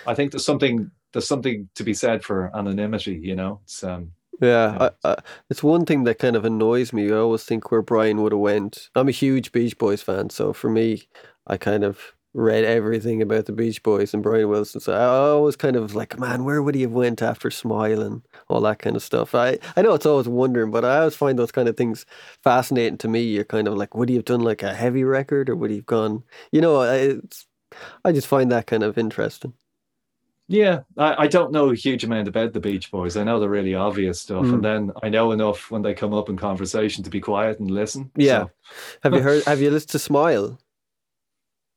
I 0.06 0.14
think 0.14 0.30
there's 0.32 0.44
something 0.46 0.90
there's 1.12 1.28
something 1.28 1.68
to 1.76 1.84
be 1.84 1.94
said 1.94 2.24
for 2.24 2.50
anonymity. 2.56 3.14
You 3.22 3.36
know, 3.36 3.60
it's 3.64 3.84
um, 3.84 4.10
Yeah, 4.42 4.72
Yeah. 4.72 4.88
I, 5.04 5.10
I, 5.10 5.16
it's 5.48 5.62
one 5.62 5.84
thing 5.86 6.04
that 6.04 6.18
kind 6.18 6.34
of 6.36 6.44
annoys 6.44 6.92
me. 6.92 7.10
I 7.12 7.16
always 7.16 7.44
think 7.44 7.70
where 7.70 7.82
Brian 7.82 8.20
would 8.22 8.32
have 8.32 8.40
went. 8.40 8.90
I'm 8.96 9.08
a 9.08 9.12
huge 9.12 9.52
Beach 9.52 9.78
Boys 9.78 10.02
fan, 10.02 10.30
so 10.30 10.52
for 10.52 10.68
me, 10.70 11.02
I 11.46 11.56
kind 11.56 11.84
of 11.84 12.14
read 12.34 12.64
everything 12.64 13.22
about 13.22 13.46
the 13.46 13.52
Beach 13.52 13.82
Boys 13.82 14.12
and 14.12 14.22
Brian 14.22 14.48
Wilson. 14.48 14.80
So 14.80 14.92
I 14.92 15.04
always 15.04 15.54
kind 15.56 15.76
of 15.76 15.94
like, 15.94 16.18
man, 16.18 16.44
where 16.44 16.62
would 16.62 16.74
he 16.74 16.82
have 16.82 16.90
went 16.92 17.22
after 17.22 17.50
Smile 17.50 18.02
and 18.02 18.22
all 18.48 18.60
that 18.62 18.80
kind 18.80 18.96
of 18.96 19.02
stuff? 19.02 19.34
I 19.34 19.58
I 19.76 19.82
know 19.82 19.94
it's 19.94 20.04
always 20.06 20.28
wondering, 20.28 20.70
but 20.72 20.84
I 20.84 20.98
always 20.98 21.14
find 21.16 21.38
those 21.38 21.52
kind 21.52 21.68
of 21.68 21.76
things 21.76 22.04
fascinating 22.42 22.98
to 22.98 23.08
me. 23.08 23.22
You're 23.22 23.44
kind 23.44 23.68
of 23.68 23.74
like, 23.76 23.94
would 23.94 24.08
he 24.08 24.16
have 24.16 24.24
done 24.24 24.40
like 24.40 24.62
a 24.62 24.74
heavy 24.74 25.04
record, 25.04 25.48
or 25.48 25.56
would 25.56 25.70
he 25.70 25.76
have 25.76 25.86
gone? 25.86 26.24
You 26.52 26.60
know, 26.60 26.80
I- 26.82 26.96
it's 26.96 27.46
I 28.04 28.12
just 28.12 28.26
find 28.26 28.50
that 28.52 28.66
kind 28.66 28.82
of 28.82 28.98
interesting. 28.98 29.54
Yeah, 30.46 30.80
I, 30.98 31.24
I 31.24 31.26
don't 31.26 31.52
know 31.52 31.70
a 31.70 31.74
huge 31.74 32.04
amount 32.04 32.28
about 32.28 32.52
the 32.52 32.60
Beach 32.60 32.90
Boys. 32.90 33.16
I 33.16 33.24
know 33.24 33.40
the 33.40 33.48
really 33.48 33.74
obvious 33.74 34.20
stuff, 34.20 34.44
Mm. 34.44 34.54
and 34.54 34.64
then 34.64 34.92
I 35.02 35.08
know 35.08 35.32
enough 35.32 35.70
when 35.70 35.80
they 35.82 35.94
come 35.94 36.12
up 36.12 36.28
in 36.28 36.36
conversation 36.36 37.02
to 37.04 37.10
be 37.10 37.20
quiet 37.20 37.60
and 37.60 37.70
listen. 37.70 38.10
Yeah. 38.16 38.44
So, 38.44 38.50
Have 39.04 39.14
you 39.14 39.20
heard? 39.28 39.44
Have 39.44 39.60
you 39.62 39.70
listened 39.70 39.90
to 39.92 39.98
Smile? 39.98 40.58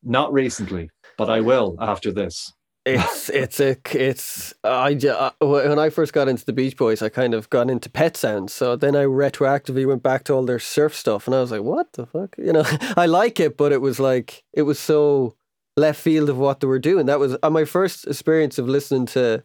Not 0.04 0.32
recently, 0.34 0.90
but 1.18 1.30
I 1.30 1.42
will 1.42 1.76
after 1.80 2.12
this. 2.12 2.54
It's 2.86 3.30
it's 3.30 3.60
a 3.60 3.76
it's 3.94 4.54
I 4.64 4.94
when 5.42 5.78
I 5.78 5.90
first 5.90 6.14
got 6.14 6.30
into 6.30 6.46
the 6.46 6.54
Beach 6.54 6.78
Boys, 6.78 7.02
I 7.02 7.10
kind 7.10 7.34
of 7.34 7.50
got 7.50 7.70
into 7.70 7.90
Pet 7.90 8.16
Sounds. 8.16 8.54
So 8.54 8.78
then 8.78 8.96
I 8.96 9.04
retroactively 9.04 9.86
went 9.86 10.04
back 10.04 10.24
to 10.26 10.34
all 10.34 10.46
their 10.46 10.60
surf 10.60 10.96
stuff, 10.96 11.28
and 11.28 11.36
I 11.36 11.42
was 11.42 11.52
like, 11.52 11.64
"What 11.64 11.92
the 11.94 12.06
fuck?" 12.06 12.36
You 12.38 12.54
know, 12.54 12.64
I 12.96 13.06
like 13.06 13.42
it, 13.42 13.58
but 13.58 13.74
it 13.74 13.82
was 13.82 14.00
like 14.00 14.44
it 14.54 14.62
was 14.62 14.80
so 14.80 15.36
left 15.76 16.00
field 16.00 16.30
of 16.30 16.38
what 16.38 16.62
they 16.62 16.68
were 16.68 16.80
doing. 16.80 17.08
That 17.08 17.20
was 17.20 17.36
uh, 17.44 17.50
my 17.50 17.66
first 17.66 18.08
experience 18.08 18.58
of 18.58 18.70
listening 18.70 19.06
to 19.08 19.44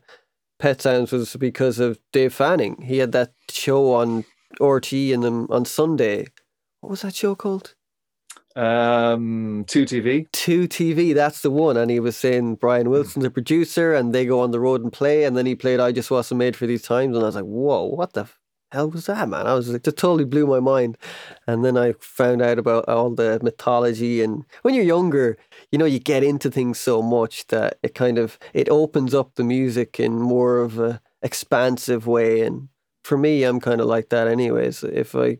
Pet 0.61 0.81
Sounds 0.81 1.11
was 1.11 1.35
because 1.35 1.81
of 1.81 1.99
Dave 2.13 2.33
Fanning. 2.33 2.83
He 2.83 2.99
had 2.99 3.11
that 3.11 3.33
show 3.51 3.93
on 3.93 4.25
RT 4.61 4.93
and 4.93 5.25
them 5.25 5.49
on 5.51 5.65
Sunday. 5.65 6.29
What 6.81 6.91
was 6.91 7.03
that 7.03 7.17
show 7.17 7.35
called? 7.35 7.75
Um, 8.55 9.65
two 9.67 9.85
TV. 9.85 10.31
Two 10.33 10.69
TV, 10.69 11.15
that's 11.15 11.43
the 11.43 11.51
one. 11.51 11.77
And 11.77 11.91
he 11.91 12.01
was 12.01 12.17
saying 12.17 12.57
Brian 12.57 12.91
Wilson's 12.91 13.25
a 13.25 13.31
producer 13.31 13.95
and 13.95 14.15
they 14.15 14.27
go 14.27 14.41
on 14.41 14.51
the 14.51 14.61
road 14.61 14.83
and 14.83 14.93
play. 14.93 15.25
And 15.25 15.37
then 15.37 15.47
he 15.47 15.55
played 15.55 15.81
I 15.81 15.93
Just 15.93 16.11
Wasn't 16.11 16.39
Made 16.39 16.57
for 16.57 16.67
These 16.67 16.83
Times. 16.83 17.17
And 17.17 17.25
I 17.25 17.27
was 17.27 17.37
like, 17.37 17.45
whoa, 17.45 17.85
what 17.85 18.13
the 18.13 18.29
hell 18.71 18.91
was 18.91 19.07
that, 19.07 19.29
man? 19.29 19.47
I 19.47 19.55
was 19.55 19.69
like, 19.69 19.87
it 19.87 19.97
totally 19.97 20.25
blew 20.25 20.47
my 20.47 20.61
mind. 20.61 20.99
And 21.47 21.65
then 21.65 21.77
I 21.77 21.95
found 22.01 22.43
out 22.43 22.59
about 22.59 22.89
all 22.89 23.11
the 23.11 23.39
mythology. 23.43 24.23
And 24.23 24.45
when 24.63 24.75
you're 24.75 24.85
younger, 24.85 25.39
you 25.71 25.79
know, 25.79 25.85
you 25.85 25.99
get 25.99 26.25
into 26.25 26.51
things 26.51 26.79
so 26.79 27.03
much 27.03 27.47
that 27.49 27.79
it 27.83 27.95
kind 27.95 28.19
of, 28.19 28.39
it 28.53 28.69
opens 28.69 29.15
up 29.15 29.35
the 29.35 29.45
music 29.45 29.99
in 29.99 30.15
more 30.19 30.59
of 30.59 30.79
a 30.79 31.01
expansive 31.23 32.07
way. 32.07 32.41
And 32.41 32.69
for 33.05 33.17
me, 33.17 33.45
I'm 33.45 33.61
kind 33.61 33.81
of 33.81 33.87
like 33.87 34.09
that 34.11 34.29
anyways. 34.29 34.85
If 34.85 35.15
I, 35.15 35.39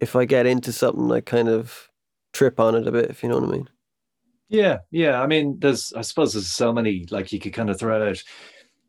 if 0.00 0.14
I 0.14 0.24
get 0.24 0.46
into 0.46 0.72
something, 0.72 1.10
I 1.10 1.20
kind 1.20 1.48
of 1.48 1.87
trip 2.38 2.60
on 2.60 2.74
it 2.76 2.86
a 2.86 2.92
bit, 2.92 3.10
if 3.10 3.22
you 3.22 3.28
know 3.28 3.38
what 3.40 3.48
I 3.48 3.52
mean. 3.52 3.68
Yeah, 4.48 4.78
yeah. 4.90 5.20
I 5.20 5.26
mean, 5.26 5.58
there's 5.58 5.92
I 5.92 6.02
suppose 6.02 6.32
there's 6.32 6.46
so 6.50 6.72
many 6.72 7.04
like 7.10 7.32
you 7.32 7.40
could 7.40 7.52
kind 7.52 7.68
of 7.68 7.78
throw 7.78 8.08
out 8.10 8.22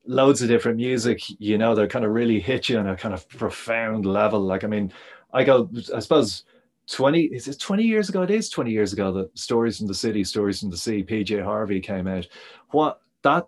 loads 0.06 0.42
of 0.42 0.48
different 0.48 0.78
music. 0.78 1.20
You 1.40 1.58
know, 1.58 1.76
they're 1.76 1.88
kind 1.88 2.06
of 2.06 2.12
really 2.12 2.40
hit 2.40 2.70
you 2.70 2.78
on 2.78 2.88
a 2.88 2.96
kind 2.96 3.14
of 3.14 3.28
profound 3.28 4.06
level. 4.06 4.40
Like, 4.42 4.64
I 4.64 4.68
mean, 4.68 4.94
I 5.34 5.44
go, 5.44 5.70
I 5.96 6.00
suppose. 6.00 6.44
20 6.92 7.22
is 7.26 7.48
it 7.48 7.60
20 7.60 7.84
years 7.84 8.10
ago 8.10 8.24
it 8.24 8.32
is 8.32 8.50
20 8.50 8.72
years 8.72 8.94
ago 8.94 9.12
that 9.12 9.38
stories 9.38 9.78
from 9.78 9.86
the 9.86 9.94
city 9.94 10.24
stories 10.24 10.60
from 10.60 10.72
the 10.72 10.78
sea 10.78 11.04
pj 11.04 11.44
harvey 11.44 11.80
came 11.80 12.08
out 12.08 12.28
what 12.72 13.00
that 13.22 13.48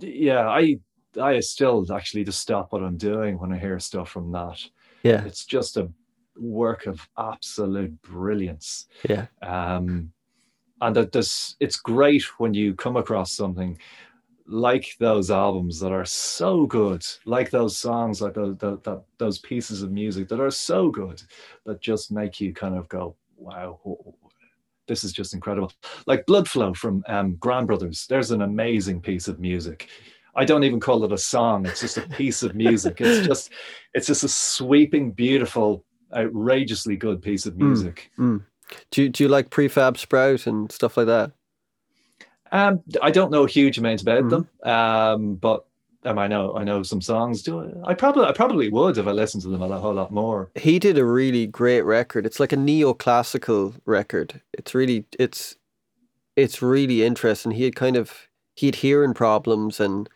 yeah 0.00 0.46
i 0.46 0.78
i 1.18 1.40
still 1.40 1.90
actually 1.90 2.22
just 2.22 2.38
stop 2.40 2.74
what 2.74 2.82
i'm 2.82 2.98
doing 2.98 3.38
when 3.38 3.50
i 3.54 3.58
hear 3.58 3.78
stuff 3.78 4.10
from 4.10 4.30
that 4.32 4.58
Yeah. 5.02 5.24
it's 5.24 5.46
just 5.46 5.78
a 5.78 5.90
work 6.40 6.86
of 6.86 7.06
absolute 7.18 8.00
brilliance. 8.02 8.86
Yeah. 9.08 9.26
um, 9.42 10.12
and 10.80 10.96
that 10.96 11.12
this 11.12 11.56
it's 11.60 11.76
great 11.76 12.22
when 12.38 12.54
you 12.54 12.74
come 12.74 12.96
across 12.96 13.32
something 13.32 13.78
like 14.46 14.96
those 14.98 15.30
albums 15.30 15.78
that 15.78 15.92
are 15.92 16.04
so 16.04 16.66
good 16.66 17.04
like 17.24 17.50
those 17.50 17.76
songs 17.76 18.20
like 18.20 18.34
those 18.34 18.56
that, 18.58 18.82
that, 18.82 19.02
those 19.18 19.38
pieces 19.38 19.82
of 19.82 19.92
music 19.92 20.28
that 20.28 20.40
are 20.40 20.50
so 20.50 20.90
good 20.90 21.22
that 21.64 21.80
just 21.80 22.10
make 22.10 22.40
you 22.40 22.52
kind 22.52 22.74
of 22.74 22.88
go 22.88 23.14
wow 23.36 23.78
this 24.88 25.04
is 25.04 25.12
just 25.12 25.34
incredible. 25.34 25.72
Like 26.08 26.26
blood 26.26 26.48
flow 26.48 26.74
from 26.74 27.04
um, 27.06 27.36
Grandbrothers 27.36 28.08
there's 28.08 28.32
an 28.32 28.42
amazing 28.42 29.00
piece 29.00 29.28
of 29.28 29.38
music. 29.38 29.88
I 30.34 30.44
don't 30.44 30.64
even 30.64 30.80
call 30.80 31.04
it 31.04 31.12
a 31.12 31.18
song 31.18 31.64
it's 31.66 31.80
just 31.80 31.98
a 31.98 32.08
piece 32.08 32.42
of 32.42 32.56
music. 32.56 33.00
It's 33.00 33.24
just 33.24 33.50
it's 33.94 34.08
just 34.08 34.24
a 34.24 34.28
sweeping 34.28 35.12
beautiful 35.12 35.84
outrageously 36.14 36.96
good 36.96 37.22
piece 37.22 37.46
of 37.46 37.56
music 37.56 38.10
Mm. 38.18 38.42
Do 38.92 39.02
you, 39.02 39.08
do 39.08 39.24
you 39.24 39.28
like 39.28 39.50
prefab 39.50 39.96
sprout 39.98 40.46
and 40.46 40.70
stuff 40.70 40.96
like 40.96 41.06
that? 41.06 41.32
Um, 42.52 42.80
I 43.02 43.10
don't 43.10 43.30
know 43.32 43.44
a 43.44 43.48
huge 43.48 43.78
amount 43.78 44.02
about 44.02 44.24
Mhm. 44.24 44.30
them, 44.30 44.48
um, 44.72 45.34
but 45.36 45.64
um, 46.04 46.18
I 46.18 46.26
know 46.28 46.56
I 46.56 46.64
know 46.64 46.82
some 46.82 47.00
songs. 47.02 47.42
Do 47.42 47.60
I? 47.84 47.90
I 47.90 47.94
probably 47.94 48.24
I 48.24 48.32
probably 48.32 48.68
would 48.70 48.96
if 48.96 49.06
I 49.06 49.10
listened 49.12 49.42
to 49.42 49.48
them 49.48 49.60
a 49.62 49.78
whole 49.78 49.94
lot 49.94 50.10
more. 50.12 50.50
He 50.54 50.78
did 50.78 50.96
a 50.98 51.04
really 51.04 51.46
great 51.46 51.82
record. 51.82 52.24
It's 52.26 52.40
like 52.40 52.52
a 52.52 52.56
neoclassical 52.56 53.74
record. 53.86 54.40
It's 54.54 54.74
really 54.74 55.04
it's 55.18 55.56
it's 56.36 56.62
really 56.62 57.04
interesting. 57.04 57.52
He 57.52 57.64
had 57.64 57.76
kind 57.76 57.96
of 57.96 58.28
he 58.54 58.66
had 58.66 58.76
hearing 58.76 59.14
problems 59.14 59.78
and 59.80 60.08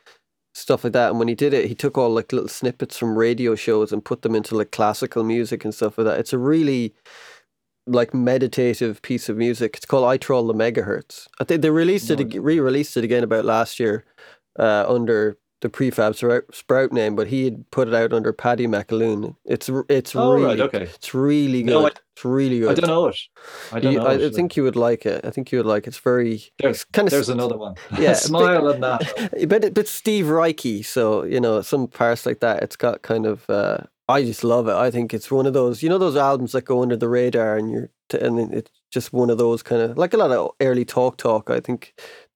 stuff 0.54 0.84
like 0.84 0.92
that. 0.94 1.10
And 1.10 1.18
when 1.18 1.28
he 1.28 1.34
did 1.34 1.52
it, 1.52 1.66
he 1.66 1.74
took 1.74 1.98
all 1.98 2.10
like 2.10 2.32
little 2.32 2.48
snippets 2.48 2.96
from 2.96 3.18
radio 3.18 3.54
shows 3.54 3.92
and 3.92 4.04
put 4.04 4.22
them 4.22 4.34
into 4.34 4.56
like 4.56 4.70
classical 4.70 5.24
music 5.24 5.64
and 5.64 5.74
stuff 5.74 5.98
like 5.98 6.06
that. 6.06 6.20
It's 6.20 6.32
a 6.32 6.38
really 6.38 6.94
like 7.86 8.14
meditative 8.14 9.02
piece 9.02 9.28
of 9.28 9.36
music. 9.36 9.76
It's 9.76 9.86
called 9.86 10.06
I 10.06 10.16
Trawl 10.16 10.46
the 10.46 10.54
Megahertz. 10.54 11.26
I 11.40 11.44
think 11.44 11.60
they 11.60 11.70
released 11.70 12.10
it, 12.10 12.34
re-released 12.40 12.96
it 12.96 13.04
again 13.04 13.24
about 13.24 13.44
last 13.44 13.78
year, 13.78 14.04
uh, 14.58 14.86
under 14.88 15.36
the 15.64 15.70
prefab 15.70 16.14
Sprout- 16.52 16.92
name, 16.92 17.16
but 17.16 17.28
he 17.28 17.44
had 17.46 17.70
put 17.70 17.88
it 17.88 17.94
out 17.94 18.12
under 18.12 18.34
Paddy 18.34 18.66
McAloon. 18.66 19.34
It's 19.46 19.70
it's 19.88 20.14
Oh 20.14 20.34
really 20.34 20.44
right, 20.44 20.60
okay. 20.60 20.82
it's 20.82 21.14
really 21.14 21.62
good. 21.62 21.70
No, 21.70 21.86
I- 21.86 21.92
it's 22.14 22.24
really 22.24 22.60
good. 22.60 22.70
I 22.70 22.74
don't 22.74 22.86
know 22.90 23.06
it. 23.06 23.16
I 23.72 23.80
don't 23.80 23.92
You- 23.94 23.98
know. 24.00 24.06
I, 24.06 24.14
it. 24.16 24.32
I 24.32 24.34
think 24.36 24.56
you 24.58 24.62
would 24.62 24.76
like 24.76 25.06
it. 25.06 25.24
I 25.24 25.30
think 25.30 25.50
you 25.50 25.58
would 25.58 25.66
like 25.66 25.84
it. 25.84 25.88
It's 25.88 25.98
very 25.98 26.42
there's 26.58 26.84
kind 26.84 27.08
of 27.08 27.12
there's 27.12 27.30
another 27.30 27.56
one. 27.56 27.76
yeah, 27.98 28.12
smile 28.12 28.68
and 28.68 28.82
that. 28.82 29.32
a 29.42 29.46
bit 29.46 29.88
Steve 29.88 30.26
Reichy. 30.26 30.84
So 30.84 31.24
you 31.24 31.40
know, 31.40 31.62
some 31.62 31.88
parts 31.88 32.26
like 32.26 32.40
that. 32.40 32.62
It's 32.62 32.76
got 32.76 33.00
kind 33.00 33.24
of. 33.24 33.48
Uh, 33.48 33.78
I 34.06 34.22
just 34.22 34.44
love 34.44 34.68
it. 34.68 34.74
I 34.74 34.90
think 34.90 35.14
it's 35.14 35.30
one 35.30 35.46
of 35.46 35.54
those. 35.54 35.82
You 35.82 35.88
know, 35.88 35.96
those 35.96 36.14
albums 36.16 36.52
that 36.52 36.66
go 36.66 36.82
under 36.82 36.94
the 36.96 37.08
radar, 37.08 37.56
and 37.56 37.70
you're 37.70 37.88
t- 38.10 38.18
and 38.18 38.52
it's 38.52 38.70
just 38.92 39.14
one 39.14 39.30
of 39.30 39.38
those 39.38 39.62
kind 39.62 39.80
of 39.80 39.96
like 39.96 40.12
a 40.12 40.18
lot 40.18 40.30
of 40.30 40.50
early 40.60 40.84
talk 40.84 41.16
talk. 41.16 41.48
I 41.48 41.60
think 41.60 41.94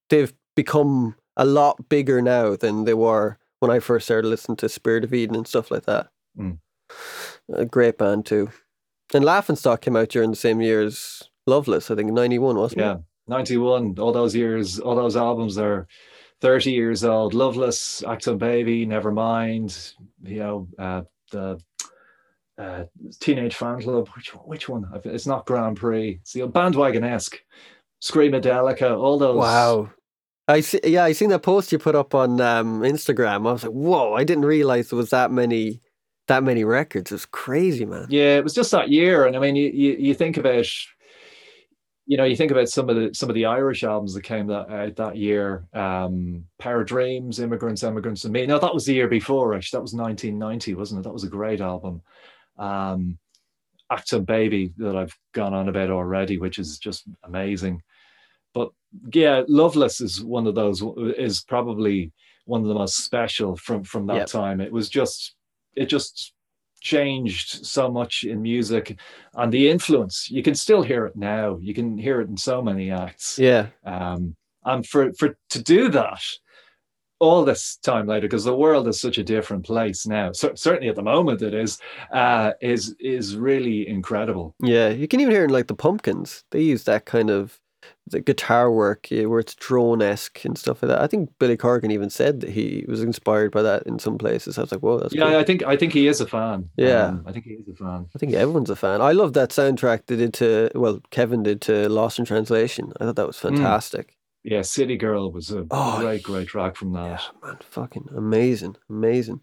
they've 0.09 0.33
become 0.57 1.14
a 1.39 1.47
lot 1.47 1.89
bigger 1.89 2.20
now 2.20 2.57
than 2.57 2.84
they 2.84 2.95
were 2.95 3.39
when 3.61 3.70
I 3.70 3.78
first 3.78 4.07
started 4.07 4.28
listening 4.28 4.57
to 4.57 4.68
Spirit 4.68 5.05
of 5.05 5.14
Eden 5.14 5.36
and 5.36 5.47
stuff 5.47 5.70
like 5.70 5.86
that. 5.86 6.09
Mm. 6.39 6.59
A 7.53 7.64
great 7.64 7.97
band 7.97 8.26
too. 8.26 8.51
And 9.14 9.24
Laughing 9.24 9.57
Stock 9.57 9.80
came 9.80 9.97
out 9.97 10.11
during 10.11 10.30
the 10.30 10.36
same 10.36 10.61
year 10.61 10.82
as 10.82 11.22
Loveless. 11.47 11.91
I 11.91 11.95
think 11.95 12.12
ninety 12.12 12.39
one, 12.39 12.57
wasn't 12.57 12.82
it? 12.82 12.84
Yeah, 12.84 12.97
ninety 13.26 13.57
one. 13.57 13.95
All 13.99 14.12
those 14.12 14.34
years, 14.34 14.78
all 14.78 14.95
those 14.95 15.16
albums 15.16 15.57
are 15.57 15.86
thirty 16.43 16.72
years 16.72 17.05
old. 17.05 17.32
Loveless, 17.32 18.03
Achtung 18.03 18.36
Baby, 18.39 18.86
Nevermind. 18.86 19.95
You 20.22 20.39
know, 20.39 20.68
uh, 20.78 21.03
the 21.32 21.59
uh, 22.59 22.84
Teenage 23.20 23.57
Fanclub. 23.57 24.09
Which 24.09 24.28
which 24.34 24.68
one? 24.68 24.91
It's 25.05 25.26
not 25.26 25.47
Grand 25.47 25.78
Prix. 25.78 26.18
It's 26.20 26.34
the 26.34 26.41
Bandwagonesque. 26.41 27.36
Screamadelica. 28.03 28.99
All 28.99 29.18
those. 29.18 29.36
Wow. 29.36 29.91
I 30.49 30.61
see, 30.61 30.80
yeah, 30.82 31.05
I 31.05 31.12
seen 31.12 31.28
that 31.28 31.42
post 31.42 31.70
you 31.70 31.78
put 31.78 31.94
up 31.94 32.14
on 32.14 32.40
um, 32.40 32.80
Instagram. 32.80 33.46
I 33.46 33.53
was 33.53 33.64
like, 33.64 33.72
whoa! 33.72 34.14
I 34.14 34.24
didn't 34.24 34.46
realize 34.46 34.88
there 34.88 34.96
was 34.96 35.11
that 35.11 35.30
many, 35.30 35.80
that 36.26 36.42
many 36.42 36.64
records. 36.64 37.12
It's 37.12 37.26
crazy, 37.26 37.84
man. 37.84 38.07
Yeah, 38.09 38.38
it 38.38 38.44
was 38.44 38.55
just 38.55 38.70
that 38.70 38.88
year, 38.88 39.26
and 39.26 39.36
I 39.36 39.40
mean, 39.40 39.57
you 39.57 39.68
you, 39.68 39.96
you 39.99 40.14
think 40.14 40.38
about, 40.38 40.66
you 42.07 42.16
know, 42.16 42.24
you 42.24 42.34
think 42.34 42.51
about 42.51 42.70
some 42.70 42.88
of 42.88 42.96
the 42.96 43.12
some 43.12 43.28
of 43.28 43.34
the 43.34 43.44
Irish 43.44 43.84
albums 43.84 44.14
that 44.14 44.22
came 44.22 44.46
that 44.46 44.70
out 44.70 44.96
that 44.96 45.16
year. 45.16 45.66
Um, 45.74 46.44
Power 46.59 46.82
Dreams, 46.82 47.40
Immigrants, 47.40 47.84
Emigrants, 47.84 48.24
and 48.24 48.32
Me. 48.32 48.46
No, 48.46 48.59
that 48.59 48.74
was 48.74 48.86
the 48.86 48.94
year 48.94 49.09
before. 49.09 49.55
Actually, 49.55 49.76
that 49.76 49.82
was 49.82 49.92
1990, 49.92 50.74
wasn't 50.74 51.01
it? 51.01 51.03
That 51.05 51.12
was 51.12 51.24
a 51.24 51.28
great 51.28 51.61
album. 51.61 52.01
Um, 52.59 53.18
Achtung 53.92 54.24
Baby 54.24 54.72
that 54.78 54.96
I've 54.96 55.16
gone 55.32 55.53
on 55.53 55.68
about 55.68 55.90
already, 55.90 56.38
which 56.38 56.59
is 56.59 56.78
just 56.78 57.05
amazing. 57.24 57.82
But 58.55 58.70
yeah, 59.12 59.42
Loveless 59.49 60.01
is 60.01 60.22
one 60.22 60.46
of 60.46 60.55
those. 60.55 60.82
Is 61.16 61.42
probably 61.42 62.12
one 62.46 62.62
of 62.62 62.68
the 62.68 62.74
most 62.74 63.05
special 63.05 63.57
from 63.57 63.84
from 63.84 64.07
that 64.07 64.16
Yep. 64.16 64.26
time. 64.26 64.61
It 64.61 64.72
was 64.72 64.88
just 64.88 65.34
it 65.76 65.86
just 65.88 66.32
changed 66.80 67.66
so 67.66 67.90
much 67.90 68.22
in 68.24 68.40
music 68.40 68.96
and 69.34 69.53
the 69.53 69.68
influence 69.68 70.30
you 70.30 70.44
can 70.44 70.55
still 70.55 70.80
hear 70.80 71.07
it 71.07 71.16
now 71.16 71.59
you 71.61 71.74
can 71.74 71.99
hear 71.99 72.20
it 72.20 72.28
in 72.28 72.36
so 72.36 72.62
many 72.62 72.88
acts 72.88 73.36
Yeah, 73.36 73.66
um 73.84 74.36
and 74.64 74.86
for 74.86 75.12
for 75.14 75.36
to 75.51 75.62
do 75.62 75.88
that 75.90 76.22
all 77.18 77.44
this 77.44 77.78
time 77.78 78.07
later 78.07 78.28
because 78.28 78.44
the 78.44 78.55
world 78.55 78.86
is 78.86 79.01
such 79.01 79.18
a 79.18 79.24
different 79.24 79.64
place 79.66 80.07
now 80.07 80.30
so, 80.30 80.53
certainly 80.55 80.88
at 80.88 80.94
the 80.94 81.03
moment 81.03 81.42
it 81.42 81.53
is 81.53 81.78
uh 82.12 82.53
is 82.61 82.94
is 83.01 83.34
really 83.36 83.88
incredible 83.88 84.55
yeah. 84.62 84.88
You 84.88 85.09
can 85.09 85.18
even 85.20 85.32
hear 85.32 85.44
in 85.44 85.51
like 85.51 85.66
the 85.66 85.74
Pumpkins. 85.74 86.44
They 86.53 86.62
use 86.62 86.84
that 86.84 87.07
kind 87.07 87.28
of 87.28 87.59
the 88.11 88.21
guitar 88.21 88.71
work 88.71 89.11
yeah, 89.11 89.27
where 89.27 89.41
it's 89.41 89.55
drone 89.55 90.03
esque 90.03 90.45
and 90.45 90.57
stuff 90.59 90.83
like 90.83 90.89
that. 90.89 91.01
I 91.01 91.07
think 91.07 91.31
Billy 91.39 91.57
Corgan 91.57 91.91
even 91.93 92.11
said 92.11 92.41
that 92.41 92.51
he 92.51 92.85
was 92.89 93.03
inspired 93.03 93.53
by 93.53 93.63
that 93.63 93.83
in 93.85 93.99
some 93.99 94.19
places. 94.19 94.59
I 94.59 94.63
was 94.63 94.73
like, 94.73 94.81
whoa, 94.81 94.99
that's 94.99 95.15
yeah 95.15 95.25
cool. 95.31 95.37
i 95.37 95.45
think 95.45 95.63
i 95.65 95.77
think 95.77 95.93
he 95.93 96.07
is 96.09 96.21
a 96.21 96.27
fan 96.27 96.69
Yeah. 96.77 97.07
Um, 97.09 97.25
i 97.27 97.33
think 97.33 97.45
he 97.45 97.53
is 97.55 97.69
a 97.69 97.75
fan 97.75 98.07
I 98.15 98.19
think 98.19 98.33
everyone's 98.35 98.71
a 98.71 98.77
fan. 98.77 99.01
I 99.01 99.13
love 99.13 99.33
that 99.35 99.51
soundtrack 99.51 100.07
they 100.07 100.17
did 100.17 100.35
to 100.35 100.71
well, 100.75 101.01
Kevin 101.11 101.43
did 101.43 101.61
to 101.63 101.89
Lost 101.89 102.19
in 102.19 102.25
Translation. 102.25 102.93
I 103.01 103.05
thought 103.05 103.17
that 103.17 103.27
was 103.27 103.39
fantastic. 103.39 104.17
yeah 104.45 104.63
city 104.63 104.97
girl 104.97 105.31
was 105.33 105.51
a 105.51 105.67
Oh, 105.71 105.99
great 106.01 106.23
great 106.23 106.49
track 106.49 106.77
from 106.77 106.93
that 106.93 107.07
Yeah, 107.11 107.49
man, 107.49 107.59
fucking 107.63 108.07
amazing, 108.17 108.77
amazing. 108.89 109.41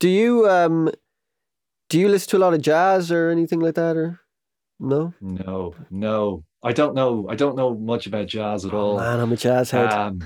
Do 0.00 0.08
you 0.08 0.48
um, 0.48 0.90
do 1.90 1.98
you 2.00 2.08
listen 2.08 2.30
to 2.30 2.36
a 2.38 2.44
lot 2.44 2.54
of 2.54 2.60
jazz 2.62 3.10
or 3.12 3.28
anything 3.30 3.60
like 3.60 3.74
that, 3.74 3.96
or 3.96 4.20
no? 4.80 5.12
no 5.20 5.74
no 5.90 6.44
i 6.64 6.72
don't 6.72 6.94
know 6.94 7.28
i 7.30 7.34
don't 7.36 7.56
know 7.56 7.74
much 7.74 8.06
about 8.06 8.26
jazz 8.26 8.64
at 8.64 8.74
all 8.74 8.98
Oh, 8.98 9.00
Man, 9.00 9.20
I'm 9.20 9.32
a 9.32 9.36
jazz 9.36 9.70
head. 9.70 9.92
Um, 9.92 10.20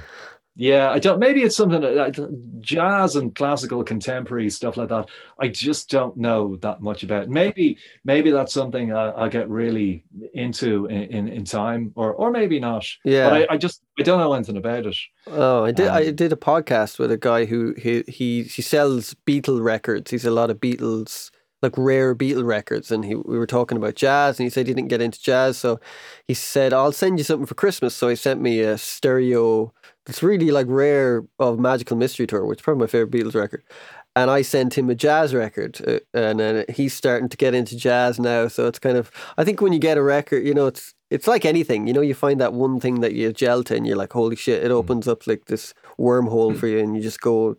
yeah, 0.60 0.90
I 0.90 0.98
don't. 0.98 1.20
Maybe 1.20 1.42
it's 1.44 1.54
something 1.54 1.80
that, 1.82 1.94
like 1.94 2.16
jazz 2.58 3.14
and 3.14 3.32
classical 3.32 3.84
contemporary 3.84 4.50
stuff 4.50 4.76
like 4.76 4.88
that. 4.88 5.08
I 5.38 5.46
just 5.46 5.88
don't 5.88 6.16
know 6.16 6.56
that 6.56 6.80
much 6.82 7.04
about. 7.04 7.28
Maybe, 7.28 7.78
maybe 8.04 8.32
that's 8.32 8.52
something 8.52 8.92
I, 8.92 9.10
I'll 9.10 9.28
get 9.28 9.48
really 9.48 10.04
into 10.34 10.86
in, 10.86 11.02
in, 11.16 11.28
in 11.28 11.44
time, 11.44 11.92
or 11.94 12.12
or 12.12 12.32
maybe 12.32 12.58
not. 12.58 12.84
yeah. 13.04 13.30
But 13.30 13.50
I, 13.50 13.54
I 13.54 13.56
just 13.56 13.84
I 14.00 14.02
don't 14.02 14.18
know 14.18 14.32
anything 14.32 14.56
about 14.56 14.84
it. 14.86 14.96
oh, 15.28 15.64
I 15.64 15.70
did. 15.70 15.86
I 15.86 16.06
um, 16.08 16.16
did 16.16 16.32
a 16.32 16.36
podcast 16.36 16.98
with 16.98 17.12
a 17.12 17.16
guy 17.18 17.44
who 17.44 17.74
he 17.78 18.02
he 18.08 18.42
he 18.42 18.60
sells 18.62 19.14
Beatle 19.28 19.62
records. 19.62 20.10
He's 20.10 20.24
a 20.24 20.32
lot 20.32 20.50
of 20.50 20.58
Beatles. 20.58 21.30
Like 21.60 21.76
rare 21.76 22.14
Beatle 22.14 22.46
records, 22.46 22.92
and 22.92 23.04
he 23.04 23.16
we 23.16 23.36
were 23.36 23.46
talking 23.46 23.76
about 23.76 23.96
jazz, 23.96 24.38
and 24.38 24.44
he 24.44 24.50
said 24.50 24.68
he 24.68 24.74
didn't 24.74 24.90
get 24.90 25.02
into 25.02 25.20
jazz, 25.20 25.58
so 25.58 25.80
he 26.28 26.34
said, 26.34 26.72
"I'll 26.72 26.92
send 26.92 27.18
you 27.18 27.24
something 27.24 27.46
for 27.46 27.54
Christmas." 27.56 27.94
So 27.96 28.08
he 28.08 28.16
sent 28.16 28.40
me 28.40 28.60
a 28.60 28.78
stereo 28.78 29.72
It's 30.08 30.22
really 30.22 30.50
like 30.50 30.66
rare 30.68 31.24
of 31.38 31.58
Magical 31.58 31.96
Mystery 31.96 32.26
Tour, 32.26 32.46
which 32.46 32.60
is 32.60 32.62
probably 32.62 32.80
my 32.80 32.86
favorite 32.86 33.10
Beatles 33.10 33.34
record. 33.34 33.62
And 34.16 34.30
I 34.30 34.42
sent 34.42 34.76
him 34.76 34.88
a 34.90 34.94
jazz 34.94 35.34
record, 35.34 35.80
uh, 35.86 36.00
and 36.14 36.40
then 36.40 36.64
he's 36.74 36.94
starting 36.94 37.28
to 37.28 37.36
get 37.36 37.54
into 37.54 37.76
jazz 37.76 38.18
now. 38.18 38.48
So 38.48 38.66
it's 38.66 38.78
kind 38.78 38.96
of, 38.96 39.10
I 39.36 39.44
think 39.44 39.60
when 39.60 39.72
you 39.72 39.78
get 39.78 39.98
a 39.98 40.02
record, 40.02 40.46
you 40.46 40.54
know, 40.54 40.66
it's 40.66 40.94
it's 41.10 41.28
like 41.28 41.44
anything, 41.44 41.86
you 41.86 41.92
know, 41.92 42.00
you 42.00 42.14
find 42.14 42.40
that 42.40 42.52
one 42.54 42.80
thing 42.80 43.00
that 43.00 43.14
you 43.14 43.32
gel 43.32 43.62
to, 43.64 43.76
and 43.76 43.86
you're 43.86 43.96
like, 43.96 44.12
holy 44.12 44.36
shit, 44.36 44.62
it 44.64 44.70
mm. 44.70 44.74
opens 44.74 45.06
up 45.06 45.26
like 45.26 45.44
this 45.46 45.74
wormhole 45.98 46.52
mm. 46.52 46.58
for 46.58 46.66
you, 46.66 46.78
and 46.78 46.96
you 46.96 47.02
just 47.02 47.20
go. 47.20 47.56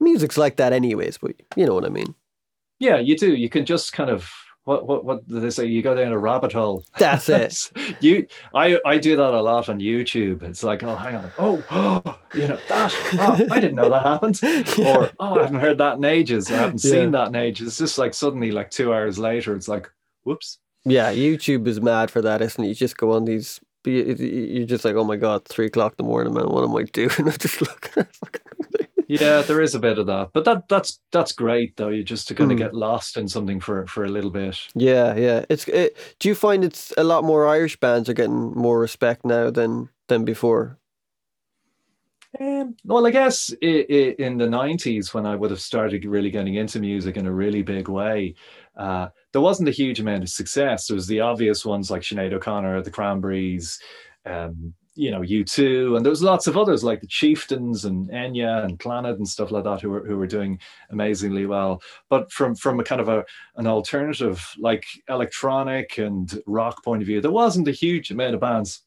Music's 0.00 0.36
like 0.38 0.56
that, 0.56 0.72
anyways, 0.72 1.18
but 1.18 1.32
you 1.56 1.66
know 1.66 1.74
what 1.74 1.84
I 1.84 1.90
mean. 1.90 2.14
Yeah, 2.78 2.98
you 2.98 3.16
do. 3.16 3.34
You 3.34 3.48
can 3.48 3.64
just 3.64 3.92
kind 3.92 4.10
of 4.10 4.30
what 4.64 4.86
what 4.86 5.04
what 5.04 5.28
do 5.28 5.40
they 5.40 5.50
say? 5.50 5.66
You 5.66 5.82
go 5.82 5.94
down 5.94 6.12
a 6.12 6.18
rabbit 6.18 6.52
hole. 6.52 6.84
That's 6.98 7.28
it. 7.28 7.70
you, 8.00 8.26
I, 8.54 8.78
I 8.84 8.98
do 8.98 9.16
that 9.16 9.34
a 9.34 9.42
lot 9.42 9.68
on 9.68 9.78
YouTube. 9.78 10.42
It's 10.42 10.62
like, 10.62 10.82
oh, 10.82 10.96
hang 10.96 11.16
on, 11.16 11.30
oh, 11.38 11.62
oh 11.70 12.18
you 12.34 12.48
know 12.48 12.58
that. 12.68 12.94
Oh, 13.14 13.46
I 13.50 13.60
didn't 13.60 13.76
know 13.76 13.90
that 13.90 14.02
happened. 14.06 14.40
Yeah. 14.42 14.96
Or 14.96 15.10
oh, 15.20 15.38
I 15.38 15.42
haven't 15.42 15.60
heard 15.60 15.78
that 15.78 15.98
in 15.98 16.04
ages. 16.04 16.50
I 16.50 16.56
haven't 16.56 16.82
yeah. 16.84 16.90
seen 16.90 17.10
that 17.12 17.28
in 17.28 17.36
ages. 17.36 17.68
It's 17.68 17.78
just 17.78 17.98
like 17.98 18.14
suddenly, 18.14 18.50
like 18.50 18.70
two 18.70 18.92
hours 18.92 19.18
later, 19.18 19.54
it's 19.54 19.68
like, 19.68 19.90
whoops. 20.24 20.58
Yeah, 20.86 21.12
YouTube 21.12 21.66
is 21.66 21.80
mad 21.80 22.10
for 22.10 22.22
that, 22.22 22.42
isn't 22.42 22.62
it? 22.62 22.68
You 22.68 22.74
just 22.74 22.96
go 22.96 23.12
on 23.12 23.24
these. 23.24 23.60
You're 23.86 24.66
just 24.66 24.84
like, 24.84 24.94
oh 24.94 25.04
my 25.04 25.16
god, 25.16 25.44
three 25.46 25.66
o'clock 25.66 25.92
in 25.98 26.04
the 26.04 26.08
morning, 26.08 26.32
man. 26.32 26.48
What 26.48 26.64
am 26.64 26.74
I 26.74 26.84
doing? 26.84 27.10
I 27.18 27.36
just 27.36 27.60
look 27.60 27.90
yeah, 29.08 29.42
there 29.42 29.60
is 29.60 29.74
a 29.74 29.78
bit 29.78 29.98
of 29.98 30.06
that, 30.06 30.30
but 30.32 30.44
that 30.44 30.68
that's 30.68 31.00
that's 31.12 31.32
great 31.32 31.76
though. 31.76 31.88
You 31.88 32.02
just 32.02 32.28
to 32.28 32.34
kind 32.34 32.50
of 32.52 32.56
mm. 32.56 32.60
get 32.60 32.74
lost 32.74 33.16
in 33.16 33.28
something 33.28 33.60
for 33.60 33.86
for 33.86 34.04
a 34.04 34.08
little 34.08 34.30
bit. 34.30 34.58
Yeah, 34.74 35.14
yeah. 35.16 35.44
It's 35.48 35.66
it, 35.68 35.96
do 36.18 36.28
you 36.28 36.34
find 36.34 36.64
it's 36.64 36.92
a 36.96 37.04
lot 37.04 37.24
more 37.24 37.46
Irish 37.46 37.78
bands 37.78 38.08
are 38.08 38.14
getting 38.14 38.52
more 38.54 38.78
respect 38.78 39.24
now 39.24 39.50
than 39.50 39.88
than 40.08 40.24
before? 40.24 40.78
Um, 42.40 42.76
well, 42.84 43.06
I 43.06 43.10
guess 43.10 43.50
it, 43.60 43.90
it, 43.90 44.18
in 44.18 44.38
the 44.38 44.46
'90s, 44.46 45.14
when 45.14 45.26
I 45.26 45.36
would 45.36 45.50
have 45.50 45.60
started 45.60 46.04
really 46.04 46.30
getting 46.30 46.54
into 46.54 46.80
music 46.80 47.16
in 47.16 47.26
a 47.26 47.32
really 47.32 47.62
big 47.62 47.88
way, 47.88 48.34
uh, 48.76 49.08
there 49.32 49.40
wasn't 49.40 49.68
a 49.68 49.72
huge 49.72 50.00
amount 50.00 50.24
of 50.24 50.28
success. 50.28 50.86
There 50.86 50.96
was 50.96 51.06
the 51.06 51.20
obvious 51.20 51.64
ones 51.64 51.90
like 51.90 52.02
Sinead 52.02 52.32
O'Connor, 52.32 52.82
the 52.82 52.90
Cranberries, 52.90 53.78
um, 54.26 54.74
you 54.96 55.10
know, 55.10 55.20
U2, 55.20 55.96
and 55.96 56.04
there 56.04 56.10
was 56.10 56.22
lots 56.22 56.46
of 56.46 56.56
others 56.56 56.84
like 56.84 57.00
the 57.00 57.06
Chieftains 57.06 57.84
and 57.84 58.08
Enya 58.10 58.64
and 58.64 58.78
Clannad 58.78 59.16
and 59.16 59.28
stuff 59.28 59.50
like 59.50 59.64
that 59.64 59.80
who 59.80 59.90
were 59.90 60.06
who 60.06 60.16
were 60.16 60.26
doing 60.26 60.58
amazingly 60.90 61.46
well. 61.46 61.82
But 62.08 62.30
from 62.30 62.54
from 62.54 62.78
a 62.80 62.84
kind 62.84 63.00
of 63.00 63.08
a 63.08 63.24
an 63.56 63.66
alternative 63.66 64.46
like 64.58 64.84
electronic 65.08 65.98
and 65.98 66.40
rock 66.46 66.84
point 66.84 67.02
of 67.02 67.06
view, 67.06 67.20
there 67.20 67.30
wasn't 67.30 67.68
a 67.68 67.72
huge 67.72 68.10
amount 68.10 68.34
of 68.34 68.40
bands 68.40 68.82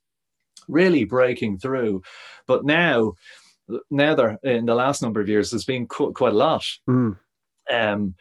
really 0.68 1.03
breaking 1.03 1.60
through. 1.60 2.01
But 2.45 2.66
now, 2.66 3.14
now 3.89 4.16
there 4.16 4.39
in 4.43 4.66
the 4.66 4.76
last 4.76 5.01
number 5.01 5.20
of 5.22 5.30
years, 5.30 5.51
there's 5.51 5.66
been 5.66 5.88
quite 5.88 6.34
a 6.34 6.38
lot. 6.38 6.66
Mm. 6.89 7.18
Um, 7.70 8.16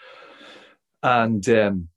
and 1.03 1.49
um, 1.49 1.89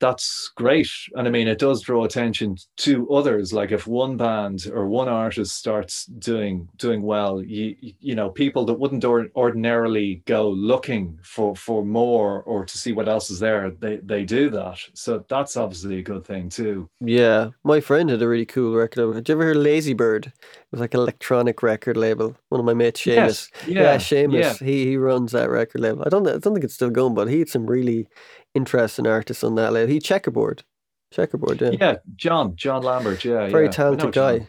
that's 0.00 0.50
great. 0.56 0.88
And 1.14 1.26
I 1.26 1.30
mean, 1.30 1.48
it 1.48 1.58
does 1.58 1.82
draw 1.82 2.04
attention 2.04 2.56
to 2.78 3.08
others. 3.10 3.52
Like 3.52 3.72
if 3.72 3.86
one 3.86 4.16
band 4.16 4.66
or 4.72 4.86
one 4.86 5.08
artist 5.08 5.56
starts 5.56 6.06
doing 6.06 6.68
doing 6.76 7.02
well, 7.02 7.42
you 7.42 7.76
you 8.00 8.14
know, 8.14 8.30
people 8.30 8.64
that 8.66 8.74
wouldn't 8.74 9.04
or, 9.04 9.28
ordinarily 9.36 10.22
go 10.26 10.48
looking 10.50 11.18
for 11.22 11.54
for 11.56 11.84
more 11.84 12.42
or 12.42 12.64
to 12.64 12.78
see 12.78 12.92
what 12.92 13.08
else 13.08 13.30
is 13.30 13.38
there, 13.38 13.70
they 13.70 13.96
they 13.96 14.24
do 14.24 14.50
that. 14.50 14.78
So 14.94 15.24
that's 15.28 15.56
obviously 15.56 15.98
a 15.98 16.02
good 16.02 16.24
thing 16.24 16.48
too. 16.48 16.88
Yeah, 17.00 17.50
my 17.62 17.80
friend 17.80 18.10
had 18.10 18.22
a 18.22 18.28
really 18.28 18.46
cool 18.46 18.74
record. 18.74 19.14
Did 19.14 19.28
you 19.28 19.34
ever 19.34 19.44
hear 19.44 19.54
Lazy 19.54 19.94
Bird? 19.94 20.26
It 20.26 20.32
was 20.70 20.80
like 20.80 20.94
an 20.94 21.00
electronic 21.00 21.62
record 21.62 21.96
label. 21.96 22.36
One 22.48 22.60
of 22.60 22.66
my 22.66 22.74
mates, 22.74 23.02
Seamus. 23.02 23.06
Yes. 23.06 23.50
Yeah, 23.66 23.82
yeah 23.82 23.96
Seamus. 23.96 24.60
Yeah. 24.60 24.66
He 24.66 24.84
he 24.86 24.96
runs 24.96 25.32
that 25.32 25.50
record 25.50 25.80
label. 25.80 26.02
I 26.04 26.08
don't 26.08 26.26
I 26.26 26.32
don't 26.32 26.54
think 26.54 26.64
it's 26.64 26.74
still 26.74 26.90
going, 26.90 27.14
but 27.14 27.28
he 27.28 27.38
had 27.38 27.48
some 27.48 27.66
really 27.66 28.08
interesting 28.54 29.06
artist 29.06 29.44
on 29.44 29.54
that 29.56 29.72
label. 29.72 29.92
He 29.92 29.98
checkerboard, 29.98 30.64
checkerboard, 31.12 31.60
yeah. 31.60 31.72
Yeah, 31.78 31.96
John, 32.16 32.56
John 32.56 32.82
Lambert, 32.82 33.24
yeah, 33.24 33.48
very 33.48 33.66
yeah. 33.66 33.70
talented 33.70 34.12
guy. 34.12 34.38
John. 34.38 34.48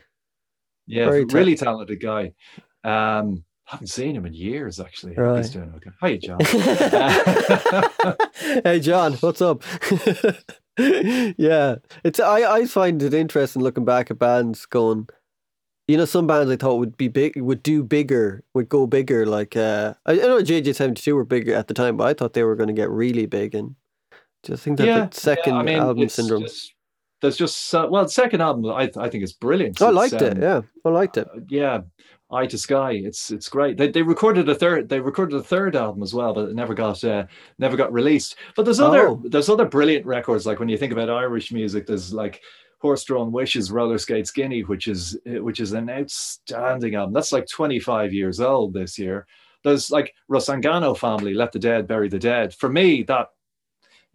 Yeah, 0.87 1.05
very 1.05 1.25
really 1.25 1.55
talented 1.55 1.99
guy. 1.99 2.33
Um, 2.83 3.43
haven't 3.65 3.87
seen 3.87 4.15
him 4.15 4.25
in 4.25 4.33
years, 4.33 4.79
actually. 4.79 5.15
Right. 5.15 5.37
He's 5.37 5.49
doing 5.49 5.73
okay. 5.75 5.89
Hi, 5.99 6.17
John. 6.17 6.39
hey, 8.63 8.79
John, 8.79 9.13
what's 9.13 9.41
up? 9.41 9.63
yeah, 10.77 11.75
it's 12.03 12.19
I 12.19 12.57
I 12.57 12.65
find 12.65 13.01
it 13.01 13.13
interesting 13.13 13.61
looking 13.61 13.85
back 13.85 14.11
at 14.11 14.19
bands 14.19 14.65
going. 14.65 15.07
You 15.87 15.97
know, 15.97 16.05
some 16.05 16.25
bands 16.25 16.51
I 16.51 16.55
thought 16.55 16.77
would 16.77 16.97
be 16.97 17.07
big, 17.07 17.39
would 17.39 17.61
do 17.61 17.83
bigger, 17.83 18.43
would 18.55 18.69
go 18.69 18.87
bigger. 18.87 19.25
Like 19.25 19.55
uh, 19.55 19.93
I, 20.05 20.13
I 20.13 20.15
know 20.15 20.41
JJ 20.41 20.75
Seventy 20.75 21.01
Two 21.01 21.15
were 21.15 21.25
bigger 21.25 21.53
at 21.53 21.67
the 21.67 21.73
time, 21.73 21.97
but 21.97 22.07
I 22.07 22.13
thought 22.13 22.33
they 22.33 22.43
were 22.43 22.55
going 22.55 22.67
to 22.67 22.73
get 22.73 22.89
really 22.89 23.25
big, 23.25 23.55
and 23.55 23.75
do 24.45 24.53
you 24.53 24.57
think 24.57 24.77
that 24.77 24.87
yeah, 24.87 25.05
the 25.05 25.19
second 25.19 25.53
yeah, 25.53 25.59
I 25.59 25.63
mean, 25.63 25.79
album 25.79 26.09
syndrome? 26.09 26.43
Just, 26.43 26.73
there's 27.21 27.37
just 27.37 27.73
uh, 27.73 27.87
well, 27.89 28.03
the 28.03 28.09
second 28.09 28.41
album 28.41 28.65
I 28.67 28.91
I 28.97 29.09
think 29.09 29.23
is 29.23 29.33
brilliant. 29.33 29.81
I 29.81 29.89
liked 29.89 30.13
um, 30.13 30.23
it. 30.23 30.37
Yeah, 30.37 30.61
I 30.85 30.89
liked 30.89 31.17
it. 31.17 31.27
Uh, 31.35 31.39
yeah, 31.49 31.81
I 32.31 32.45
to 32.45 32.57
Sky. 32.57 32.91
It's 32.91 33.31
it's 33.31 33.49
great. 33.49 33.77
They, 33.77 33.89
they 33.89 34.03
recorded 34.03 34.47
a 34.47 34.55
third. 34.55 34.87
They 34.87 34.99
recorded 34.99 35.35
a 35.35 35.43
third 35.43 35.75
album 35.75 36.03
as 36.03 36.13
well, 36.13 36.33
but 36.33 36.49
it 36.49 36.55
never 36.55 36.75
got 36.75 37.03
uh, 37.03 37.25
never 37.57 37.75
got 37.75 37.91
released. 37.91 38.35
But 38.55 38.65
there's 38.65 38.79
other 38.79 39.09
oh. 39.09 39.21
there's 39.25 39.49
other 39.49 39.65
brilliant 39.65 40.05
records. 40.05 40.45
Like 40.45 40.59
when 40.59 40.69
you 40.69 40.77
think 40.77 40.93
about 40.93 41.09
Irish 41.09 41.51
music, 41.51 41.87
there's 41.87 42.13
like 42.13 42.41
Horse 42.79 43.03
Drawn 43.03 43.31
Wishes, 43.31 43.71
Roller 43.71 43.97
Skate 43.97 44.27
Skinny, 44.27 44.61
which 44.61 44.87
is 44.87 45.17
which 45.25 45.59
is 45.59 45.73
an 45.73 45.89
outstanding 45.89 46.93
album. 46.93 47.13
That's 47.13 47.31
like 47.31 47.47
25 47.47 48.13
years 48.13 48.39
old 48.39 48.75
this 48.75 48.99
year. 48.99 49.25
There's 49.63 49.89
like 49.89 50.13
Rusangano 50.29 50.95
family, 50.95 51.33
Let 51.33 51.51
the 51.51 51.57
Dead 51.57 51.87
Bury 51.87 52.07
the 52.07 52.19
Dead. 52.19 52.53
For 52.53 52.69
me, 52.69 53.01
that 53.03 53.29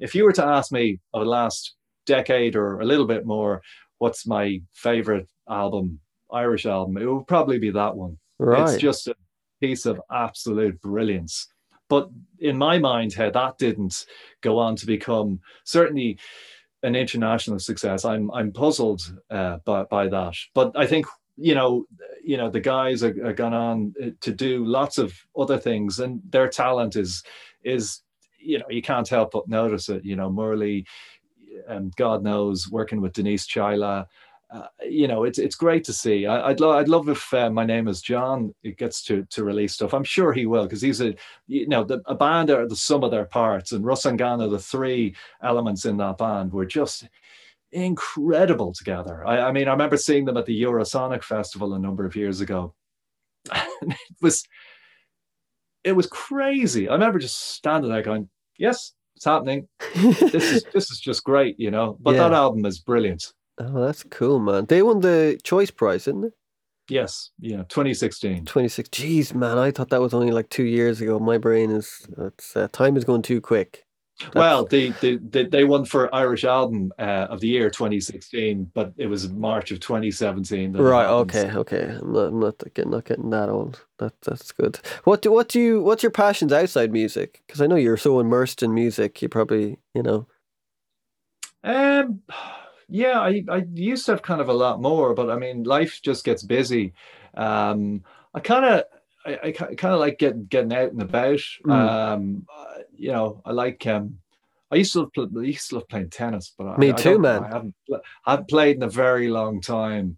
if 0.01 0.15
you 0.15 0.25
were 0.25 0.33
to 0.33 0.45
ask 0.45 0.73
me 0.73 1.01
over 1.15 1.25
the 1.25 1.31
last 1.31 1.75
decade 2.07 2.57
or 2.57 2.81
a 2.81 2.85
little 2.85 3.07
bit 3.07 3.27
more, 3.27 3.63
what's 3.99 4.27
my 4.27 4.61
favorite 4.73 5.29
album, 5.49 6.01
Irish 6.33 6.67
album, 6.67 6.97
it 6.97 7.07
would 7.07 7.27
probably 7.27 7.59
be 7.59 7.71
that 7.71 7.97
one. 7.97 8.19
Right. 8.39 8.73
It's 8.73 8.81
just 8.81 9.07
a 9.09 9.15
piece 9.61 9.87
of 9.87 10.01
absolute 10.11 10.81
brilliance. 10.81 11.47
But 11.89 12.09
in 12.39 12.57
my 12.57 12.79
mind, 12.79 13.13
how 13.13 13.31
that 13.31 13.59
didn't 13.59 14.07
go 14.41 14.59
on 14.59 14.77
to 14.77 14.87
become 14.87 15.41
certainly 15.65 16.19
an 16.83 16.97
international 16.97 17.59
success, 17.59 18.05
I'm 18.05 18.31
I'm 18.31 18.53
puzzled 18.53 19.03
uh, 19.31 19.59
by 19.65 19.85
by 19.85 20.09
that. 20.09 20.35
But 20.55 20.73
I 20.77 20.87
think 20.87 21.07
you 21.37 21.55
know 21.55 21.85
you 22.25 22.37
know 22.37 22.49
the 22.49 22.61
guys 22.61 23.03
are, 23.03 23.15
are 23.27 23.33
gone 23.33 23.55
on 23.55 23.95
uh, 24.03 24.11
to 24.21 24.33
do 24.33 24.65
lots 24.65 24.99
of 24.99 25.13
other 25.37 25.59
things, 25.59 25.99
and 25.99 26.21
their 26.31 26.49
talent 26.49 26.97
is 26.97 27.23
is 27.65 28.01
you 28.41 28.59
know 28.59 28.66
you 28.68 28.82
can't 28.82 29.09
help 29.09 29.32
but 29.32 29.49
notice 29.49 29.88
it. 29.88 30.05
You 30.05 30.16
know, 30.16 30.30
MuRli, 30.30 30.86
and 31.68 31.95
God 31.97 32.22
knows, 32.22 32.68
working 32.70 33.01
with 33.01 33.12
Denise 33.12 33.47
Chaila. 33.47 34.07
Uh, 34.53 34.66
you 34.82 35.07
know, 35.07 35.22
it's 35.22 35.38
it's 35.38 35.55
great 35.55 35.84
to 35.84 35.93
see. 35.93 36.26
I, 36.26 36.49
would 36.49 36.59
lo- 36.61 36.76
I'd 36.76 36.88
love 36.88 37.09
if 37.09 37.32
uh, 37.32 37.51
my 37.51 37.64
name 37.64 37.86
is 37.86 38.03
John. 38.03 38.53
It 38.64 38.78
gets 38.78 39.03
to 39.05 39.24
to 39.30 39.45
release 39.45 39.74
stuff. 39.74 39.95
I'm 39.95 40.05
sure 40.05 40.32
he 40.32 40.47
will 40.47 40.64
because 40.64 40.82
he's 40.82 41.01
a 41.01 41.14
you 41.47 41.68
know 41.68 41.84
the, 41.84 42.03
a 42.07 42.16
band 42.16 42.51
are 42.51 42.66
the 42.66 42.74
sum 42.74 43.05
of 43.05 43.12
their 43.12 43.26
parts, 43.26 43.70
and 43.70 43.84
Rusangano, 43.84 44.51
the 44.51 44.59
three 44.59 45.14
elements 45.43 45.84
in 45.84 45.97
that 45.99 46.18
band 46.18 46.53
were 46.53 46.66
just 46.66 47.09
incredible 47.72 48.72
together. 48.72 49.24
I, 49.24 49.41
I 49.41 49.53
mean, 49.53 49.68
I 49.68 49.72
remember 49.72 49.97
seeing 49.97 50.24
them 50.24 50.36
at 50.36 50.47
the 50.47 50.62
Eurosonic 50.62 51.22
Festival 51.22 51.74
a 51.74 51.78
number 51.78 52.05
of 52.05 52.16
years 52.16 52.41
ago. 52.41 52.74
it 53.53 53.97
was 54.20 54.45
it 55.85 55.93
was 55.93 56.07
crazy. 56.07 56.89
I 56.89 56.93
remember 56.93 57.18
just 57.18 57.55
standing 57.55 57.91
there 57.91 58.03
going, 58.03 58.28
"Yes, 58.59 58.93
it's 59.16 59.24
happening. 59.24 59.68
this 59.95 60.53
is 60.53 60.64
this 60.72 60.91
is 60.91 61.01
just 61.01 61.24
great," 61.24 61.59
you 61.59 61.70
know. 61.70 61.97
But 62.01 62.14
yeah. 62.14 62.28
that 62.28 62.33
album 62.33 62.64
is 62.66 62.78
brilliant. 62.78 63.33
Oh, 63.59 63.85
that's 63.85 64.03
cool, 64.05 64.39
man. 64.39 64.66
They 64.66 64.83
won 64.83 65.01
the 65.01 65.39
Choice 65.43 65.70
Prize, 65.70 66.05
didn't 66.05 66.22
they? 66.22 66.28
Yes, 66.89 67.31
yeah, 67.39 67.59
2016. 67.68 68.47
26. 68.47 68.89
Jeez, 68.89 69.35
man, 69.35 69.59
I 69.59 69.70
thought 69.70 69.91
that 69.91 70.01
was 70.01 70.12
only 70.12 70.33
like 70.33 70.49
two 70.49 70.64
years 70.64 71.01
ago. 71.01 71.20
My 71.20 71.39
brain 71.39 71.70
is, 71.70 72.05
it's, 72.18 72.57
uh, 72.57 72.66
time 72.72 72.97
is 72.97 73.05
going 73.05 73.22
too 73.22 73.41
quick. 73.41 73.85
Well, 74.35 74.64
they, 74.66 74.91
they 74.91 75.16
they 75.16 75.64
won 75.64 75.85
for 75.85 76.14
Irish 76.14 76.45
album 76.45 76.93
uh, 76.99 77.27
of 77.31 77.41
the 77.41 77.49
year 77.49 77.71
2016, 77.71 78.71
but 78.75 78.93
it 78.97 79.07
was 79.07 79.31
March 79.31 79.71
of 79.71 79.81
2017. 79.81 80.73
Right. 80.73 81.07
Okay. 81.07 81.51
Okay. 81.51 81.97
I'm 82.01 82.12
not, 82.12 82.27
I'm 82.27 82.41
not 82.41 82.75
getting 82.75 82.91
not 82.91 83.05
getting 83.05 83.31
that 83.31 83.49
old. 83.49 83.85
That 83.99 84.12
that's 84.23 84.53
good. 84.53 84.79
What 85.05 85.23
do 85.23 85.33
what 85.33 85.49
do 85.49 85.61
you 85.61 85.83
what's 85.83 86.03
your 86.03 86.12
passions 86.12 86.53
outside 86.53 86.93
music? 86.93 87.43
Because 87.47 87.61
I 87.61 87.66
know 87.66 87.77
you're 87.77 87.97
so 87.97 88.21
immersed 88.21 88.62
in 88.62 88.75
music. 88.75 89.21
You 89.23 89.29
probably 89.29 89.79
you 89.95 90.03
know. 90.03 90.27
Um. 91.64 92.23
Yeah, 92.89 93.21
I 93.21 93.45
I 93.49 93.64
used 93.73 94.07
to 94.07 94.12
have 94.12 94.23
kind 94.23 94.41
of 94.41 94.49
a 94.49 94.55
lot 94.55 94.83
more, 94.83 95.14
but 95.14 95.31
I 95.31 95.37
mean, 95.37 95.62
life 95.64 96.01
just 96.03 96.25
gets 96.25 96.43
busy. 96.43 96.93
Um. 97.35 98.05
I 98.35 98.41
kind 98.41 98.64
of. 98.64 98.85
I, 99.43 99.49
I 99.49 99.53
kind 99.53 99.95
of 99.95 100.01
like 100.01 100.18
getting 100.18 100.45
getting 100.45 100.72
out 100.72 100.93
and 100.93 101.03
about. 101.03 101.41
Mm. 101.66 101.72
Um, 101.72 102.47
you 102.97 103.12
know, 103.12 103.43
I 103.45 103.53
like 103.53 103.87
um, 103.87 104.18
I 104.70 104.76
used 104.76 104.93
to 104.93 105.01
love, 105.01 105.31
I 105.37 105.43
used 105.43 105.68
to 105.70 105.76
love 105.76 105.89
playing 105.89 106.11
tennis, 106.11 106.53
but 106.57 106.78
me 106.78 106.91
I, 106.91 106.93
too, 106.93 107.14
I 107.14 107.18
man. 107.18 107.45
I 107.45 107.49
haven't 107.49 107.74
I 107.93 108.31
haven't 108.31 108.49
played 108.49 108.76
in 108.76 108.83
a 108.83 108.89
very 108.89 109.28
long 109.28 109.61
time. 109.61 110.16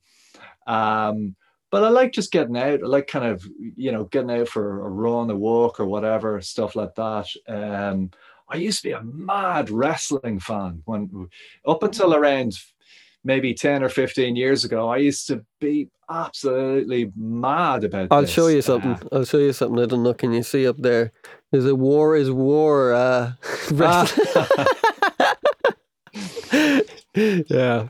Um, 0.66 1.36
but 1.70 1.84
I 1.84 1.88
like 1.88 2.12
just 2.12 2.32
getting 2.32 2.56
out. 2.56 2.82
I 2.82 2.86
like 2.86 3.06
kind 3.06 3.24
of 3.24 3.46
you 3.58 3.92
know 3.92 4.04
getting 4.04 4.30
out 4.30 4.48
for 4.48 4.84
a 4.86 4.90
run, 4.90 5.30
a 5.30 5.36
walk, 5.36 5.80
or 5.80 5.86
whatever 5.86 6.40
stuff 6.42 6.76
like 6.76 6.94
that. 6.96 7.28
Um, 7.48 8.10
I 8.48 8.56
used 8.56 8.82
to 8.82 8.88
be 8.88 8.92
a 8.92 9.02
mad 9.02 9.70
wrestling 9.70 10.38
fan 10.38 10.82
when 10.84 11.28
up 11.66 11.82
until 11.82 12.14
around 12.14 12.58
maybe 13.24 13.54
10 13.54 13.82
or 13.82 13.88
15 13.88 14.36
years 14.36 14.64
ago, 14.64 14.88
I 14.88 14.98
used 14.98 15.26
to 15.28 15.44
be 15.60 15.88
absolutely 16.10 17.10
mad 17.16 17.84
about 17.84 18.08
I'll 18.10 18.22
this. 18.22 18.30
show 18.30 18.48
you 18.48 18.62
something. 18.62 18.92
Uh, 18.92 19.08
I'll 19.12 19.24
show 19.24 19.38
you 19.38 19.52
something. 19.52 19.82
I 19.82 19.86
don't 19.86 20.02
know. 20.02 20.14
Can 20.14 20.32
you 20.32 20.42
see 20.42 20.66
up 20.66 20.78
there? 20.78 21.12
There's 21.50 21.66
a 21.66 21.74
war 21.74 22.16
is 22.16 22.30
war. 22.30 22.92
Uh, 22.92 23.32
ah. 23.80 24.66
yeah. 27.14 27.88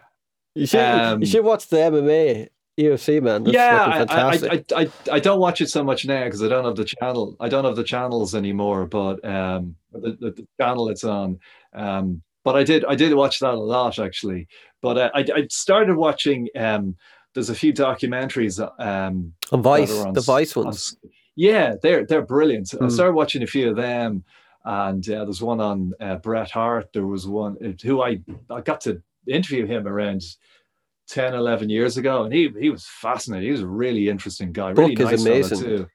You 0.54 0.66
should 0.66 0.80
Um, 0.80 1.20
you 1.20 1.26
should 1.26 1.44
watch 1.44 1.68
the 1.68 1.76
MMA 1.76 2.48
UFC 2.78 3.22
man. 3.22 3.44
That's 3.44 3.54
yeah, 3.54 4.06
I. 4.08 4.32
I, 4.32 4.82
I, 4.82 4.90
I 5.12 5.20
don't 5.20 5.40
watch 5.40 5.60
it 5.60 5.68
so 5.68 5.84
much 5.84 6.04
now 6.04 6.24
because 6.24 6.42
I 6.42 6.48
don't 6.48 6.64
have 6.64 6.76
the 6.76 6.84
channel. 6.84 7.36
I 7.40 7.48
don't 7.48 7.64
have 7.64 7.76
the 7.76 7.84
channels 7.84 8.34
anymore, 8.34 8.86
but 8.86 9.24
um, 9.24 9.76
the, 9.92 10.16
the, 10.20 10.30
the 10.30 10.46
channel 10.60 10.88
it's 10.88 11.04
on. 11.04 11.38
Um, 11.74 12.22
but 12.44 12.56
I 12.56 12.64
did 12.64 12.84
I 12.84 12.94
did 12.94 13.14
watch 13.14 13.38
that 13.40 13.54
a 13.54 13.56
lot 13.58 13.98
actually. 13.98 14.48
But 14.80 14.98
uh, 14.98 15.10
I 15.14 15.20
I 15.20 15.46
started 15.50 15.96
watching. 15.96 16.48
Um, 16.56 16.96
there's 17.34 17.48
a 17.50 17.54
few 17.54 17.72
documentaries. 17.72 18.60
Um, 18.78 19.32
On 19.52 19.62
Vice, 19.62 19.90
on 20.04 20.12
the 20.12 20.20
Vice 20.20 20.54
ones. 20.54 20.76
s- 21.04 21.10
yeah, 21.34 21.76
they're 21.82 22.04
they're 22.04 22.20
brilliant. 22.26 22.74
I 22.74 22.84
Mm. 22.84 22.90
started 22.92 23.14
watching 23.14 23.42
a 23.42 23.46
few 23.46 23.70
of 23.70 23.76
them, 23.76 24.22
and 24.64 25.08
uh, 25.08 25.24
there's 25.24 25.40
one 25.40 25.60
on 25.60 25.92
uh, 26.00 26.16
Bret 26.16 26.50
Hart. 26.50 26.92
There 26.92 27.06
was 27.06 27.26
one 27.26 27.56
uh, 27.64 27.72
who 27.86 28.02
I 28.02 28.20
I 28.50 28.60
got 28.60 28.80
to 28.82 29.00
interview 29.26 29.64
him 29.66 29.86
around 29.86 30.22
10, 31.08 31.34
11 31.34 31.68
years 31.70 31.96
ago, 31.96 32.24
and 32.24 32.32
he 32.34 32.50
he 32.60 32.68
was 32.70 32.86
fascinating. 32.86 33.46
He 33.46 33.52
was 33.52 33.60
a 33.62 33.66
really 33.66 34.08
interesting 34.08 34.52
guy. 34.52 34.70
Really 34.70 34.94
Book 34.94 35.12
is 35.12 35.24
nice 35.24 35.48
fella, 35.48 35.62
amazing. 35.62 35.78
too. 35.78 35.86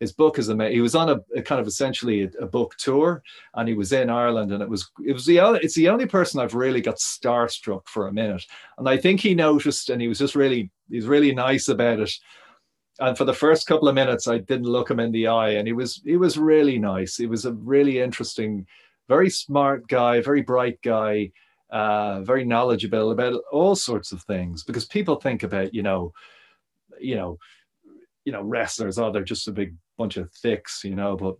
His 0.00 0.12
book 0.12 0.38
is 0.38 0.50
amazing. 0.50 0.74
He 0.74 0.82
was 0.82 0.94
on 0.94 1.08
a, 1.08 1.20
a 1.34 1.40
kind 1.40 1.60
of 1.60 1.66
essentially 1.66 2.24
a, 2.24 2.44
a 2.44 2.46
book 2.46 2.74
tour, 2.76 3.22
and 3.54 3.66
he 3.66 3.74
was 3.74 3.92
in 3.92 4.10
Ireland, 4.10 4.52
and 4.52 4.62
it 4.62 4.68
was 4.68 4.90
it 5.04 5.12
was 5.12 5.24
the 5.24 5.40
only, 5.40 5.60
it's 5.62 5.74
the 5.74 5.88
only 5.88 6.06
person 6.06 6.38
I've 6.38 6.54
really 6.54 6.82
got 6.82 6.96
starstruck 6.96 7.88
for 7.88 8.08
a 8.08 8.12
minute, 8.12 8.44
and 8.76 8.88
I 8.88 8.98
think 8.98 9.20
he 9.20 9.34
noticed, 9.34 9.88
and 9.88 10.00
he 10.00 10.08
was 10.08 10.18
just 10.18 10.34
really 10.34 10.70
he's 10.90 11.06
really 11.06 11.34
nice 11.34 11.68
about 11.68 12.00
it. 12.00 12.12
And 12.98 13.16
for 13.16 13.24
the 13.24 13.34
first 13.34 13.66
couple 13.66 13.88
of 13.88 13.94
minutes, 13.94 14.26
I 14.26 14.38
didn't 14.38 14.66
look 14.66 14.90
him 14.90 15.00
in 15.00 15.12
the 15.12 15.28
eye, 15.28 15.50
and 15.50 15.66
he 15.66 15.72
was 15.72 16.02
he 16.04 16.16
was 16.18 16.36
really 16.36 16.78
nice. 16.78 17.16
He 17.16 17.26
was 17.26 17.46
a 17.46 17.52
really 17.52 18.00
interesting, 18.00 18.66
very 19.08 19.30
smart 19.30 19.88
guy, 19.88 20.20
very 20.20 20.42
bright 20.42 20.80
guy, 20.82 21.32
uh, 21.70 22.20
very 22.20 22.44
knowledgeable 22.44 23.12
about 23.12 23.40
all 23.50 23.74
sorts 23.74 24.12
of 24.12 24.22
things. 24.22 24.62
Because 24.62 24.84
people 24.84 25.16
think 25.16 25.42
about 25.42 25.72
you 25.74 25.82
know, 25.82 26.12
you 27.00 27.16
know, 27.16 27.38
you 28.26 28.32
know 28.32 28.42
wrestlers. 28.42 28.98
Oh, 28.98 29.10
they're 29.10 29.24
just 29.24 29.48
a 29.48 29.52
big 29.52 29.74
bunch 29.96 30.16
of 30.16 30.30
thicks, 30.32 30.82
you 30.84 30.94
know, 30.94 31.16
but 31.16 31.36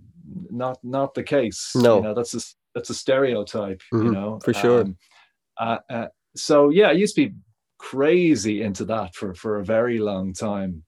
not 0.51 0.79
not 0.83 1.15
the 1.15 1.23
case. 1.23 1.73
No. 1.75 1.97
you 1.97 2.03
know, 2.03 2.15
that's 2.15 2.35
a 2.35 2.41
that's 2.75 2.91
a 2.91 2.95
stereotype. 2.95 3.83
You 3.93 3.99
Mhm, 3.99 4.13
know, 4.13 4.41
for 4.45 4.53
sure. 4.55 4.81
Um, 4.83 4.97
uh, 5.59 5.79
uh, 5.89 6.07
so 6.35 6.71
yeah, 6.71 6.89
I 6.89 6.93
used 6.93 7.15
to 7.17 7.29
be 7.29 7.35
crazy 7.79 8.63
into 8.63 8.85
that 8.87 9.15
for 9.15 9.35
for 9.35 9.59
a 9.59 9.65
very 9.65 9.99
long 9.99 10.33
time, 10.33 10.83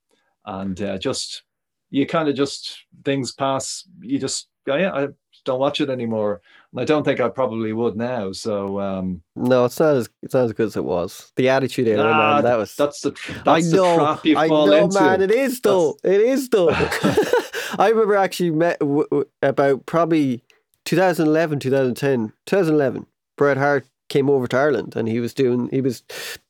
and 0.45 0.81
uh, 0.81 0.99
just 0.99 1.43
you 1.91 2.07
kind 2.07 2.29
of 2.29 2.35
just 2.35 2.85
things 3.05 3.33
pass. 3.33 3.85
You 4.01 4.19
just 4.19 4.49
yeah, 4.67 4.93
I 4.93 5.09
don't 5.45 5.61
watch 5.61 5.81
it 5.81 5.89
anymore, 5.89 6.43
and 6.73 6.81
I 6.81 6.85
don't 6.85 7.03
think 7.05 7.21
I 7.21 7.29
probably 7.31 7.73
would 7.73 7.97
now. 7.97 8.33
So 8.33 8.79
um, 8.81 9.23
No, 9.35 9.65
it's 9.65 9.81
not 9.81 9.97
as 9.97 10.09
it's 10.23 10.35
not 10.35 10.45
as 10.45 10.53
good 10.53 10.67
as 10.67 10.77
it 10.77 10.85
was. 10.85 11.33
The 11.37 11.49
attitude 11.49 11.89
era, 11.89 12.03
Nah, 12.03 12.33
man, 12.35 12.45
that 12.45 12.57
was 12.59 12.75
that's 12.77 13.01
the 13.01 13.13
tr- 13.13 13.33
I 13.47 13.61
that's 13.61 13.73
know, 13.73 13.97
the 13.97 14.05
trap 14.05 14.27
you 14.27 14.37
I 14.37 14.49
fall 14.49 14.67
know, 14.67 14.85
into. 14.85 15.01
man. 15.01 15.23
It 15.23 15.31
is 15.31 15.61
though. 15.61 15.97
It 16.05 16.21
is 16.21 16.49
though. 16.51 16.69
I 17.79 17.89
remember 17.91 18.17
actually 18.17 18.51
met 18.51 18.81
w- 18.81 19.07
w- 19.11 19.29
about 19.41 19.87
probably 19.87 20.43
2011, 20.85 21.61
2010, 21.61 22.33
2011. 22.45 23.07
Bret 23.37 23.57
Hart 23.57 23.87
came 24.09 24.29
over 24.29 24.49
to 24.49 24.57
Ireland, 24.57 24.97
and 24.97 25.09
he 25.09 25.21
was 25.21 25.33
doing 25.33 25.69
he 25.71 25.81
was 25.81 26.03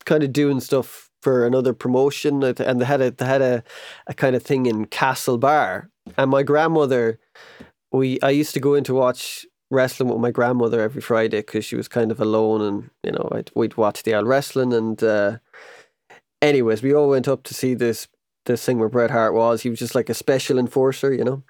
kind 0.05 0.23
of 0.23 0.33
doing 0.33 0.59
stuff 0.59 1.09
for 1.21 1.45
another 1.45 1.73
promotion, 1.73 2.41
and 2.43 2.81
they 2.81 2.85
had 2.85 3.01
a 3.01 3.11
they 3.11 3.25
had 3.25 3.41
a, 3.41 3.63
a 4.07 4.13
kind 4.13 4.35
of 4.35 4.41
thing 4.41 4.65
in 4.65 4.85
Castlebar, 4.87 5.89
and 6.17 6.31
my 6.31 6.41
grandmother, 6.41 7.19
we 7.91 8.19
I 8.21 8.31
used 8.31 8.55
to 8.55 8.59
go 8.59 8.73
in 8.73 8.83
to 8.85 8.95
watch 8.95 9.45
wrestling 9.69 10.09
with 10.09 10.19
my 10.19 10.31
grandmother 10.31 10.81
every 10.81 11.01
Friday 11.01 11.41
because 11.41 11.63
she 11.63 11.75
was 11.75 11.87
kind 11.87 12.11
of 12.11 12.19
alone, 12.19 12.61
and 12.61 12.89
you 13.03 13.11
know 13.11 13.29
I'd, 13.31 13.51
we'd 13.55 13.77
watch 13.77 14.03
the 14.03 14.15
old 14.15 14.27
wrestling 14.27 14.73
and. 14.73 15.01
Uh, 15.03 15.37
anyways, 16.41 16.81
we 16.81 16.93
all 16.93 17.09
went 17.09 17.27
up 17.27 17.43
to 17.43 17.53
see 17.53 17.73
this 17.73 18.07
this 18.45 18.65
thing 18.65 18.79
where 18.79 18.89
Bret 18.89 19.11
Hart 19.11 19.33
was. 19.33 19.61
He 19.61 19.69
was 19.69 19.79
just 19.79 19.95
like 19.95 20.09
a 20.09 20.13
special 20.13 20.57
enforcer, 20.57 21.13
you 21.13 21.23
know. 21.23 21.43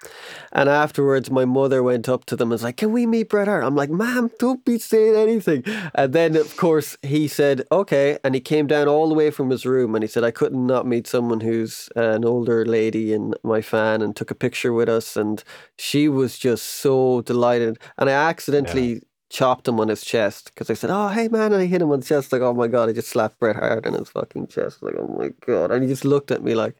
And 0.52 0.68
afterwards, 0.68 1.30
my 1.30 1.44
mother 1.44 1.82
went 1.82 2.08
up 2.08 2.24
to 2.26 2.36
them 2.36 2.48
and 2.48 2.52
was 2.52 2.62
like, 2.62 2.76
"Can 2.76 2.92
we 2.92 3.06
meet 3.06 3.28
Bret 3.28 3.48
Hart?" 3.48 3.64
I'm 3.64 3.76
like, 3.76 3.90
"Ma'am, 3.90 4.30
don't 4.38 4.64
be 4.64 4.78
saying 4.78 5.16
anything." 5.16 5.64
And 5.94 6.12
then, 6.12 6.36
of 6.36 6.56
course, 6.56 6.96
he 7.02 7.28
said, 7.28 7.64
"Okay," 7.70 8.18
and 8.22 8.34
he 8.34 8.40
came 8.40 8.66
down 8.66 8.88
all 8.88 9.08
the 9.08 9.14
way 9.14 9.30
from 9.30 9.50
his 9.50 9.64
room 9.64 9.94
and 9.94 10.02
he 10.02 10.08
said, 10.08 10.24
"I 10.24 10.30
couldn't 10.30 10.66
not 10.66 10.86
meet 10.86 11.06
someone 11.06 11.40
who's 11.40 11.88
an 11.96 12.24
older 12.24 12.64
lady 12.64 13.12
and 13.12 13.36
my 13.42 13.62
fan," 13.62 14.02
and 14.02 14.14
took 14.14 14.30
a 14.30 14.34
picture 14.34 14.72
with 14.72 14.88
us. 14.88 15.16
And 15.16 15.42
she 15.76 16.08
was 16.08 16.38
just 16.38 16.64
so 16.64 17.22
delighted. 17.22 17.78
And 17.98 18.10
I 18.10 18.12
accidentally. 18.12 19.02
Chopped 19.30 19.68
him 19.68 19.78
on 19.78 19.86
his 19.88 20.02
chest 20.04 20.46
because 20.52 20.68
I 20.70 20.74
said, 20.74 20.90
"Oh, 20.90 21.06
hey 21.08 21.28
man!" 21.28 21.52
And 21.52 21.62
I 21.62 21.66
hit 21.66 21.80
him 21.82 21.92
on 21.92 22.00
the 22.00 22.06
chest 22.06 22.32
like, 22.32 22.42
"Oh 22.42 22.52
my 22.52 22.66
god!" 22.66 22.88
I 22.88 22.92
just 22.92 23.08
slapped 23.08 23.38
Bret 23.38 23.54
Hart 23.54 23.86
in 23.86 23.94
his 23.94 24.08
fucking 24.10 24.48
chest 24.48 24.82
like, 24.82 24.94
"Oh 24.98 25.06
my 25.06 25.30
god!" 25.46 25.70
And 25.70 25.82
he 25.84 25.88
just 25.88 26.04
looked 26.04 26.32
at 26.32 26.42
me 26.42 26.56
like, 26.56 26.74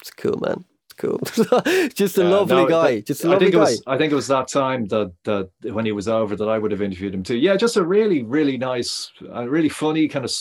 "It's 0.00 0.10
cool, 0.10 0.38
man. 0.40 0.64
It's 0.86 0.94
cool." 0.94 1.18
just 1.94 2.16
a 2.16 2.22
Yeah, 2.22 2.28
lovely 2.30 2.56
no, 2.56 2.66
guy. 2.66 2.94
that- 2.96 3.06
just 3.06 3.22
a 3.24 3.28
lovely 3.28 3.46
think 3.46 3.54
it 3.56 3.58
guy. 3.58 3.64
was. 3.64 3.82
I 3.86 3.98
think 3.98 4.12
it 4.12 4.16
was 4.16 4.28
that 4.28 4.48
time 4.48 4.86
that 4.86 5.12
that 5.24 5.50
when 5.74 5.84
he 5.84 5.92
was 5.92 6.08
over 6.08 6.34
that 6.36 6.48
I 6.48 6.58
would 6.58 6.70
have 6.70 6.80
interviewed 6.80 7.12
him 7.14 7.22
too. 7.22 7.36
Yeah, 7.36 7.54
just 7.54 7.76
a 7.76 7.84
really, 7.84 8.22
really 8.22 8.56
nice, 8.56 9.12
uh, 9.34 9.46
really 9.46 9.68
funny 9.68 10.08
kind 10.08 10.24
of, 10.24 10.32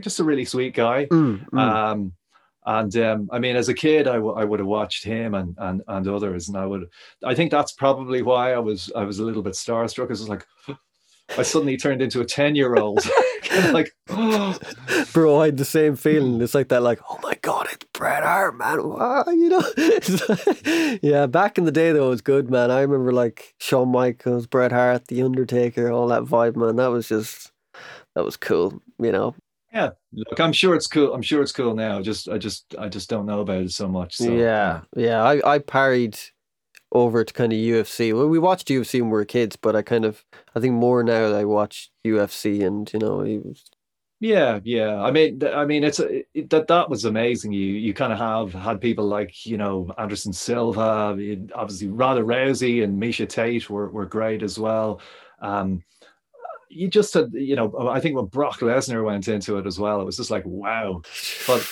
just 0.00 0.18
a 0.20 0.24
really 0.24 0.46
sweet 0.46 0.72
guy. 0.74 1.04
Mm, 1.12 1.46
mm. 1.50 1.58
Um, 1.60 2.12
and 2.64 2.96
um, 2.96 3.28
I 3.30 3.38
mean, 3.38 3.54
as 3.54 3.68
a 3.68 3.74
kid, 3.74 4.08
I, 4.08 4.14
w- 4.14 4.34
I 4.34 4.44
would 4.44 4.60
have 4.60 4.66
watched 4.66 5.04
him 5.04 5.34
and, 5.34 5.54
and 5.58 5.82
and 5.88 6.08
others, 6.08 6.48
and 6.48 6.56
I 6.56 6.64
would. 6.64 6.86
I 7.22 7.34
think 7.34 7.50
that's 7.50 7.72
probably 7.72 8.22
why 8.22 8.54
I 8.54 8.58
was 8.58 8.90
I 8.96 9.04
was 9.04 9.18
a 9.18 9.24
little 9.24 9.42
bit 9.42 9.52
starstruck. 9.52 10.04
Because 10.08 10.20
was 10.20 10.28
like 10.30 10.46
I 11.36 11.42
suddenly 11.42 11.76
turned 11.76 12.02
into 12.02 12.20
a 12.20 12.24
ten 12.24 12.54
year 12.54 12.76
old, 12.76 13.00
like, 13.72 13.94
oh, 14.08 14.58
Bro, 15.12 15.40
I 15.40 15.46
had 15.46 15.56
the 15.56 15.64
same 15.64 15.92
hmm. 15.92 15.96
feeling. 15.96 16.40
It's 16.40 16.54
like 16.54 16.68
that, 16.68 16.82
like, 16.82 17.00
oh 17.10 17.18
my 17.22 17.34
god, 17.42 17.68
it's 17.72 17.86
Bret 17.92 18.22
Hart, 18.22 18.56
man. 18.56 18.88
Wow, 18.88 19.24
you 19.28 19.48
know? 19.48 20.98
yeah, 21.02 21.26
back 21.26 21.58
in 21.58 21.64
the 21.64 21.72
day, 21.72 21.92
though, 21.92 22.06
it 22.06 22.10
was 22.10 22.22
good, 22.22 22.50
man. 22.50 22.70
I 22.70 22.80
remember 22.80 23.12
like 23.12 23.54
Shawn 23.60 23.90
Michaels, 23.90 24.46
Bret 24.46 24.72
Hart, 24.72 25.08
The 25.08 25.22
Undertaker, 25.22 25.90
all 25.90 26.08
that 26.08 26.24
vibe, 26.24 26.56
man. 26.56 26.76
That 26.76 26.88
was 26.88 27.08
just, 27.08 27.52
that 28.14 28.24
was 28.24 28.36
cool, 28.36 28.80
you 28.98 29.12
know? 29.12 29.34
yeah. 29.76 29.90
Look, 30.12 30.40
I'm 30.40 30.52
sure 30.52 30.74
it's 30.74 30.86
cool. 30.86 31.12
I'm 31.12 31.22
sure 31.22 31.42
it's 31.42 31.52
cool 31.52 31.74
now. 31.74 32.00
Just 32.00 32.28
I 32.28 32.38
just 32.38 32.74
I 32.78 32.88
just 32.88 33.10
don't 33.10 33.26
know 33.26 33.40
about 33.40 33.62
it 33.62 33.72
so 33.72 33.88
much. 33.88 34.16
So, 34.16 34.32
yeah, 34.32 34.80
yeah. 34.96 35.22
I, 35.22 35.54
I 35.54 35.58
parried 35.58 36.18
over 36.96 37.24
to 37.24 37.32
kind 37.32 37.52
of 37.52 37.58
UFC. 37.58 38.12
Well, 38.14 38.28
we 38.28 38.38
watched 38.38 38.68
UFC 38.68 39.00
when 39.00 39.10
we 39.10 39.14
were 39.14 39.24
kids, 39.24 39.56
but 39.56 39.76
I 39.76 39.82
kind 39.82 40.04
of, 40.04 40.24
I 40.54 40.60
think 40.60 40.74
more 40.74 41.02
now 41.02 41.32
I 41.34 41.44
watch 41.44 41.90
UFC 42.06 42.64
and, 42.66 42.90
you 42.92 42.98
know, 43.00 43.18
was, 43.44 43.64
Yeah, 44.18 44.60
yeah. 44.64 45.02
I 45.02 45.10
mean, 45.10 45.42
I 45.44 45.66
mean, 45.66 45.84
it's 45.84 46.00
it, 46.00 46.48
that 46.48 46.68
that 46.68 46.88
was 46.88 47.04
amazing. 47.04 47.52
You 47.52 47.66
you 47.66 47.92
kind 47.92 48.12
of 48.14 48.18
have 48.18 48.52
had 48.54 48.80
people 48.80 49.06
like 49.06 49.44
you 49.44 49.58
know 49.58 49.92
Anderson 49.98 50.32
Silva, 50.32 51.10
obviously 51.54 51.88
Ronda 51.88 52.22
Rousey 52.22 52.82
and 52.82 53.00
Miesha 53.00 53.28
Tate 53.28 53.68
were 53.68 53.90
were 53.90 54.06
great 54.06 54.42
as 54.42 54.58
well. 54.58 55.02
Um, 55.40 55.82
you 56.68 56.88
just 56.88 57.14
had, 57.14 57.32
you 57.32 57.56
know, 57.56 57.88
I 57.88 58.00
think 58.00 58.16
when 58.16 58.26
Brock 58.26 58.60
Lesnar 58.60 59.04
went 59.04 59.28
into 59.28 59.58
it 59.58 59.66
as 59.66 59.78
well, 59.78 60.00
it 60.00 60.04
was 60.04 60.16
just 60.16 60.30
like 60.30 60.44
wow. 60.46 61.02
But 61.46 61.66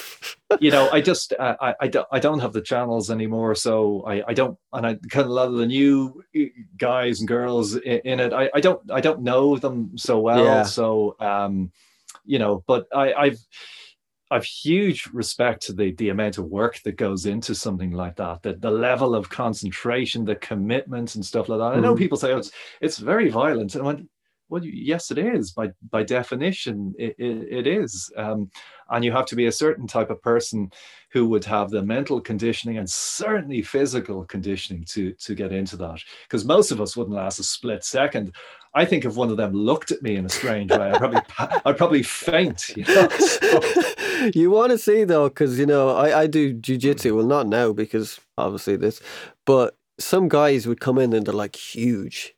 you 0.60 0.70
know, 0.70 0.88
I 0.90 1.00
just 1.00 1.32
uh, 1.38 1.56
I 1.60 1.74
I 1.80 1.88
don't 1.88 2.06
I 2.12 2.18
don't 2.20 2.38
have 2.40 2.52
the 2.52 2.60
channels 2.60 3.10
anymore, 3.10 3.54
so 3.54 4.02
I 4.06 4.22
I 4.28 4.34
don't 4.34 4.56
and 4.72 4.86
I 4.86 4.94
kind 5.10 5.24
of 5.24 5.30
a 5.30 5.34
lot 5.34 5.48
of 5.48 5.54
the 5.54 5.66
new 5.66 6.22
eh, 6.34 6.46
guys 6.78 7.20
and 7.20 7.28
girls 7.28 7.74
in, 7.76 7.98
in 8.04 8.20
it. 8.20 8.32
I 8.32 8.50
I 8.54 8.60
don't 8.60 8.80
I 8.90 9.00
don't 9.00 9.22
know 9.22 9.56
them 9.56 9.96
so 9.96 10.20
well, 10.20 10.44
Yeah. 10.44 10.62
so 10.62 11.16
um, 11.20 11.72
you 12.24 12.38
know, 12.38 12.62
but 12.66 12.86
I 12.94 13.12
I've 13.14 13.38
I've 14.30 14.44
huge 14.44 15.06
respect 15.12 15.62
to 15.66 15.72
the 15.72 15.92
the 15.92 16.08
amount 16.08 16.38
of 16.38 16.46
work 16.46 16.80
that 16.84 16.96
goes 16.96 17.26
into 17.26 17.54
something 17.54 17.90
like 17.90 18.16
that, 18.16 18.42
the 18.42 18.54
the 18.54 18.70
level 18.70 19.14
of 19.14 19.28
concentration, 19.28 20.24
the 20.24 20.36
commitment 20.36 21.14
and 21.14 21.24
stuff 21.24 21.48
like 21.48 21.58
that. 21.58 21.76
I 21.76 21.80
know 21.80 21.94
Mhm. 21.94 21.98
people 21.98 22.16
say 22.18 22.32
oh, 22.32 22.38
it's 22.38 22.50
it's 22.80 22.98
very 22.98 23.28
violent, 23.28 23.74
and 23.74 23.82
I 23.82 23.86
went, 23.86 24.08
well, 24.48 24.62
yes, 24.64 25.10
it 25.10 25.18
is 25.18 25.52
by 25.52 25.70
by 25.90 26.02
definition. 26.02 26.94
It, 26.98 27.14
it, 27.18 27.48
it 27.50 27.66
is, 27.66 28.12
um, 28.16 28.50
and 28.90 29.04
you 29.04 29.12
have 29.12 29.26
to 29.26 29.36
be 29.36 29.46
a 29.46 29.52
certain 29.52 29.86
type 29.86 30.10
of 30.10 30.22
person 30.22 30.70
who 31.10 31.26
would 31.28 31.44
have 31.44 31.70
the 31.70 31.82
mental 31.82 32.20
conditioning 32.20 32.78
and 32.78 32.88
certainly 32.88 33.62
physical 33.62 34.24
conditioning 34.24 34.84
to 34.90 35.12
to 35.12 35.34
get 35.34 35.52
into 35.52 35.76
that. 35.78 36.00
Because 36.24 36.44
most 36.44 36.70
of 36.70 36.80
us 36.80 36.96
wouldn't 36.96 37.16
last 37.16 37.38
a 37.38 37.44
split 37.44 37.84
second. 37.84 38.34
I 38.76 38.84
think 38.84 39.04
if 39.04 39.14
one 39.14 39.30
of 39.30 39.36
them 39.36 39.52
looked 39.52 39.92
at 39.92 40.02
me 40.02 40.16
in 40.16 40.26
a 40.26 40.28
strange 40.28 40.70
way, 40.70 40.90
I'd 40.90 40.98
probably 40.98 41.20
I'd 41.64 41.78
probably 41.78 42.02
faint. 42.02 42.70
You 42.76 42.84
know? 42.84 43.08
So- 43.08 43.60
you 44.34 44.50
want 44.50 44.72
to 44.72 44.78
see 44.78 45.04
though, 45.04 45.28
because 45.28 45.58
you 45.58 45.66
know 45.66 45.90
I, 45.90 46.22
I 46.22 46.26
do 46.26 46.54
jujitsu. 46.54 47.16
Well, 47.16 47.26
not 47.26 47.46
now 47.46 47.72
because 47.72 48.20
obviously 48.36 48.76
this, 48.76 49.00
but 49.46 49.76
some 49.98 50.28
guys 50.28 50.66
would 50.66 50.80
come 50.80 50.98
in 50.98 51.12
and 51.12 51.24
they're 51.26 51.34
like 51.34 51.56
huge, 51.56 52.34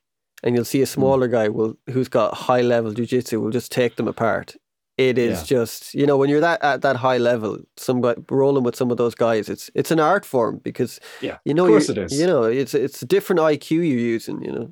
and 0.47 0.55
you'll 0.55 0.65
see 0.65 0.81
a 0.81 0.85
hmm. 0.85 0.99
smaller 0.99 1.27
guy 1.27 1.49
will 1.49 1.77
who's 1.89 2.07
got 2.07 2.33
high 2.33 2.61
level 2.61 2.93
jujitsu 2.93 3.41
will 3.41 3.51
just 3.51 3.71
take 3.71 3.97
them 3.97 4.07
apart. 4.07 4.55
It 4.97 5.17
is 5.17 5.39
Yeah. 5.39 5.57
just 5.57 5.93
you 5.93 6.05
know 6.07 6.17
when 6.17 6.29
you're 6.29 6.39
that 6.39 6.63
at 6.63 6.81
that 6.81 6.95
high 6.95 7.17
level, 7.17 7.59
some 7.75 7.99
guy 8.01 8.15
rolling 8.31 8.63
with 8.63 8.75
some 8.75 8.89
of 8.89 8.97
those 8.97 9.13
guys, 9.13 9.49
it's 9.49 9.69
it's 9.75 9.91
an 9.91 9.99
art 9.99 10.25
form 10.25 10.61
because 10.63 10.99
yeah, 11.21 11.37
you 11.43 11.53
know 11.53 11.65
of 11.65 11.71
course 11.71 11.89
it 11.89 11.97
is. 11.97 12.17
You 12.19 12.25
know 12.25 12.43
it's 12.43 12.73
it's 12.73 13.01
a 13.01 13.05
different 13.05 13.41
IQ 13.41 13.71
you're 13.71 13.83
using. 14.15 14.41
You 14.41 14.51
know. 14.53 14.67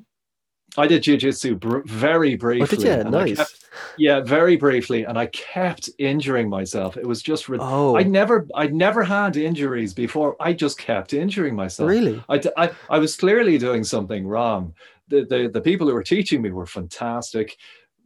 I 0.78 0.86
did 0.86 1.02
jujitsu 1.02 1.58
br- 1.58 1.80
very 1.86 2.36
briefly. 2.36 2.78
Oh, 2.78 2.82
did 2.82 3.04
you? 3.04 3.10
Nice. 3.10 3.36
kept- 3.36 3.64
yeah, 3.98 4.20
very 4.20 4.56
briefly, 4.56 5.04
and 5.04 5.18
I 5.18 5.26
kept 5.26 5.90
injuring 5.98 6.48
myself. 6.48 6.96
It 6.96 7.06
was 7.06 7.22
just 7.22 7.48
rid- 7.48 7.60
Oh, 7.62 7.96
I 7.96 8.02
never, 8.02 8.46
I 8.54 8.66
never 8.68 9.02
had 9.02 9.36
injuries 9.36 9.92
before. 9.94 10.36
I 10.40 10.52
just 10.52 10.78
kept 10.78 11.12
injuring 11.12 11.54
myself. 11.54 11.88
really? 11.90 12.22
I, 12.28 12.40
I, 12.56 12.70
I 12.90 12.98
was 12.98 13.16
clearly 13.16 13.58
doing 13.58 13.84
something 13.84 14.26
wrong. 14.26 14.74
The, 15.08 15.24
the, 15.24 15.48
the 15.52 15.60
people 15.60 15.86
who 15.86 15.94
were 15.94 16.02
teaching 16.02 16.42
me 16.42 16.50
were 16.50 16.66
fantastic, 16.66 17.56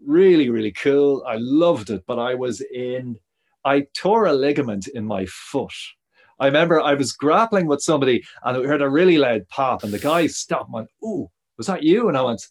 really, 0.05 0.51
really 0.51 0.73
cool. 0.73 1.25
I 1.27 1.37
loved 1.39 1.91
it, 1.91 2.05
but 2.07 2.19
I 2.19 2.35
was 2.35 2.61
in, 2.61 3.17
I 3.65 3.87
tore 3.95 4.27
a 4.27 4.33
ligament 4.33 4.89
in 4.89 5.05
my 5.07 5.27
foot. 5.27 5.73
I 6.39 6.47
remember 6.47 6.81
I 6.81 6.95
was 6.95 7.13
grappling 7.13 7.67
with 7.67 7.81
somebody 7.83 8.23
and 8.45 8.57
I 8.57 8.63
heard 8.67 8.83
a 8.83 8.89
really 8.89 9.19
loud 9.19 9.47
pop, 9.49 9.83
and 9.85 9.93
the 9.93 9.99
guy 9.99 10.27
stopped 10.27 10.67
and 10.69 10.75
went, 10.75 10.89
Ooh, 11.05 11.31
was 11.59 11.67
that 11.67 11.83
you? 11.83 12.09
And 12.09 12.17
I 12.17 12.23
went, 12.23 12.43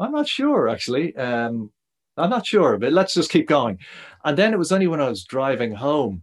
I'm 0.00 0.12
not 0.12 0.28
sure, 0.28 0.68
actually. 0.68 1.14
Um, 1.16 1.70
I'm 2.16 2.30
not 2.30 2.46
sure, 2.46 2.78
but 2.78 2.92
let's 2.92 3.14
just 3.14 3.30
keep 3.30 3.46
going. 3.46 3.78
And 4.24 4.36
then 4.36 4.52
it 4.52 4.58
was 4.58 4.72
only 4.72 4.86
when 4.88 5.00
I 5.00 5.08
was 5.08 5.24
driving 5.24 5.72
home, 5.72 6.22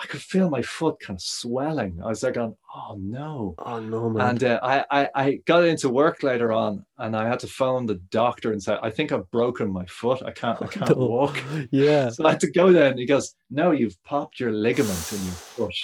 I 0.00 0.06
could 0.06 0.22
feel 0.22 0.48
my 0.48 0.62
foot 0.62 1.00
kind 1.00 1.16
of 1.16 1.22
swelling. 1.22 2.00
I 2.02 2.06
was 2.06 2.22
like, 2.22 2.34
going, 2.34 2.56
oh 2.74 2.96
no. 3.00 3.56
Oh 3.58 3.80
no, 3.80 4.08
man. 4.10 4.28
And 4.30 4.44
uh, 4.44 4.60
I, 4.62 4.84
I, 4.90 5.08
I 5.14 5.40
got 5.44 5.64
into 5.64 5.88
work 5.88 6.22
later 6.22 6.52
on, 6.52 6.84
and 6.98 7.16
I 7.16 7.28
had 7.28 7.40
to 7.40 7.48
phone 7.48 7.86
the 7.86 7.96
doctor 8.10 8.52
and 8.52 8.62
say, 8.62 8.76
I 8.80 8.90
think 8.90 9.10
I've 9.10 9.28
broken 9.32 9.70
my 9.72 9.84
foot. 9.86 10.22
I 10.24 10.30
can't, 10.30 10.60
I 10.62 10.66
can't 10.76 10.96
No. 10.96 11.06
walk. 11.06 11.42
yeah. 11.72 12.10
So 12.10 12.24
I 12.26 12.30
had 12.30 12.40
to 12.40 12.50
go 12.50 12.72
there, 12.72 12.88
and 12.90 12.98
he 12.98 13.06
goes, 13.06 13.34
No, 13.50 13.72
you've 13.72 14.00
popped 14.04 14.38
your 14.38 14.52
ligament 14.52 15.12
in 15.12 15.24
your 15.24 15.34
foot. 15.34 15.74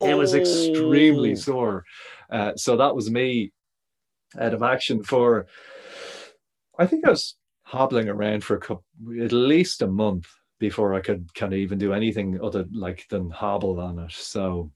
It 0.00 0.14
was 0.14 0.34
extremely 0.34 1.32
Oh. 1.32 1.36
sore. 1.36 1.84
Uh, 2.30 2.52
so 2.56 2.76
that 2.76 2.94
was 2.94 3.10
me 3.10 3.52
out 4.38 4.54
of 4.54 4.62
action 4.62 5.02
for, 5.02 5.46
I 6.78 6.86
think 6.86 7.06
I 7.06 7.10
was 7.10 7.36
hobbling 7.62 8.08
around 8.08 8.44
for 8.44 8.56
a 8.56 8.60
couple, 8.60 8.84
at 9.22 9.32
least 9.32 9.82
a 9.82 9.86
month 9.86 10.26
before 10.58 10.94
I 10.94 11.00
could 11.00 11.32
kind 11.34 11.52
of 11.52 11.58
even 11.58 11.78
do 11.78 11.92
anything 11.92 12.40
other 12.42 12.64
like 12.72 13.06
than 13.10 13.28
hobble 13.30 13.78
on 13.80 13.98
it. 13.98 14.12
So 14.12 14.70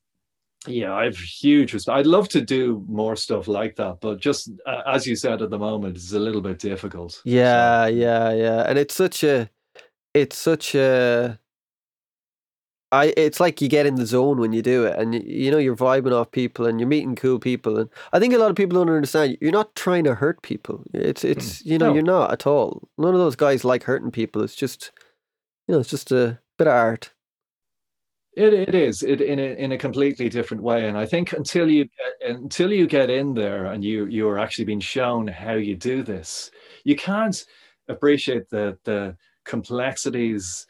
yeah, 0.66 0.92
I 0.94 1.04
have 1.04 1.16
huge 1.16 1.72
respect. 1.72 1.96
I'd 1.96 2.06
love 2.06 2.28
to 2.30 2.42
do 2.42 2.84
more 2.86 3.16
stuff 3.16 3.48
like 3.48 3.76
that, 3.76 3.96
but 4.02 4.20
just 4.20 4.50
uh, 4.66 4.82
as 4.86 5.06
you 5.06 5.16
said 5.16 5.40
at 5.40 5.48
the 5.50 5.58
moment, 5.58 5.96
it's 5.96 6.12
a 6.12 6.18
little 6.18 6.42
bit 6.42 6.58
difficult. 6.58 7.12
So- 7.12 7.20
Yeah, 7.24 7.86
yeah, 7.86 8.32
yeah. 8.34 8.64
And 8.68 8.78
it's 8.78 8.94
such 8.94 9.24
a 9.24 9.48
it's 10.12 10.36
such 10.36 10.74
a 10.74 11.39
I 12.92 13.12
it's 13.16 13.38
like 13.40 13.60
you 13.60 13.68
get 13.68 13.86
in 13.86 13.94
the 13.96 14.06
zone 14.06 14.38
when 14.40 14.52
you 14.52 14.62
do 14.62 14.84
it 14.84 14.98
and 14.98 15.12
y- 15.12 15.22
you 15.24 15.50
know 15.50 15.58
you're 15.58 15.76
vibing 15.76 16.12
off 16.12 16.32
people 16.32 16.66
and 16.66 16.80
you're 16.80 16.88
meeting 16.88 17.14
cool 17.16 17.38
people 17.38 17.78
and 17.78 17.88
I 18.12 18.18
think 18.18 18.34
a 18.34 18.38
lot 18.38 18.50
of 18.50 18.56
people 18.56 18.78
don't 18.78 18.94
understand 18.94 19.38
you're 19.40 19.52
not 19.52 19.74
trying 19.76 20.04
to 20.04 20.14
hurt 20.16 20.42
people. 20.42 20.82
It's 20.92 21.22
hmm. 21.22 21.28
it's 21.28 21.64
you 21.64 21.78
know 21.78 21.88
No. 21.88 21.94
you're 21.94 22.02
not 22.02 22.32
at 22.32 22.46
all. 22.46 22.88
None 22.98 23.14
of 23.14 23.20
those 23.20 23.36
guys 23.36 23.64
like 23.64 23.84
hurting 23.84 24.10
people. 24.10 24.42
It's 24.42 24.56
just 24.56 24.90
you 25.68 25.74
know 25.74 25.80
it's 25.80 25.90
just 25.90 26.12
a 26.12 26.38
bit 26.58 26.66
of 26.68 26.74
art. 26.74 27.12
It 28.36 28.54
it 28.54 28.74
is 28.74 29.02
it 29.02 29.20
in 29.20 29.38
a 29.40 29.54
in 29.58 29.72
a 29.72 29.78
completely 29.78 30.28
different 30.28 30.62
way, 30.62 30.86
and 30.88 30.96
I 30.96 31.04
think 31.04 31.32
until 31.32 31.68
you 31.68 31.84
get, 31.84 32.30
until 32.30 32.72
you 32.72 32.86
get 32.86 33.10
in 33.10 33.34
there 33.34 33.66
and 33.66 33.84
you 33.84 34.06
you 34.06 34.28
are 34.28 34.38
actually 34.38 34.64
being 34.66 34.80
shown 34.80 35.26
how 35.26 35.54
you 35.54 35.76
do 35.76 36.02
this, 36.02 36.50
you 36.84 36.94
can't 36.96 37.44
appreciate 37.88 38.48
the 38.50 38.78
the 38.84 39.16
complexities 39.44 40.66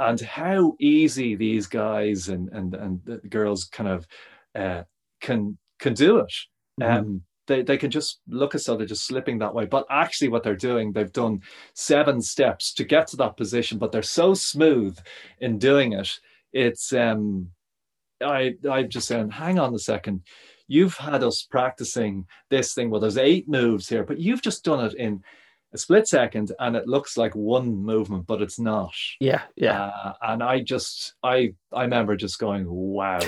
and 0.00 0.20
how 0.20 0.74
easy 0.80 1.36
these 1.36 1.66
guys 1.66 2.28
and 2.28 2.48
and 2.50 2.74
and 2.74 3.00
the 3.04 3.18
girls 3.28 3.64
kind 3.66 3.88
of 3.88 4.06
uh, 4.54 4.82
can 5.20 5.58
can 5.78 5.94
do 5.94 6.18
it. 6.18 6.34
Mhm. 6.80 6.98
Um, 6.98 7.22
they 7.46 7.62
they 7.62 7.78
can 7.78 7.90
just 7.90 8.20
look 8.28 8.54
as 8.54 8.64
though 8.64 8.76
they're 8.76 8.86
just 8.86 9.06
slipping 9.06 9.38
that 9.38 9.54
way, 9.54 9.66
but 9.66 9.86
actually, 9.90 10.28
what 10.28 10.42
they're 10.42 10.56
doing, 10.56 10.92
they've 10.92 11.12
done 11.12 11.40
seven 11.74 12.20
steps 12.22 12.72
to 12.74 12.84
get 12.84 13.06
to 13.08 13.16
that 13.18 13.36
position, 13.36 13.78
but 13.78 13.92
they're 13.92 14.02
so 14.02 14.34
smooth 14.34 14.98
in 15.40 15.58
doing 15.58 15.92
it 15.94 16.20
it's 16.52 16.92
um 16.92 17.48
i 18.22 18.54
i'm 18.70 18.88
just 18.88 19.08
saying 19.08 19.30
hang 19.30 19.58
on 19.58 19.74
a 19.74 19.78
second 19.78 20.22
you've 20.68 20.96
had 20.96 21.22
us 21.22 21.46
practicing 21.50 22.26
this 22.50 22.74
thing 22.74 22.90
well 22.90 23.00
there's 23.00 23.18
eight 23.18 23.48
moves 23.48 23.88
here 23.88 24.04
but 24.04 24.18
you've 24.18 24.42
just 24.42 24.64
done 24.64 24.84
it 24.84 24.94
in 24.94 25.22
a 25.72 25.78
split 25.78 26.08
second 26.08 26.52
and 26.58 26.74
it 26.76 26.86
looks 26.88 27.16
like 27.16 27.34
one 27.34 27.74
movement 27.74 28.26
but 28.26 28.42
it's 28.42 28.58
not 28.58 28.92
Yeah, 29.20 29.42
yeah. 29.56 29.84
uh, 29.84 30.12
and 30.22 30.42
i 30.42 30.60
just 30.60 31.14
i 31.22 31.54
i 31.72 31.82
remember 31.82 32.16
just 32.16 32.38
going 32.38 32.64
wow 32.68 33.20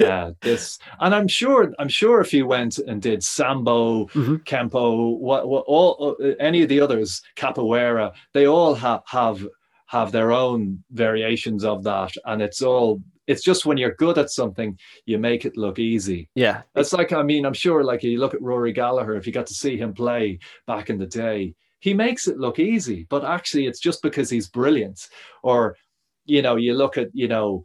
yeah 0.00 0.30
this 0.40 0.78
and 1.00 1.14
i'm 1.14 1.28
sure 1.28 1.72
i'm 1.78 1.88
sure 1.88 2.20
if 2.20 2.32
you 2.32 2.46
went 2.46 2.78
and 2.78 3.00
did 3.00 3.22
sambo 3.22 4.06
Mhm. 4.06 4.44
kempo 4.44 5.16
what, 5.18 5.48
what 5.48 5.64
all 5.66 6.16
uh, 6.20 6.30
any 6.40 6.62
of 6.62 6.68
the 6.68 6.80
others 6.80 7.22
capoeira 7.36 8.12
they 8.32 8.46
all 8.46 8.74
have 8.74 9.02
have 9.06 9.46
have 9.86 10.10
their 10.12 10.32
own 10.32 10.82
variations 10.90 11.64
of 11.64 11.84
that 11.84 12.12
and 12.24 12.42
it's 12.42 12.62
all 12.62 13.00
it's 13.26 13.42
just 13.42 13.66
when 13.66 13.76
you're 13.76 13.94
good 13.94 14.18
at 14.18 14.30
something 14.30 14.78
you 15.06 15.18
make 15.18 15.44
it 15.44 15.56
look 15.56 15.78
easy. 15.78 16.28
Yeah. 16.34 16.62
it's 16.74 16.92
like 16.92 17.12
i 17.12 17.22
mean 17.22 17.46
i'm 17.46 17.54
sure 17.54 17.84
like 17.84 18.02
you 18.02 18.18
look 18.18 18.34
at 18.34 18.42
rory 18.42 18.72
gallagher 18.72 19.16
if 19.16 19.26
you 19.26 19.32
got 19.32 19.46
to 19.46 19.54
see 19.54 19.76
him 19.76 19.92
play 19.94 20.38
back 20.66 20.90
in 20.90 20.98
the 20.98 21.06
day 21.06 21.54
he 21.80 21.94
makes 21.94 22.28
it 22.28 22.38
look 22.38 22.58
easy 22.58 23.06
but 23.10 23.24
actually 23.24 23.66
it's 23.66 23.80
just 23.80 24.02
because 24.02 24.30
he's 24.30 24.48
brilliant. 24.48 25.08
Or 25.42 25.76
you 26.24 26.42
know 26.42 26.56
you 26.56 26.74
look 26.74 26.96
at 26.96 27.08
you 27.12 27.28
know 27.28 27.62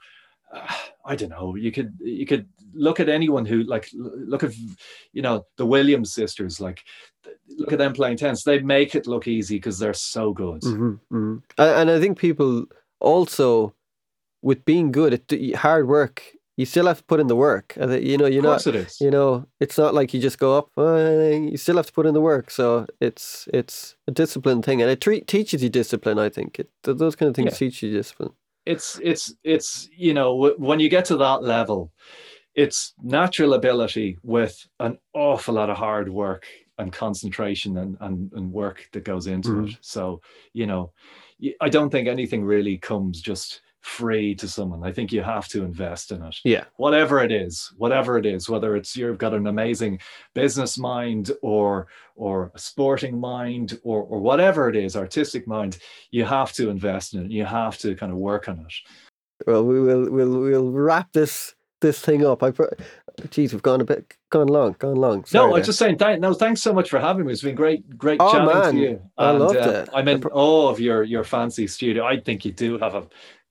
uh, 0.53 0.67
i 1.05 1.15
don't 1.15 1.29
know 1.29 1.55
you 1.55 1.71
could 1.71 1.93
you 2.01 2.25
could 2.25 2.45
look 2.73 2.99
at 2.99 3.07
anyone 3.09 3.45
who 3.45 3.63
like 3.63 3.89
look 3.93 4.43
at 4.43 4.53
you 5.13 5.21
know 5.21 5.45
the 5.55 5.65
williams 5.65 6.13
sisters 6.13 6.59
like 6.59 6.83
look 7.57 7.71
at 7.71 7.79
them 7.79 7.93
playing 7.93 8.17
tennis 8.17 8.43
they 8.43 8.59
make 8.59 8.95
it 8.95 9.07
look 9.07 9.27
easy 9.27 9.55
because 9.55 9.79
they're 9.79 9.93
so 9.93 10.33
good. 10.33 10.61
Hmm 10.63 10.93
hmm 11.09 11.37
And 11.57 11.89
I 11.89 11.99
think 11.99 12.17
people 12.17 12.65
also, 12.99 13.73
with 14.41 14.65
being 14.65 14.91
good 14.91 15.13
at 15.13 15.55
hard 15.55 15.87
work, 15.87 16.23
you 16.57 16.65
still 16.65 16.87
have 16.87 16.97
to 16.97 17.03
put 17.05 17.19
in 17.19 17.27
the 17.27 17.35
work. 17.35 17.75
You 17.77 18.17
know, 18.17 18.25
you're 18.25 18.43
not. 18.43 18.65
it 18.67 18.95
You 18.99 19.11
know, 19.11 19.45
it's 19.59 19.77
not 19.77 19.93
like 19.93 20.13
you 20.13 20.19
just 20.19 20.39
go 20.39 20.57
up. 20.57 20.69
Uh, 20.77 21.49
you 21.51 21.57
still 21.57 21.77
have 21.77 21.85
to 21.87 21.93
put 21.93 22.05
in 22.05 22.13
the 22.13 22.21
work. 22.21 22.51
So 22.51 22.85
it's 22.99 23.47
it's 23.53 23.95
a 24.07 24.11
discipline 24.11 24.61
thing, 24.61 24.81
and 24.81 24.91
it 24.91 24.99
tre- 25.01 25.21
teaches 25.21 25.63
you 25.63 25.69
discipline. 25.69 26.19
I 26.19 26.29
think 26.29 26.59
it, 26.59 26.69
those 26.83 27.15
kind 27.15 27.29
of 27.29 27.35
things 27.35 27.53
Yeah. 27.53 27.57
teach 27.57 27.83
you 27.83 27.91
discipline. 27.91 28.31
it's 28.65 28.99
it's 29.01 29.33
it's 29.43 29.89
you 29.97 30.13
know 30.13 30.29
w- 30.41 30.55
when 30.67 30.79
you 30.81 30.89
get 30.89 31.05
to 31.05 31.17
that 31.17 31.41
level 31.43 31.91
it's 32.55 32.93
natural 33.01 33.53
ability 33.53 34.17
with 34.23 34.67
an 34.79 34.97
awful 35.13 35.53
lot 35.55 35.69
of 35.69 35.77
hard 35.77 36.09
work 36.09 36.45
and 36.77 36.91
concentration 36.91 37.77
and 37.77 37.97
and, 38.01 38.31
and 38.33 38.51
work 38.51 38.89
that 38.91 39.03
goes 39.05 39.27
into 39.27 39.49
Mhm. 39.49 39.69
it 39.69 39.77
so 39.81 40.19
you 40.53 40.65
know 40.67 40.91
I 41.61 41.69
don't 41.69 41.89
think 41.89 42.07
anything 42.07 42.43
really 42.43 42.77
comes 42.77 43.21
just 43.21 43.61
free 43.81 44.35
to 44.35 44.47
someone 44.47 44.83
i 44.83 44.91
think 44.91 45.11
you 45.11 45.21
have 45.23 45.47
to 45.47 45.63
invest 45.63 46.11
in 46.11 46.21
it 46.23 46.35
Yeah. 46.43 46.65
whatever 46.77 47.23
it 47.23 47.31
is 47.31 47.71
whatever 47.77 48.17
it 48.17 48.25
is 48.25 48.49
whether 48.49 48.75
it's 48.75 48.95
you've 48.95 49.17
got 49.17 49.33
an 49.33 49.47
amazing 49.47 49.99
business 50.33 50.77
mind 50.77 51.31
or 51.41 51.87
or 52.15 52.51
a 52.53 52.59
sporting 52.59 53.19
mind 53.19 53.79
or 53.83 54.03
or 54.03 54.19
whatever 54.19 54.67
it 54.69 54.75
is 54.75 54.95
artistic 54.97 55.47
mind 55.47 55.77
you 56.11 56.25
have 56.25 56.51
to 56.53 56.69
invest 56.69 57.13
in 57.13 57.25
it 57.25 57.31
you 57.31 57.45
have 57.45 57.77
to 57.77 57.95
kind 57.95 58.11
of 58.11 58.17
work 58.17 58.49
on 58.49 58.59
it 58.59 58.73
Well, 59.47 59.63
we 59.65 59.79
will 59.79 60.09
we'll 60.11 60.39
we'll 60.41 60.71
wrap 60.71 61.13
this 61.13 61.55
this 61.81 61.97
thing 62.01 62.25
up. 62.25 62.43
I, 62.43 62.51
geez, 63.29 63.53
we've 63.53 63.61
gone 63.61 63.79
a 63.79 63.85
bit 63.85 64.13
gone 64.31 64.47
long, 64.47 64.75
gone 64.79 64.97
long. 64.97 65.19
no 65.19 65.23
Sorry 65.25 65.45
i'm 65.45 65.53
there. 65.53 65.63
just 65.63 65.79
saying 65.79 65.97
th- 65.97 66.19
no 66.19 66.33
thanks 66.33 66.61
so 66.61 66.73
much 66.73 66.89
for 66.89 66.99
having 66.99 67.25
me 67.25 67.31
it's 67.31 67.41
been 67.41 67.55
great 67.55 67.97
great 67.97 68.19
Oh, 68.19 68.31
chatting 68.33 68.47
man, 68.47 68.73
to 68.75 68.79
you 68.81 69.01
I 69.17 69.31
loved 69.31 69.55
uh, 69.55 69.69
it. 69.83 69.89
i'm 69.93 70.07
I 70.09 70.11
in 70.11 70.23
awe 70.25 70.67
of 70.69 70.81
your 70.81 71.03
your 71.03 71.23
fancy 71.23 71.67
studio 71.67 72.03
i 72.05 72.19
think 72.19 72.43
you 72.43 72.51
do 72.51 72.77
have 72.79 72.95
a 72.95 73.07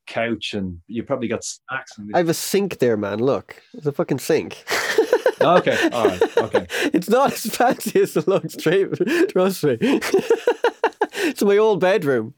couch 0.09 0.55
and 0.55 0.81
you 0.87 1.03
probably 1.03 1.29
got 1.29 1.45
snacks 1.45 1.97
in 1.99 2.11
I 2.15 2.19
have 2.19 2.29
a 2.29 2.35
sink 2.35 2.79
there, 2.79 2.97
man. 2.97 3.19
Look, 3.19 3.63
it's 3.75 3.87
a 3.87 3.93
fucking 3.93 4.19
sink. 4.19 4.65
Oh, 5.41 5.59
okay 5.59 5.89
all 5.93 6.09
right 6.09 6.37
okay 6.39 6.67
It's 6.93 7.09
not 7.09 7.33
as 7.33 7.47
fancy 7.55 8.01
as 8.01 8.17
it 8.17 8.27
looks. 8.27 8.57
Trust 8.57 9.01
trust 9.29 9.63
me. 9.63 9.79
it's 9.81 11.43
my 11.43 11.57
old 11.57 11.79
bedroom. 11.79 12.35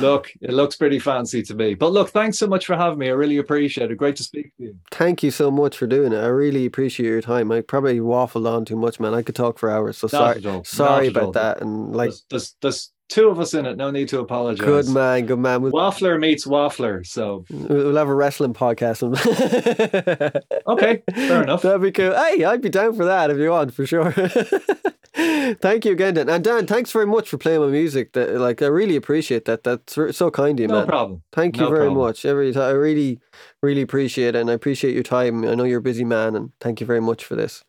look 0.00 0.32
it 0.40 0.50
looks 0.52 0.74
pretty 0.74 0.98
fancy 0.98 1.42
to 1.42 1.54
me 1.54 1.74
but 1.74 1.92
look 1.92 2.08
thanks 2.08 2.38
so 2.38 2.46
much 2.46 2.64
for 2.64 2.76
having 2.76 2.98
me 2.98 3.08
i 3.08 3.12
really 3.12 3.36
appreciate 3.36 3.90
it 3.90 3.96
great 3.96 4.16
to 4.16 4.24
speak 4.24 4.56
to 4.56 4.64
you 4.64 4.78
Thank 4.90 5.22
you 5.22 5.30
so 5.30 5.50
much 5.50 5.76
for 5.78 5.86
doing 5.86 6.12
it. 6.12 6.18
I 6.18 6.26
really 6.26 6.66
appreciate 6.66 7.06
your 7.06 7.22
time. 7.22 7.50
I 7.52 7.60
probably 7.62 8.00
waffled 8.00 8.46
on 8.46 8.64
too 8.64 8.76
much, 8.76 9.00
man. 9.00 9.14
I 9.14 9.22
could 9.22 9.34
talk 9.34 9.58
for 9.58 9.70
hours. 9.70 9.96
So 9.98 10.08
Not 10.12 10.42
sorry, 10.42 10.64
sorry 10.64 11.06
not 11.08 11.16
about 11.16 11.32
that. 11.34 11.62
And 11.62 11.94
like, 11.96 12.10
there's, 12.10 12.24
there's, 12.28 12.56
there's 12.60 12.92
two 13.10 13.28
of 13.28 13.38
us 13.38 13.52
in 13.52 13.66
it. 13.66 13.76
No 13.76 13.90
need 13.90 14.08
to 14.08 14.20
apologize. 14.20 14.64
good 14.64 14.88
man, 14.88 15.26
good 15.26 15.38
man. 15.38 15.60
We'll, 15.60 15.72
Waffler 15.72 16.18
meets 16.18 16.46
Waffler. 16.46 17.06
So 17.06 17.44
we'll 17.50 17.96
have 17.96 18.08
a 18.08 18.14
wrestling 18.14 18.54
podcast. 18.54 19.02
okay, 20.66 21.02
fair 21.14 21.42
enough. 21.42 21.62
That'd 21.62 21.82
be 21.82 21.92
cool. 21.92 22.14
Hey, 22.14 22.44
I'd 22.44 22.62
be 22.62 22.70
down 22.70 22.94
for 22.94 23.04
that 23.04 23.30
if 23.30 23.36
you 23.38 23.50
want, 23.50 23.74
for 23.74 23.84
sure. 23.86 24.12
Thank 25.14 25.84
you 25.84 25.92
again, 25.92 26.14
Dan. 26.14 26.28
And 26.30 26.42
Dan, 26.42 26.66
thanks 26.66 26.92
very 26.92 27.04
much 27.06 27.28
for 27.28 27.36
playing 27.36 27.60
my 27.60 27.66
music. 27.66 28.12
That, 28.12 28.30
like, 28.36 28.62
I 28.62 28.66
really 28.66 28.96
appreciate 28.96 29.44
that. 29.46 29.64
That's 29.64 29.94
so 30.16 30.30
kind 30.30 30.58
of 30.58 30.62
you, 30.62 30.68
No 30.68 30.78
man. 30.78 30.86
problem. 30.86 31.22
Thank 31.32 31.56
you 31.56 31.64
No 31.64 31.68
very 31.70 31.86
problem. 31.88 32.06
much. 32.06 32.24
Every 32.24 32.52
time, 32.52 32.62
I 32.62 32.70
really, 32.70 33.18
really 33.60 33.82
appreciate 33.82 34.34
it, 34.34 34.40
and 34.40 34.48
I 34.48 34.54
appreciate 34.54 34.94
your 34.94 35.02
time. 35.02 35.44
I 35.44 35.54
know 35.56 35.64
you're 35.64 35.80
a 35.80 35.82
busy 35.82 36.04
man, 36.04 36.36
and 36.36 36.52
thank 36.60 36.80
you 36.80 36.86
very 36.86 37.00
much 37.00 37.24
for 37.24 37.34
this. 37.34 37.64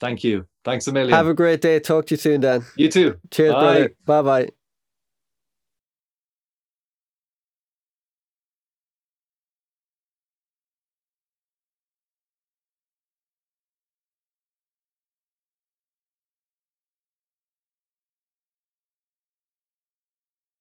Thank 0.00 0.24
you. 0.24 0.46
Thanks 0.66 0.88
a 0.88 0.92
million. 0.92 1.14
Have 1.14 1.28
a 1.28 1.32
great 1.34 1.60
day. 1.60 1.78
Talk 1.78 2.06
to 2.06 2.14
you 2.14 2.18
soon, 2.18 2.40
Dan. 2.40 2.64
you 2.74 2.88
too. 2.90 3.18
Cheers, 3.30 3.52
Bye. 3.54 3.60
brother. 3.60 3.94
Bye 4.04 4.22
bye. 4.22 4.55